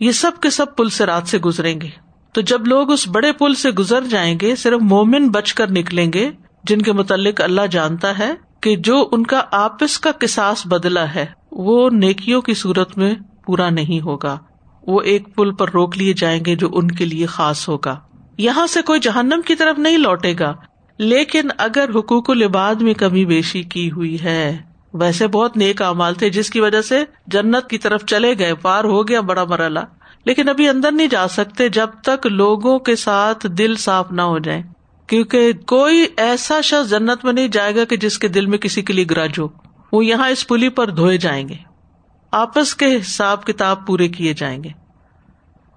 یہ 0.00 0.10
سب 0.10 0.30
کے 0.40 0.50
سب 0.50 0.76
پل 0.76 0.88
سے 0.88 1.06
رات 1.06 1.28
سے 1.28 1.38
گزریں 1.38 1.80
گے۔ 1.80 1.88
تو 2.32 2.40
جب 2.40 2.66
لوگ 2.66 2.92
اس 2.92 3.08
بڑے 3.08 3.32
پل 3.32 3.54
سے 3.54 3.70
گزر 3.70 4.00
جائیں 4.04 4.38
گے، 4.42 4.56
صرف 4.56 4.82
مومن 4.82 5.30
بچ 5.30 5.54
کر 5.54 5.70
نکلیں 5.70 6.12
گے، 6.12 6.30
جن 6.64 6.82
کے 6.82 6.92
متعلق 6.92 7.40
اللہ 7.40 7.66
جانتا 7.70 8.18
ہے 8.18 8.32
کہ 8.60 8.76
جو 8.76 9.08
ان 9.12 9.26
کا 9.26 9.42
آپس 9.50 9.98
کا 9.98 10.10
کساس 10.12 10.62
بدلا 10.66 11.14
ہے، 11.14 11.26
وہ 11.52 11.90
نیکیوں 11.90 12.42
کی 12.42 12.54
صورت 12.54 12.98
میں 12.98 13.14
پورا 13.46 13.70
نہیں 13.70 14.00
ہوگا۔ 14.00 14.38
وہ 14.86 15.00
ایک 15.00 15.34
پل 15.34 15.52
پر 15.54 15.70
روک 15.70 15.98
لیے 15.98 16.12
جائیں 16.12 16.40
گے 16.46 16.56
جو 16.56 16.68
ان 16.72 16.90
کے 16.90 17.04
لیے 17.04 17.26
خاص 17.26 17.68
ہوگا۔ 17.68 18.00
یہاں 18.38 18.66
سے 18.66 18.82
کوئی 18.82 19.00
جہنم 19.00 19.40
کی 19.46 19.54
طرف 19.54 19.78
نہیں 19.78 19.98
لوٹے 19.98 20.34
گا، 20.38 20.54
لیکن 20.98 21.48
اگر 21.58 21.90
حقوق 21.94 22.30
العباد 22.30 22.74
میں 22.74 22.94
کمی 22.94 23.24
بیشی 23.24 23.62
کی 23.62 23.90
ہوئی 23.90 24.22
ہے۔ 24.22 24.58
ویسے 24.94 25.26
بہت 25.26 25.56
نیک 25.56 25.82
امال 25.82 26.14
تھے، 26.14 26.30
جس 26.30 26.50
کی 26.50 26.60
وجہ 26.60 26.80
سے 26.80 27.04
جنت 27.26 27.70
کی 27.70 27.78
طرف 27.78 28.04
چلے 28.04 28.38
گئے، 28.38 28.54
پار 28.54 28.84
ہو 28.84 29.08
گیا 29.08 29.20
بڑا 29.20 29.44
مرحلہ۔ 29.44 29.80
لیکن 30.24 30.48
ابھی 30.48 30.68
اندر 30.68 30.92
نہیں 30.92 31.06
جا 31.06 31.28
سکتے 31.28 31.68
جب 31.68 31.86
تک 32.02 32.26
لوگوں 32.26 32.78
کے 32.78 32.96
ساتھ 32.96 33.46
دل 33.46 33.76
صاف 33.76 34.12
نہ 34.12 34.22
ہو 34.22 34.38
جائے۔ 34.38 34.62
کیونکہ 35.06 35.52
کوئی 35.52 36.06
ایسا 36.16 36.60
شخص 36.60 36.90
جنت 36.90 37.24
میں 37.24 37.32
نہیں 37.32 37.48
جائے 37.48 37.76
گا 37.76 37.84
کہ 37.84 37.96
جس 37.96 38.18
کے 38.18 38.28
دل 38.28 38.46
میں 38.46 38.58
کسی 38.58 38.82
کے 38.82 38.92
لیے 38.92 39.04
گرج 39.10 39.38
ہو۔ 39.38 39.48
وہ 39.92 40.04
یہاں 40.04 40.28
اس 40.28 40.46
پلی 40.46 40.68
پر 40.68 40.90
دھوئے 40.90 41.18
جائیں 41.18 41.48
گے۔ 41.48 41.54
آپس 42.30 42.74
کے 42.74 42.96
حساب 42.96 43.44
کتاب 43.44 43.86
پورے 43.86 44.08
کیے 44.08 44.32
جائیں 44.32 44.64
گے۔ 44.64 44.68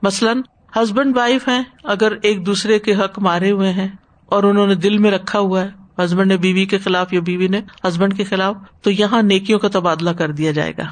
مثلاً 0.01 0.41
ہسبینڈ 0.83 1.17
وائف 1.17 1.47
ہیں، 1.47 1.63
اگر 1.83 2.13
ایک 2.21 2.45
دوسرے 2.45 2.79
کے 2.79 2.95
حق 2.95 3.19
مارے 3.19 3.51
ہوئے 3.51 3.73
ہیں 3.73 3.87
اور 4.25 4.43
انہوں 4.43 4.67
نے 4.67 4.75
دل 4.75 4.97
میں 4.97 5.11
رکھا 5.11 5.39
ہوا 5.39 5.63
ہے، 5.63 5.69
ہسبینڈ 6.05 6.31
نے 6.31 6.37
بیوی 6.37 6.65
کے 6.65 6.77
خلاف 6.77 7.13
یا 7.13 7.19
بیوی 7.19 7.47
نے 7.47 7.61
ہسبینڈ 7.87 8.17
کے 8.17 8.23
خلاف، 8.23 8.55
تو 8.81 8.91
یہاں 8.91 9.21
نیکیوں 9.21 9.59
کا 9.59 9.67
تبادلہ 9.67 10.09
کر 10.09 10.31
دیا 10.31 10.51
جائے 10.51 10.73
گا۔ 10.77 10.83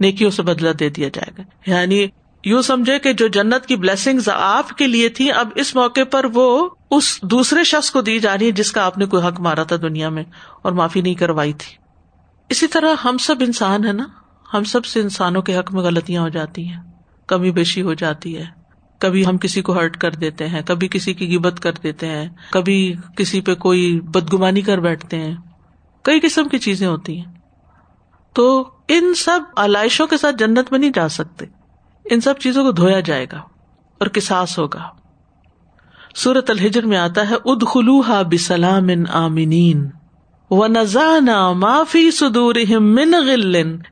نیکیوں 0.00 0.30
سے 0.30 0.42
بدلا 0.42 0.70
دے 0.80 0.88
دیا 0.88 1.08
جائے 1.08 1.32
گا۔ 1.38 1.70
یعنی 1.70 2.06
یو 2.44 2.62
سمجھے 2.62 2.98
کہ 2.98 3.12
جو 3.12 3.28
جنت 3.28 3.66
کی 3.66 3.76
بلیسنگ 3.76 4.28
آپ 4.34 4.68
کے 4.68 4.86
لیے 4.86 5.08
تھی 5.08 5.32
اب 5.32 5.48
اس 5.54 5.74
موقع 5.74 6.00
پر 6.10 6.26
وہ 6.34 6.68
اس 6.90 7.22
دوسرے 7.22 7.64
شخص 7.64 7.90
کو 7.90 8.00
دی 8.00 8.18
جا 8.18 8.38
رہی 8.38 8.46
ہے 8.46 8.50
جس 8.50 8.72
کا 8.72 8.84
آپ 8.84 8.98
نے 8.98 9.06
کوئی 9.06 9.26
حق 9.26 9.40
مارا 9.40 9.62
تھا 9.62 9.76
دنیا 9.76 10.08
میں 10.08 10.22
اور 10.62 10.72
معافی 10.72 11.00
نہیں 11.00 11.14
کروائی 11.14 11.52
تھی۔ 11.52 11.76
اسی 12.48 12.66
طرح 12.66 12.94
ہم 13.04 13.18
سب 13.18 13.34
انسان 13.40 13.84
ہے 13.86 13.92
نا؟ 13.92 14.04
ہم 14.54 14.64
سب 14.64 14.84
سے 14.84 15.00
انسانوں 15.00 15.42
کے 15.42 15.56
حق 15.56 15.74
میں 15.74 15.82
غلطیاں 15.82 16.22
ہو 16.22 16.28
جاتی 16.28 16.68
ہیں، 16.68 16.80
کمی 17.26 17.50
بیشی 17.50 17.82
ہو 17.82 17.94
جاتی 17.94 18.36
ہے۔ 18.36 18.57
کبھی 18.98 19.26
ہم 19.26 19.38
کسی 19.38 19.62
کو 19.62 19.72
ہرٹ 19.72 19.96
کر 19.96 20.10
دیتے 20.10 20.48
ہیں، 20.48 20.62
کبھی 20.62 20.88
کسی 20.88 21.14
کی 21.14 21.36
گبت 21.36 21.60
کر 21.60 21.72
دیتے 21.72 22.06
ہیں، 22.06 22.28
کبھی 22.50 22.94
کسی 23.16 23.40
پہ 23.40 23.54
کوئی 23.54 24.00
بدگمانی 24.00 24.60
کر 24.60 24.78
بیٹھتے 24.78 25.18
ہیں۔ 25.18 25.36
کئی 26.02 26.20
قسم 26.20 26.48
کی 26.48 26.58
چیزیں 26.58 26.86
ہوتی 26.86 27.18
ہیں۔ 27.18 27.32
تو 28.32 28.70
ان 28.88 29.14
سب 29.14 29.40
آلائشوں 29.56 30.06
کے 30.06 30.16
ساتھ 30.16 30.36
جنت 30.36 30.70
میں 30.70 30.78
نہیں 30.78 30.90
جا 30.94 31.08
سکتے۔ 31.08 31.46
ان 32.04 32.20
سب 32.20 32.34
چیزوں 32.38 32.64
کو 32.64 32.72
دھویا 32.72 33.00
جائے 33.00 33.26
گا 33.32 33.38
اور 33.98 34.06
کساس 34.06 34.58
ہوگا۔ 34.58 34.82
سورت 36.14 36.50
الحجر 36.50 36.86
میں 36.86 36.98
آتا 36.98 37.30
ہے 37.30 37.34
اد 37.44 37.62
خلو 37.66 38.00
ہا 38.00 38.22
بسلام 38.22 38.88
آمین 39.12 39.90
و 40.50 40.66
نزانا 40.66 41.52
معافی 41.52 42.10
سدور 42.10 42.54
من 42.80 43.14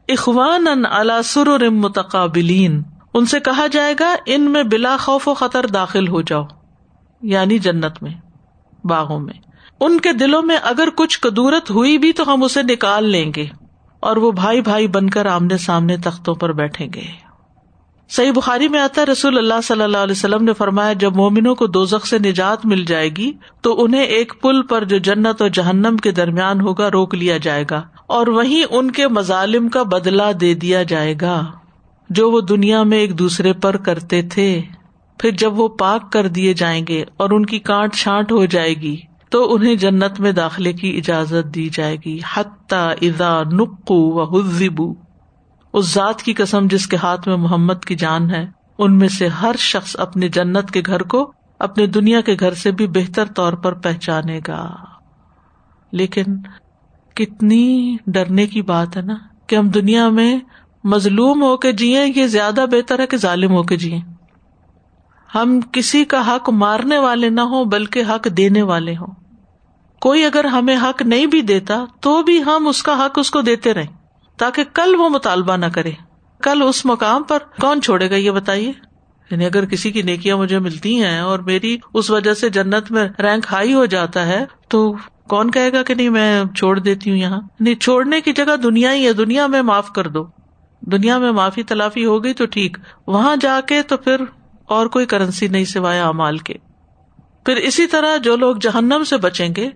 اخوان 0.09 0.65
متقابلین 1.73 2.83
ان 3.17 3.27
سے 3.27 3.41
کہا 3.41 3.67
جائے 3.67 3.95
گا، 4.01 4.15
ان 4.27 4.43
میں 4.43 4.63
بلا 4.63 4.97
خوف 5.01 5.29
و 5.29 5.35
خطر 5.35 5.67
داخل 5.67 6.09
ہو 6.09 6.23
جاؤ 6.23 6.43
یعنی 7.23 7.59
جنت 7.59 8.03
میں، 8.03 8.11
باغوں 8.85 9.21
میں۔ 9.21 9.35
ان 9.81 10.01
کے 10.01 10.13
دلوں 10.13 10.43
میں 10.43 10.57
اگر 10.63 10.89
کچھ 10.97 11.21
کدورت 11.21 11.71
ہوئی 11.71 11.99
بھی 11.99 12.13
تو 12.13 12.35
ہم 12.35 12.43
اسے 12.43 12.63
نکال 12.63 13.05
لیں 13.05 13.33
گے 13.37 13.47
اور 14.01 14.17
وہ 14.17 14.31
بھائی 14.31 14.61
بھائی 14.61 14.89
بن 14.89 15.11
کر 15.11 15.27
آمنے 15.27 15.57
سامنے 15.57 15.97
تختوں 15.97 16.35
پر 16.35 16.53
بیٹھیں 16.53 16.89
گے۔ 16.95 17.27
صحیح 18.09 18.33
بخاری 18.33 18.69
میں 18.69 18.81
آتا 18.81 19.01
ہے، 19.01 19.07
رسول 19.07 19.39
اللہ 19.39 19.61
صلی 19.65 19.83
اللہ 19.83 19.99
علیہ 19.99 20.13
وسلم 20.13 20.45
نے 20.45 20.53
فرمایا، 20.53 20.93
جب 20.93 21.17
مومنوں 21.17 21.55
کو 21.55 21.67
دو 21.67 21.87
سے 21.87 22.19
نجات 22.19 22.67
مل 22.67 22.85
جائے 22.85 23.09
گی 23.09 23.33
تو 23.61 23.85
انہیں 23.85 24.05
ایک 24.05 24.33
پل 24.43 24.63
پر 24.63 24.85
جو 24.85 24.99
جنت 24.99 25.43
اور 25.43 25.51
جہنم 25.51 25.97
کے 25.97 26.11
درمیان 26.11 26.61
ہوگا 26.61 26.91
روک 26.91 27.15
لیا 27.15 27.37
جائے 27.37 27.65
گا 27.71 27.83
اور 28.07 28.27
وہیں 28.27 28.65
ان 28.71 28.91
کے 28.91 29.09
مظالم 29.09 29.69
کا 29.69 29.83
بدلا 29.83 30.31
دے 30.41 30.55
دیا 30.55 30.83
جائے 30.83 31.15
گا۔ 31.21 31.43
جو 32.11 32.31
وہ 32.31 32.41
دنیا 32.41 32.83
میں 32.83 32.99
ایک 32.99 33.19
دوسرے 33.19 33.53
پر 33.53 33.77
کرتے 33.77 34.23
تھے۔ 34.23 34.63
پھر 35.19 35.31
جب 35.31 35.59
وہ 35.61 35.69
پاک 35.69 36.13
کر 36.13 36.29
دیے 36.29 36.55
جائیں 36.55 36.87
گے 36.89 37.05
اور 37.17 37.31
ان 37.31 37.47
کی 37.47 37.59
کانٹ 37.59 37.95
چھانٹ 37.95 38.33
ہو 38.33 38.45
جائے 38.45 38.75
گی، 38.75 38.97
تو 39.31 39.55
انہیں 39.55 39.75
جنت 39.75 40.21
میں 40.21 40.33
داخلے 40.33 40.73
کی 40.73 40.97
اجازت 40.97 41.55
دی 41.55 41.69
جائے 41.73 41.97
گی۔ 42.05 42.19
حتی 42.37 43.09
اذا 43.09 43.43
نقو 43.53 44.11
و 44.13 44.23
حزبو 44.23 44.95
اس 45.73 45.95
ذات 45.95 46.23
کی 46.23 46.33
قسم 46.33 46.67
جس 46.71 46.87
کے 46.87 46.97
ہاتھ 46.97 47.29
میں 47.29 47.37
محمد 47.37 47.85
کی 47.85 47.95
جان 47.95 48.31
ہے، 48.31 48.47
ان 48.79 48.99
میں 48.99 49.09
سے 49.09 49.29
ہر 49.29 49.55
شخص 49.59 49.97
اپنے 49.99 50.29
جنت 50.29 50.71
کے 50.71 50.83
گھر 50.87 51.03
کو 51.03 51.33
اپنے 51.59 51.87
دنیا 51.87 52.21
کے 52.21 52.37
گھر 52.41 52.55
سے 52.55 52.71
بھی 52.71 52.87
بہتر 52.87 53.25
طور 53.25 53.53
پر 53.53 53.73
پہچانے 53.73 54.41
گا۔ 54.49 54.75
لیکن 55.93 56.25
کتنی 57.15 57.97
ڈرنے 58.07 58.47
کی 58.47 58.63
بات 58.63 58.97
ہے 58.97 59.03
نا 59.03 59.15
کہ 59.47 59.57
ہم 59.57 59.69
دنیا 59.69 60.09
میں 60.09 60.39
مظلوم 60.87 61.43
ہو 61.43 61.57
کے 61.57 61.73
جیے 61.73 62.05
یہ 62.17 62.27
زیادہ 62.27 62.65
بہتر 62.71 62.99
ہے 62.99 63.07
کہ 63.07 63.17
ظالم 63.17 63.51
ہو 63.51 63.63
کے 63.63 63.77
جیے 63.77 63.99
ہم 65.35 65.61
کسی 65.73 66.05
کا 66.05 66.35
حق 66.35 66.51
مارنے 66.51 66.99
والے 66.99 67.31
نہ 67.31 67.41
ہو 67.41 67.65
بلکہ 67.65 68.03
حق 68.09 68.29
دینے 68.37 68.63
والے 68.63 68.93
ہوں۔ 68.93 69.15
کوئی 70.01 70.25
اگر 70.25 70.45
ہمیں 70.45 70.77
حق 70.77 71.03
نہیں 71.03 71.27
بھی 71.27 71.41
دیتا، 71.41 71.85
تو 72.01 72.23
بھی 72.23 72.43
ہم 72.43 72.69
اس 72.69 72.83
کا 72.83 73.07
حق 73.07 73.19
اس 73.19 73.31
کو 73.31 73.41
دیتے 73.41 73.75
رہیں، 73.75 73.97
تاکہ 74.37 74.65
کل 74.75 74.95
وہ 74.99 75.09
مطالبہ 75.09 75.57
نہ 75.57 75.67
کرے۔ 75.67 75.91
کل 76.43 76.63
اس 76.63 76.87
مقام 76.87 77.23
پر 77.23 77.39
کون 77.61 77.83
چھوڑے 77.83 78.11
گا، 78.11 78.17
یہ 78.17 78.31
بتائیے؟ 78.31 78.73
یعنی 79.31 79.47
اگر 79.47 79.65
کسی 79.65 79.93
کی 79.93 80.03
نیکیاں 80.03 80.37
مجھے 80.37 80.59
ملتی 80.59 81.05
ہیں 81.05 81.21
اور 81.21 81.39
میری 81.39 81.77
اس 81.95 82.11
وجہ 82.11 82.35
سے 82.35 82.49
جنت 82.49 82.93
میں 82.93 83.09
رینک 83.19 83.47
ہائی 83.53 83.75
ہو 83.75 83.85
جاتا 83.85 84.27
ہے، 84.27 84.45
تو 84.69 84.95
کون 85.29 85.51
کہے 85.51 85.73
گا 85.73 85.83
کہ 85.83 85.95
نہیں، 85.95 86.09
میں 86.09 86.45
چھوڑ 86.57 86.79
دیتی 86.79 87.11
ہوں 87.11 87.17
یہاں؟ 87.17 87.41
نہیں 87.61 87.75
چھوڑنے 87.75 88.21
کی 88.21 88.33
جگہ 88.33 88.57
دنیا 88.57 88.95
ہی 88.95 89.07
ہے، 89.07 89.13
دنیا 89.13 89.47
میں 89.47 89.63
معاف 89.63 89.93
کر 89.93 90.09
دو۔ 90.09 90.25
دنیا 90.81 91.19
میں 91.19 91.33
معافی 91.33 91.63
تلافی 91.63 92.05
ہو 92.05 92.25
گئی 92.25 92.33
تو 92.33 92.47
ٹھیک، 92.47 92.77
وہاں 93.07 93.37
جا 93.37 93.61
کے 93.67 93.83
تو 93.83 93.97
پھر 93.97 94.17
اور 94.65 94.87
کوئی 94.87 95.07
کرنسی 95.07 95.49
نہیں 95.49 95.65
سوائے 95.65 96.01
امال 96.01 96.39
کے۔ 96.39 96.55
پھر 97.47 97.57
اسی 97.57 97.87
طرح 97.87 98.17
جو 98.17 98.37
لوگ 98.37 98.57
جہنم 98.57 99.05
سے 99.05 99.17
بچیں 99.17 99.49
گے، 99.57 99.71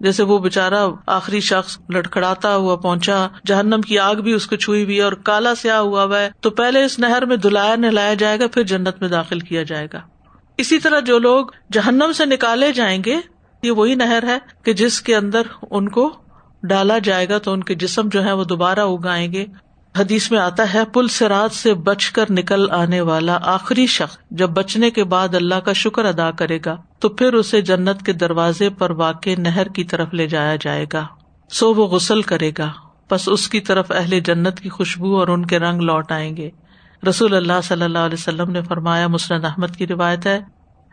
جیسے 0.00 0.22
وہ 0.22 0.38
بےچارا 0.38 0.86
آخری 1.06 1.40
شخص 1.40 1.78
لٹکڑاتا 1.90 2.56
ہوا 2.56 2.76
پہنچا، 2.76 3.28
جہنم 3.46 3.80
کی 3.80 3.98
آگ 3.98 4.14
بھی 4.14 4.32
اس 4.32 4.46
کو 4.46 4.56
چھوئی 4.56 4.84
ہوئی 4.84 5.00
اور 5.00 5.12
کالا 5.12 5.54
سیاہ 5.54 5.78
ہوا 5.78 6.04
ہوا 6.04 6.20
ہے، 6.20 6.30
تو 6.40 6.50
پہلے 6.50 6.84
اس 6.84 6.98
نہر 6.98 7.26
میں 7.26 7.36
دلایا 7.36 7.76
نلایا 7.76 8.14
جائے 8.14 8.38
گا، 8.38 8.46
پھر 8.46 8.62
جنت 8.62 9.00
میں 9.00 9.08
داخل 9.08 9.40
کیا 9.40 9.62
جائے 9.62 9.88
گا۔ 9.92 10.00
اسی 10.56 10.78
طرح 10.78 11.00
جو 11.00 11.18
لوگ 11.18 11.46
جہنم 11.72 12.12
سے 12.12 12.26
نکالے 12.26 12.72
جائیں 12.72 13.02
گے، 13.06 13.16
یہ 13.62 13.70
وہی 13.70 13.94
نہر 13.94 14.24
ہے 14.26 14.38
کہ 14.62 14.72
جس 14.72 15.00
کے 15.00 15.16
اندر 15.16 15.42
ان 15.70 15.88
کو 15.88 16.16
ڈالا 16.62 16.98
جائے 16.98 17.28
گا 17.28 17.38
تو 17.38 17.52
ان 17.52 17.64
کے 17.64 17.74
جسم 17.74 18.08
جو 18.08 18.24
ہے 18.24 18.32
وہ 18.32 18.44
دوبارہ 18.44 18.80
اگائیں 18.80 19.32
گے۔ 19.32 19.46
حدیث 19.98 20.30
میں 20.30 20.38
آتا 20.38 20.74
ہے، 20.74 20.84
پل 20.84 21.08
سرات 21.08 21.52
سے 21.52 21.74
بچ 21.74 22.10
کر 22.10 22.24
نکل 22.30 22.66
آنے 22.70 23.00
والا 23.00 23.38
آخری 23.42 23.86
شخص 23.86 24.16
جب 24.30 24.50
بچنے 24.50 24.90
کے 24.90 25.04
بعد 25.04 25.34
اللہ 25.34 25.54
کا 25.54 25.72
شکر 25.72 26.04
ادا 26.04 26.30
کرے 26.30 26.58
گا، 26.64 26.76
تو 26.98 27.08
پھر 27.08 27.32
اسے 27.32 27.60
جنت 27.60 28.02
کے 28.02 28.12
دروازے 28.12 28.70
پر 28.70 28.90
واقع 28.90 29.30
نہر 29.38 29.68
کی 29.68 29.84
طرف 29.84 30.14
لے 30.14 30.26
جایا 30.26 30.56
جائے 30.56 30.86
گا۔ 30.92 31.06
سو 31.50 31.74
وہ 31.74 31.86
غسل 31.86 32.22
کرے 32.22 32.50
گا۔ 32.58 32.68
بس 33.10 33.28
اس 33.28 33.48
کی 33.48 33.60
طرف 33.60 33.90
اہل 33.90 34.20
جنت 34.20 34.60
کی 34.60 34.68
خوشبو 34.68 35.18
اور 35.20 35.28
ان 35.28 35.46
کے 35.46 35.58
رنگ 35.58 35.80
لوٹ 35.80 36.12
آئیں 36.12 36.36
گے۔ 36.36 36.50
رسول 37.08 37.34
اللہ 37.34 37.60
صلی 37.64 37.82
اللہ 37.82 37.98
علیہ 37.98 38.18
وسلم 38.20 38.50
نے 38.50 38.62
فرمایا 38.62 39.08
مسرد 39.08 39.44
احمد 39.44 39.76
کی 39.76 39.86
روایت 39.86 40.26
ہے، 40.26 40.40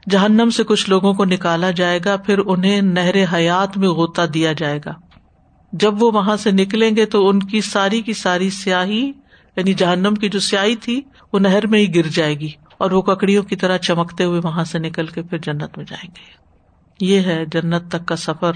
جہنم 0.10 0.50
سے 0.50 0.64
کچھ 0.64 0.90
لوگوں 0.90 1.14
کو 1.14 1.26
نکالا 1.26 1.72
جائے 1.72 2.00
گا، 2.06 2.18
پھر 2.18 2.38
انہیں 2.38 2.82
نہر 2.82 3.36
حیات 3.36 3.78
میں 3.78 3.90
غوطہ 3.90 4.22
دیا 4.22 4.54
جائے 4.54 4.80
گا۔ 4.86 4.94
جب 5.72 6.04
وہ 6.04 6.12
وہاں 6.12 6.38
سے 6.38 6.52
نکلیں 6.52 6.96
گے 6.96 7.06
تو 7.06 7.30
ان 7.30 7.40
کی 7.40 7.62
ساری 7.62 8.02
کی 8.02 8.14
ساری 8.14 8.50
سیاہی 8.50 9.12
یعنی 9.56 9.74
جہنم 9.74 10.16
کی 10.16 10.30
جو 10.30 10.40
سیاہی 10.40 10.76
تھی، 10.76 11.02
وہ 11.34 11.40
نہر 11.40 11.68
میں 11.68 11.80
ہی 11.80 11.96
گر 11.96 12.08
جائے 12.08 12.40
گی 12.40 12.50
اور 12.78 12.92
وہ 12.92 13.02
ککڑیوں 13.02 13.44
کی 13.44 13.56
طرح 13.56 13.78
چمکتے 13.78 14.24
ہوئے 14.24 14.42
وہاں 14.44 14.64
سے 14.64 14.80
نکل 14.80 15.08
کے 15.08 15.22
پھر 15.22 15.38
جنت 15.38 15.78
میں 15.78 15.86
جائیں 15.86 16.10
گے۔ 16.10 16.40
یہ 17.06 17.20
ہے 17.20 17.46
جنت 17.46 17.88
تک 17.90 18.06
کا 18.06 18.16
سفر 18.16 18.52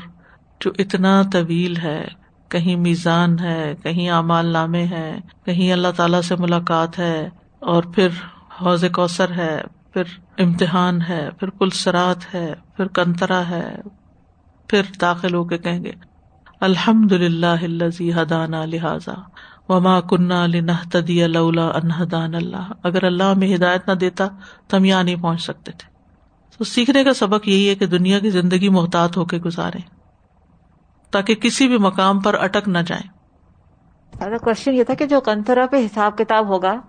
جو 0.60 0.72
اتنا 0.80 1.22
طویل 1.34 1.78
ہے، 1.78 2.08
کہیں 2.50 2.76
میزان 2.76 3.40
ہے، 3.40 3.74
کہیں 3.84 4.10
اعمال 4.10 4.46
نامے 4.46 4.86
ہے 4.86 5.20
کہیں 5.46 5.72
اللہ 5.74 5.88
تعالی 5.96 6.22
سے 6.22 6.36
ملاقات 6.40 7.00
ہے 7.00 7.30
اور 7.60 7.84
پھر 7.84 8.08
حوض 8.62 8.86
کوثر 8.94 9.32
ہے، 9.32 9.62
پھر 9.94 10.04
امتحان 10.38 11.02
ہے، 11.02 11.30
پھر 11.40 11.50
پلسرات 11.50 12.36
ہے، 12.36 12.54
پھر 12.78 12.88
کنترا 12.88 13.50
ہے، 13.50 13.76
پھر 14.68 14.82
داخل 15.02 15.34
ہو 15.34 15.44
کے 15.44 15.58
کہیں 15.58 15.84
گے۔ 15.84 15.92
الحمد 16.64 17.12
للہ 17.12 18.22
ہدانہ 18.22 18.56
لہٰذا 18.56 19.14
وما 19.70 20.02
کنہ 20.02 20.34
لنحتدی 20.34 21.28
لولا 21.28 21.68
ان 21.68 22.04
ہدان 22.04 22.36
اللہ۔ 22.36 22.72
اگر 22.84 23.04
اللہ 23.04 23.24
ہمیں 23.24 23.56
ہدایت 23.56 23.90
نہ 23.90 23.94
دیتا 23.94 24.28
تو 24.68 24.78
ہم 24.78 24.86
یہاں 24.86 25.04
نہیں 25.04 25.16
پہنچ 25.16 25.42
سکتے 25.42 25.72
تھے۔ 25.72 25.94
تو 26.58 26.64
سیکھنے 26.64 27.04
کا 27.04 27.14
سبق 27.14 27.48
یہی 27.48 27.70
ہے 27.70 27.76
کہ 27.76 27.86
دنیا 27.86 28.20
کی 28.20 28.30
زندگی 28.30 28.70
محتاط 28.70 29.18
ہو 29.18 29.26
کے 29.26 29.38
گزارے 29.38 29.80
تاکہ 31.12 31.36
کسی 31.36 31.68
بھی 31.68 31.78
مقام 31.78 32.20
پر 32.20 32.36
اٹک 32.40 32.68
نہ 32.68 32.78
جائیں۔ 32.88 33.10
کوشچن 34.38 34.74
یہ 34.74 34.84
تھا 34.84 34.94
کہ 34.94 35.06
جو 35.06 35.22
کنترا 35.22 35.66
پہ 35.72 35.86
حساب 35.86 36.18
کتاب 36.18 36.48
ہوگا 36.48 36.82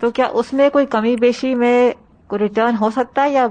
تو 0.00 0.10
کیا 0.10 0.24
اس 0.32 0.52
میں 0.52 0.70
کوئی 0.70 0.86
کمی 0.86 1.16
بیشی 1.16 1.54
میں 1.54 1.90
کوئی 2.26 2.38
ریٹرن 2.38 2.74
ہو 2.80 2.90
سکتا 2.90 3.22
ہے 3.22 3.32
یا 3.32 3.46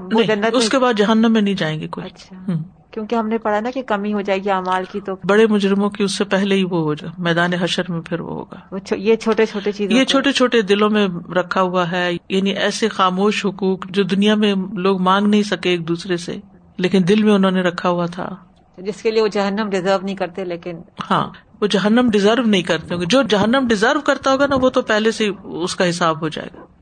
اس 0.54 0.70
کے 0.70 0.80
بعد 0.80 0.94
جہنم 0.98 1.34
میں 1.34 1.42
نہیں 1.42 1.56
جائیں 1.56 1.80
گے 1.80 1.88
کوئی۔ 1.88 2.08
اچھا۔ 2.08 2.52
کیونکہ 2.98 3.16
ہم 3.16 3.28
نے 3.28 3.38
پڑھا 3.38 3.60
نا 3.60 3.72
کہ 3.72 3.82
کمی 3.82 4.14
ہو 4.14 4.22
جائے 4.22 4.44
گی 4.44 4.50
امال 4.50 4.84
کی 4.92 5.00
تو 5.02 5.14
بڑے 5.26 5.48
مجرموں 5.48 5.90
کی 5.90 6.04
اس 6.04 6.18
سے 6.18 6.24
پہلے 6.24 6.56
ہی 6.56 6.64
وہ 6.64 6.82
ہو 6.82 6.94
جائے۔ 6.94 7.14
میدان 7.18 7.54
حشر 7.54 7.84
میں 7.90 8.02
پھر 8.02 8.20
وہ 8.20 8.30
ہوگا۔ 8.30 8.78
یہ 8.96 9.16
چھوٹے 9.16 9.46
چھوٹے 9.46 9.72
چیز 9.72 9.92
یہ 9.92 10.04
چھوٹے 10.04 10.32
چھوٹے 10.32 10.62
دلوں 10.62 10.90
میں 10.90 11.08
رکھا 11.36 11.62
ہوا 11.62 11.92
ہے۔ 11.92 12.12
یعنی 12.30 12.50
ایسے 12.50 12.90
خاموش 12.90 13.46
حقوق 13.46 13.86
جو 13.90 14.04
دنیا 14.04 14.36
میں 14.36 14.56
لوگ 14.74 15.02
مانگ 15.02 15.28
نہیں 15.28 15.44
سکے 15.44 15.70
ایک 15.70 15.88
دوسرے 15.88 16.18
سے 16.18 16.38
لیکن 16.78 17.02
دل 17.08 17.24
میں 17.24 17.34
انہوں 17.34 17.52
نے 17.52 17.62
رکھا 17.62 17.90
ہوا 17.90 18.06
تھا۔ 18.06 18.36
جس 18.78 19.02
کے 19.02 19.12
لیے 19.12 19.22
وہ 19.22 19.28
جہنم 19.28 19.70
ڈیزرو 19.70 20.06
نہیں 20.06 20.16
کرتے 20.16 20.46
لیکن 20.46 20.78
ہاں 21.12 21.30
وہ 21.62 21.68
جہنم 21.68 22.10
ڈیزرو 22.12 22.42
نہیں 22.42 22.62
کرتے۔ 22.62 22.94
ہوں 22.94 23.02
گے 23.02 23.06
جو 23.06 23.22
جہنم 23.22 23.66
ڈیزرو 23.70 24.02
کرتا 24.02 24.32
ہوگا 24.32 24.48
نا 24.48 24.56
وہ 24.62 24.70
تو 24.70 24.82
پہلے 24.82 25.12
سے 25.12 25.30
اس 25.44 25.76
کا 25.76 25.90
حساب 25.90 26.22
ہو 26.22 26.28
جائے 26.30 26.50
گا۔ 26.56 26.77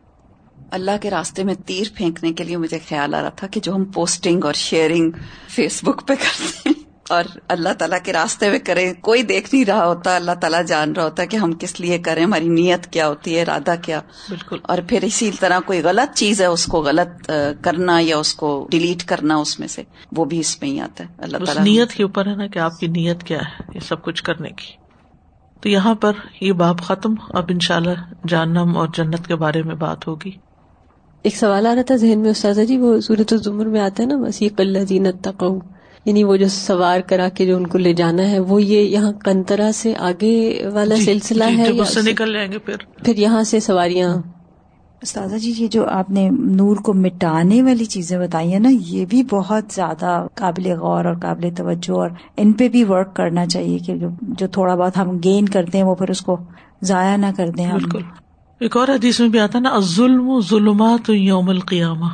اللہ 0.72 0.92
کے 1.02 1.10
راستے 1.10 1.44
میں 1.44 1.56
تیر 1.66 1.88
پھینکنے 1.96 2.34
کے 2.34 2.44
لیے 2.44 2.58
مجھے 2.58 2.80
خیال 2.90 3.14
آ 3.14 3.22
رہا 3.22 3.30
تھا 3.30 3.48
کہ 3.48 3.60
جو 3.60 3.76
ہم 3.76 3.86
پوسٹنگ 3.86 4.46
اور 4.46 4.54
شیئرنگ 4.54 5.12
فیس 5.50 5.84
بک 5.84 6.08
پہ 6.08 6.14
کرتے 6.16 6.46
ہیں 6.66 6.86
اور 7.10 7.24
اللہ 7.48 7.74
تعالیٰ 7.74 7.98
کے 8.04 8.14
راستے 8.14 8.50
میں 8.50 8.60
کریں 8.60 8.94
کوئی 8.94 9.24
دیکھ 9.24 9.56
نہیں 9.56 9.66
رہا 9.66 9.88
ہوتا 9.88 10.16
اللہ 10.16 10.32
تعالیٰ 10.42 10.66
جان 10.66 10.92
رہا 10.92 11.04
ہوتا 11.04 11.22
ہے 11.22 11.28
کہ 11.28 11.38
ہم 11.38 11.52
کس 11.52 11.80
لیے 11.80 11.98
کریں 11.98 12.24
ہماری 12.24 12.48
نیت 12.48 12.88
کیا 12.88 13.08
ہوتی 13.08 13.36
ہے 13.36 13.42
ارادہ 13.42 13.76
کیا۔ 13.82 14.02
بالکل۔ 14.30 14.58
اور 14.62 14.78
پھر 14.90 15.04
اسی 15.04 15.32
طرح 15.40 15.60
کوئی 15.66 15.82
غلط 15.84 16.18
چیز 16.18 16.42
ہے 16.42 16.46
اس 16.46 16.66
کو 16.66 16.82
غلط 16.82 17.32
کرنا 17.62 17.98
یا 18.02 18.18
اس 18.18 18.36
کو 18.36 18.68
ڈیلیٹ 18.72 19.04
کرنا 19.04 19.36
اس 19.36 19.60
میں 19.60 19.68
سے 19.68 19.84
وہ 20.12 20.26
بھی 20.26 20.40
اس 20.40 20.62
میں 20.62 20.70
ہی 20.70 20.80
آتا 20.80 21.04
ہے۔ 21.04 21.10
اللہ 21.18 21.38
تعالیٰ 21.38 21.64
نیت 21.64 21.92
کے 21.92 22.04
اوپر 22.04 22.26
ہے 22.26 22.36
نا 22.36 22.48
کہ 22.48 22.60
آپ 22.60 22.80
کی 22.80 22.88
نیت 22.88 23.24
کیا 23.24 23.38
ہے 23.38 23.64
یہ 23.76 23.80
سب 23.80 24.02
کچھ 24.04 24.24
کرنے 24.24 24.50
کی۔ 24.50 24.86
تو 25.62 25.70
یہاں 25.70 25.96
پر 25.96 26.12
یہ 26.42 26.52
باب 26.52 26.82
ختم 26.82 27.14
اب 27.30 27.44
ان 27.50 27.60
شاء 27.60 27.76
اللہ 27.76 28.28
جہنم 28.28 28.78
اور 28.78 28.88
جنت 28.94 29.28
کے 29.28 29.36
بارے 29.36 29.64
میں 29.64 29.76
بات 29.76 30.08
ہوگی۔ 30.08 30.32
ایک 31.26 31.36
سوال 31.36 31.68
آ 31.68 31.76
رہا 31.76 31.82
تھا 31.82 31.96
ذہن 31.96 32.20
میں 32.20 32.30
استاذہ 32.30 32.62
جی 32.62 32.78
وہ 32.78 33.00
سورت 33.00 33.34
الزمر 33.34 33.66
میں 33.66 33.80
آتا 33.82 34.04
ہے 34.04 34.08
نا 34.08 34.16
وسیق 34.18 34.60
اللہ 34.60 34.80
زینت 34.80 35.24
تقو 35.24 35.60
یعنی 36.06 36.24
وہ 36.24 36.36
جو 36.36 36.48
سوار 36.48 37.00
کرا 37.00 37.30
کے 37.30 37.46
جو 37.46 37.58
ان 37.58 37.68
کو 37.68 37.78
لے 37.78 37.94
جانا 37.94 38.30
ہے 38.30 38.40
وہ 38.40 38.64
یہ 38.64 38.82
یہاں 38.82 39.12
کنترا 39.12 39.72
سے 39.74 39.94
آگے 39.98 40.68
والا 40.74 40.96
سلسلہ 40.96 41.44
ہے 41.58 41.70
نکل 42.04 42.34
جائیں 42.34 42.52
گے 42.52 42.58
پھر؟ 42.58 42.76
پھر 43.04 43.18
یہاں 43.18 43.44
سے 43.44 43.60
سواریاں۔ 43.60 44.16
استاذہ 45.02 45.36
جی 45.36 45.54
یہ 45.58 45.68
جو 45.68 45.86
آپ 45.88 46.10
نے 46.10 46.30
نور 46.32 46.76
کو 46.76 46.94
مٹانے 46.94 47.62
والی 47.62 47.86
چیزیں 47.86 48.20
بتائی 48.20 48.52
ہیں 48.52 48.60
نا 48.60 48.70
یہ 48.72 49.06
بھی 49.06 49.24
بہت 49.30 49.74
زیادہ 49.74 50.28
قابل 50.36 50.68
غور 50.72 51.06
اور 51.06 51.16
قابل 51.22 51.50
توجہ 51.56 51.94
اور 51.94 52.10
ان 52.38 52.52
پہ 52.52 52.70
بھی 52.70 52.84
ورک 52.84 53.16
کرنا 53.16 53.46
چاہیے 53.46 53.78
کہ 53.78 53.96
جو 54.22 54.48
تھوڑا 54.48 54.76
بہت 54.76 54.98
ہم 54.98 55.18
گین 55.24 55.50
کرتے 55.50 55.78
ہیں 55.78 55.86
وہ 55.86 55.96
پھر 55.96 56.10
اس 56.10 56.22
کو 56.22 56.38
ضائع 56.82 57.18
نہ 57.18 57.26
کر 57.38 57.50
دیں 57.50 57.72
بالکل۔ 57.72 58.02
ایک 58.60 58.78
اور 58.78 58.88
حدیث 58.88 59.20
میں 59.20 59.30
بھی 59.30 59.40
آتا 59.40 59.60
نا 59.60 59.80
ظلم 59.80 60.40
ظلمات 60.40 61.10
یوم 61.10 61.50
القیامہ۔ 61.50 62.06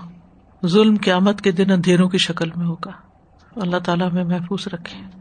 ظلم 0.68 0.96
قیامت 1.02 1.42
کے 1.42 1.52
دن 1.52 1.72
اندھیروں 1.72 2.10
کی 2.10 2.18
شکل 2.18 2.50
میں 2.56 2.66
ہوگا۔ 2.66 2.92
اللہ 3.56 3.78
تعالیٰ 3.78 4.12
میں 4.12 4.24
محفوظ 4.24 4.68
رکھے۔ 4.74 5.20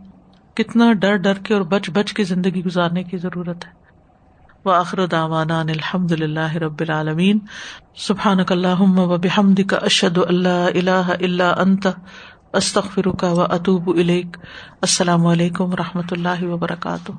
کتنا 0.55 0.93
ڈر 0.93 1.17
ڈر 1.17 1.35
کے 1.35 1.55
اور 1.55 1.63
بچ 1.63 1.91
بچ 1.91 2.13
کے 2.13 2.25
زندگی 2.25 2.65
گزارنے 2.65 3.03
کی 3.03 3.17
ضرورت 3.17 3.67
ہے۔ 3.67 3.71
وہ 4.65 4.73
آخر 4.73 5.07
داوانا 5.07 5.61
الحمد 5.61 6.13
للہ 6.13 6.53
رب 6.53 6.81
العالمین۔ 6.81 7.39
سبحان 7.97 8.39
اللہ 8.49 8.81
و 8.81 9.17
بحمد 9.17 9.61
کا 9.69 9.77
اشد 9.77 10.19
اللہ 10.19 10.49
اللہ 10.49 11.11
اللہ 11.21 11.55
انت۔ 11.59 11.87
استخ 12.53 12.93
فرقہ 12.93 13.27
و 13.27 13.41
اطوب 13.41 13.91
السلام 13.97 15.27
علیکم 15.27 15.65
و 15.65 15.77
رحمۃ 15.77 16.09
اللہ 16.11 16.43
وبرکاتہ۔ 16.43 17.13